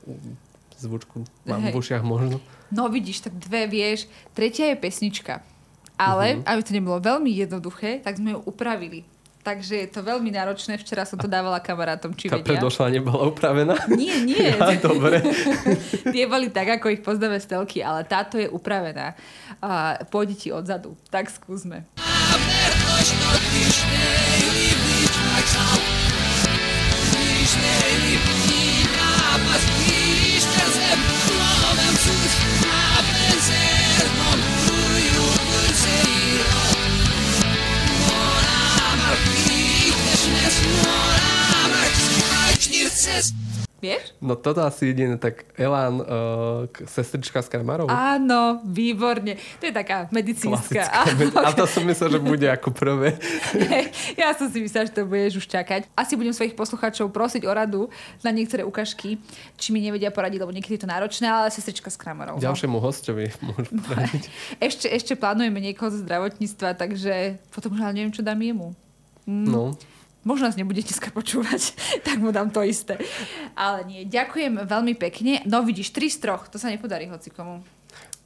zvučku 0.84 1.18
mám 1.44 1.62
Hej. 1.62 1.72
v 1.72 1.76
ušiach 1.76 2.04
možno. 2.04 2.38
No 2.70 2.88
vidíš, 2.88 3.22
tak 3.22 3.34
dve 3.36 3.66
vieš. 3.66 4.06
Tretia 4.32 4.68
je 4.68 4.78
pesnička. 4.78 5.40
Ale, 5.96 6.36
Mhm. 6.36 6.44
aby 6.44 6.62
to 6.62 6.72
nebolo 6.72 6.98
veľmi 7.00 7.32
jednoduché, 7.32 8.02
tak 8.02 8.18
sme 8.18 8.34
ju 8.34 8.42
upravili. 8.44 9.06
Takže 9.42 9.76
je 9.78 9.90
to 9.90 10.00
veľmi 10.02 10.32
náročné. 10.32 10.78
Včera 10.78 11.04
som 11.04 11.16
to 11.16 11.28
dávala 11.28 11.60
kamarátom, 11.60 12.16
či 12.16 12.28
Tá 12.28 12.40
vedia. 12.40 12.48
predošla 12.50 12.88
nebola 12.90 13.28
upravená. 13.28 13.76
Nie, 13.90 14.24
nie. 14.24 14.40
Ja, 14.56 14.72
dobre. 14.74 15.20
Tie 16.16 16.24
boli 16.26 16.48
tak, 16.48 16.72
ako 16.74 16.88
ich 16.90 17.04
poznáme 17.04 17.38
z 17.38 17.48
telky, 17.48 17.80
ale 17.80 18.02
táto 18.04 18.40
je 18.40 18.48
upravená. 18.48 19.20
A 19.60 20.00
pôjde 20.08 20.34
ti 20.34 20.48
odzadu. 20.50 20.96
Tak 21.12 21.28
skúsme. 21.28 21.84
Vieš? 43.84 44.16
No 44.24 44.40
toto 44.40 44.64
asi 44.64 44.96
jediné, 44.96 45.20
tak 45.20 45.44
Elán, 45.60 46.00
uh, 46.00 46.08
sestrička 46.88 47.44
s 47.44 47.52
Karmarou. 47.52 47.92
Áno, 47.92 48.64
výborne. 48.64 49.36
To 49.60 49.68
je 49.68 49.76
taká 49.76 50.08
medicínska. 50.08 50.88
Klasická. 50.88 51.04
med- 51.20 51.36
A 51.36 51.52
to 51.52 51.68
som 51.68 51.84
myslel, 51.84 52.16
že 52.16 52.20
bude 52.24 52.48
ako 52.48 52.72
prvé. 52.72 53.20
ja 54.24 54.32
som 54.40 54.48
si 54.48 54.64
myslela, 54.64 54.88
že 54.88 54.96
to 54.96 55.04
budeš 55.04 55.44
už 55.44 55.52
čakať. 55.52 55.92
Asi 56.00 56.16
budem 56.16 56.32
svojich 56.32 56.56
poslucháčov 56.56 57.12
prosiť 57.12 57.44
o 57.44 57.52
radu 57.52 57.82
na 58.24 58.32
niektoré 58.32 58.64
ukážky, 58.64 59.20
či 59.60 59.76
mi 59.76 59.84
nevedia 59.84 60.16
poradiť, 60.16 60.40
lebo 60.48 60.56
niekedy 60.56 60.80
je 60.80 60.88
to 60.88 60.90
náročné, 60.90 61.28
ale 61.28 61.52
sestrička 61.52 61.92
s 61.92 62.00
Kramerou. 62.00 62.40
no. 62.40 62.44
Ďalšiemu 62.44 62.80
hostovi 62.80 63.36
môžu 63.44 63.68
poradiť. 63.92 64.32
Ešte, 64.64 64.88
ešte 64.88 65.20
plánujeme 65.20 65.60
niekoho 65.60 65.92
zo 65.92 66.00
zdravotníctva, 66.00 66.80
takže 66.80 67.36
potom 67.52 67.76
už 67.76 67.84
ale 67.84 68.00
neviem, 68.00 68.16
čo 68.16 68.24
dám 68.24 68.40
jemu. 68.40 68.72
No. 69.28 69.76
Možno 70.24 70.48
nás 70.48 70.56
nebude 70.56 70.80
dneska 70.80 71.12
počúvať, 71.12 71.76
tak 72.08 72.18
mu 72.18 72.32
dám 72.32 72.48
to 72.48 72.64
isté. 72.64 72.96
Ale 73.54 73.84
nie, 73.84 74.02
ďakujem 74.04 74.64
veľmi 74.64 74.96
pekne. 74.98 75.44
No 75.44 75.62
vidíš, 75.62 75.92
tri 75.92 76.08
z 76.08 76.20
troch, 76.20 76.48
to 76.48 76.56
sa 76.56 76.68
nepodarí 76.68 77.06
hocikomu. 77.06 77.60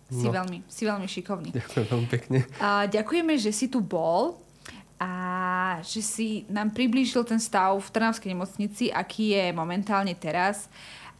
Si, 0.07 0.23
No. 0.23 0.31
veľmi, 0.31 0.63
si 0.65 0.83
veľmi 0.83 1.03
šikovný. 1.03 1.49
Ďakujem 1.51 1.85
veľmi 1.85 2.07
pekne. 2.07 2.37
A 2.57 2.87
ďakujeme, 2.87 3.35
že 3.35 3.51
si 3.51 3.67
tu 3.67 3.81
bol 3.81 4.39
a 4.95 5.11
že 5.83 5.99
si 5.99 6.27
nám 6.47 6.71
priblížil 6.71 7.21
ten 7.21 7.37
stav 7.37 7.75
v 7.75 7.91
Trnavskej 7.91 8.31
nemocnici, 8.31 8.87
aký 8.87 9.35
je 9.35 9.51
momentálne 9.51 10.15
teraz. 10.15 10.71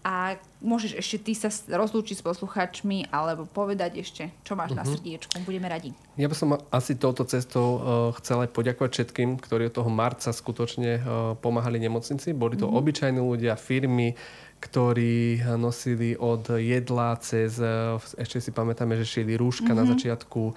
A 0.08 0.40
môžeš 0.64 1.04
ešte 1.04 1.18
ty 1.20 1.36
sa 1.36 1.52
rozlúčiť 1.52 2.16
s 2.16 2.24
poslucháčmi 2.24 3.12
alebo 3.12 3.44
povedať 3.44 4.00
ešte, 4.00 4.32
čo 4.48 4.56
máš 4.56 4.72
na 4.72 4.88
srdiečku. 4.88 5.44
Budeme 5.44 5.68
radi. 5.68 5.92
Ja 6.16 6.32
by 6.32 6.36
som 6.40 6.56
asi 6.72 6.96
touto 6.96 7.28
cestou 7.28 7.68
uh, 7.76 7.82
chcel 8.24 8.48
aj 8.48 8.56
poďakovať 8.56 8.92
všetkým, 8.96 9.36
ktorí 9.36 9.68
od 9.68 9.76
toho 9.84 9.92
marca 9.92 10.32
skutočne 10.32 10.92
uh, 11.04 11.04
pomáhali 11.36 11.76
nemocnici. 11.84 12.32
Boli 12.32 12.56
to 12.56 12.72
mm-hmm. 12.72 12.80
obyčajní 12.80 13.20
ľudia, 13.20 13.60
firmy, 13.60 14.16
ktorí 14.64 15.44
nosili 15.60 16.16
od 16.16 16.56
jedla 16.56 17.20
cez, 17.20 17.60
uh, 17.60 18.00
ešte 18.16 18.40
si 18.40 18.56
pamätáme, 18.56 18.96
že 18.96 19.04
šili 19.04 19.36
rúška 19.36 19.76
mm-hmm. 19.76 19.84
na 19.84 19.92
začiatku, 19.92 20.42
uh, 20.48 20.56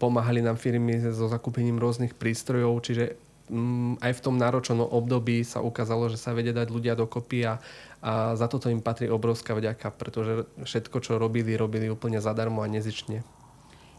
pomáhali 0.00 0.40
nám 0.40 0.56
firmy 0.56 1.04
so 1.04 1.28
zakúpením 1.28 1.76
rôznych 1.76 2.16
prístrojov, 2.16 2.80
čiže 2.80 3.12
mm, 3.52 4.00
aj 4.00 4.12
v 4.18 4.22
tom 4.24 4.40
náročnom 4.40 4.88
období 4.88 5.44
sa 5.44 5.60
ukázalo, 5.60 6.08
že 6.08 6.16
sa 6.16 6.32
vedia 6.32 6.56
dať 6.56 6.68
ľudia 6.72 6.96
dokopy 6.96 7.44
a, 7.44 7.60
a 8.04 8.36
za 8.36 8.52
toto 8.52 8.68
im 8.68 8.84
patrí 8.84 9.08
obrovská 9.08 9.56
vďaka, 9.56 9.88
pretože 9.96 10.44
všetko, 10.60 10.96
čo 11.00 11.16
robili, 11.16 11.56
robili 11.56 11.88
úplne 11.88 12.20
zadarmo 12.20 12.60
a 12.60 12.68
nezične. 12.68 13.24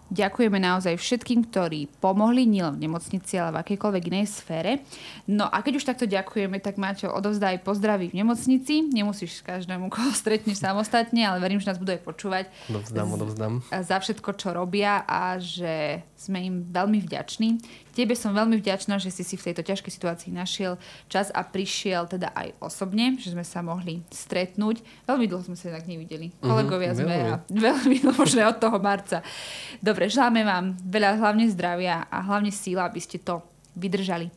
Ďakujeme 0.06 0.62
naozaj 0.62 0.95
všetkým, 0.95 1.49
ktorí 1.49 1.89
pomohli 1.97 2.45
nielen 2.45 2.78
v 2.78 2.86
nemocnici, 2.86 3.36
ale 3.36 3.58
v 3.58 3.62
akejkoľvek 3.66 4.03
inej 4.06 4.38
sfére. 4.38 4.86
No 5.26 5.49
a 5.49 5.66
keď 5.66 5.82
už 5.82 5.86
takto 5.86 6.06
ďakujeme, 6.06 6.62
tak 6.62 6.78
Máťo, 6.78 7.10
odovzdaj 7.10 7.66
pozdraví 7.66 8.14
v 8.14 8.22
nemocnici. 8.22 8.86
Nemusíš 8.86 9.41
každému, 9.41 9.89
koho 9.89 10.14
stretneš 10.14 10.62
samostatne, 10.62 11.26
ale 11.26 11.41
verím, 11.41 11.58
že 11.58 11.74
nás 11.74 11.82
budú 11.82 11.97
aj 11.97 12.06
počúvať. 12.06 12.45
Odovzdám, 12.70 13.08
odovzdám. 13.10 13.53
za 13.66 13.97
všetko, 13.97 14.30
čo 14.38 14.53
robia 14.53 15.01
a 15.03 15.41
že 15.41 16.06
sme 16.14 16.38
im 16.39 16.56
veľmi 16.66 17.01
vďační. 17.01 17.58
Tebe 17.95 18.12
som 18.12 18.36
veľmi 18.36 18.60
vďačná, 18.60 18.99
že 18.99 19.08
si 19.08 19.24
si 19.24 19.39
v 19.39 19.51
tejto 19.51 19.64
ťažkej 19.64 19.88
situácii 19.89 20.28
našiel 20.30 20.76
čas 21.08 21.32
a 21.32 21.47
prišiel 21.47 22.12
teda 22.12 22.28
aj 22.36 22.60
osobne, 22.60 23.16
že 23.16 23.32
sme 23.32 23.43
sa 23.47 23.64
mohli 23.64 24.03
stretnúť. 24.12 24.84
Veľmi 25.08 25.32
dlho 25.32 25.39
sme 25.41 25.56
sa 25.56 25.72
inak 25.72 25.88
nevideli. 25.88 26.36
Kolegovia 26.43 26.91
Mhm, 26.91 26.97
sme 26.99 27.16
veľmi. 27.16 27.32
a 27.32 27.36
veľmi 27.72 27.97
dlho, 28.03 28.24
od 28.51 28.58
toho 28.60 28.78
marca. 28.84 29.24
Dobre, 29.80 29.94
želáme 30.03 30.43
vám 30.43 30.75
veľa 30.83 31.15
hlavne 31.15 31.47
zdravia 31.47 32.03
a 32.11 32.17
hlavne 32.27 32.51
síla, 32.51 32.91
aby 32.91 32.99
ste 32.99 33.23
to 33.23 33.39
vydržali. 33.79 34.27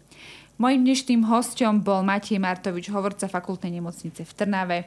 Mojím 0.58 0.90
dnešným 0.90 1.22
hostom 1.30 1.82
bol 1.82 2.02
Matej 2.02 2.42
Martovič, 2.42 2.90
hovorca 2.90 3.30
fakultnej 3.30 3.78
nemocnice 3.78 4.26
v 4.26 4.32
Trnave. 4.34 4.78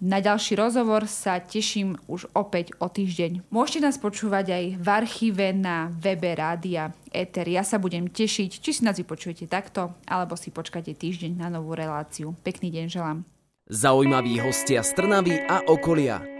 Na 0.00 0.22
ďalší 0.22 0.56
rozhovor 0.56 1.04
sa 1.10 1.42
teším 1.42 1.98
už 2.08 2.30
opäť 2.32 2.72
o 2.80 2.88
týždeň. 2.88 3.52
Môžete 3.52 3.84
nás 3.84 4.00
počúvať 4.00 4.46
aj 4.48 4.64
v 4.80 4.88
archíve 4.88 5.52
na 5.52 5.92
webe 5.92 6.32
Rádia 6.32 6.94
Eter. 7.12 7.44
Ja 7.50 7.66
sa 7.66 7.76
budem 7.76 8.08
tešiť, 8.08 8.64
či 8.64 8.70
si 8.70 8.80
nás 8.80 8.96
vypočujete 8.96 9.44
takto, 9.44 9.92
alebo 10.08 10.40
si 10.40 10.48
počkáte 10.54 10.96
týždeň 10.96 11.36
na 11.36 11.52
novú 11.52 11.76
reláciu. 11.76 12.32
Pekný 12.40 12.72
deň 12.72 12.86
želám. 12.88 13.18
Zaujímaví 13.68 14.40
hostia 14.40 14.80
z 14.80 14.94
Trnavy 14.96 15.36
a 15.44 15.68
okolia. 15.68 16.39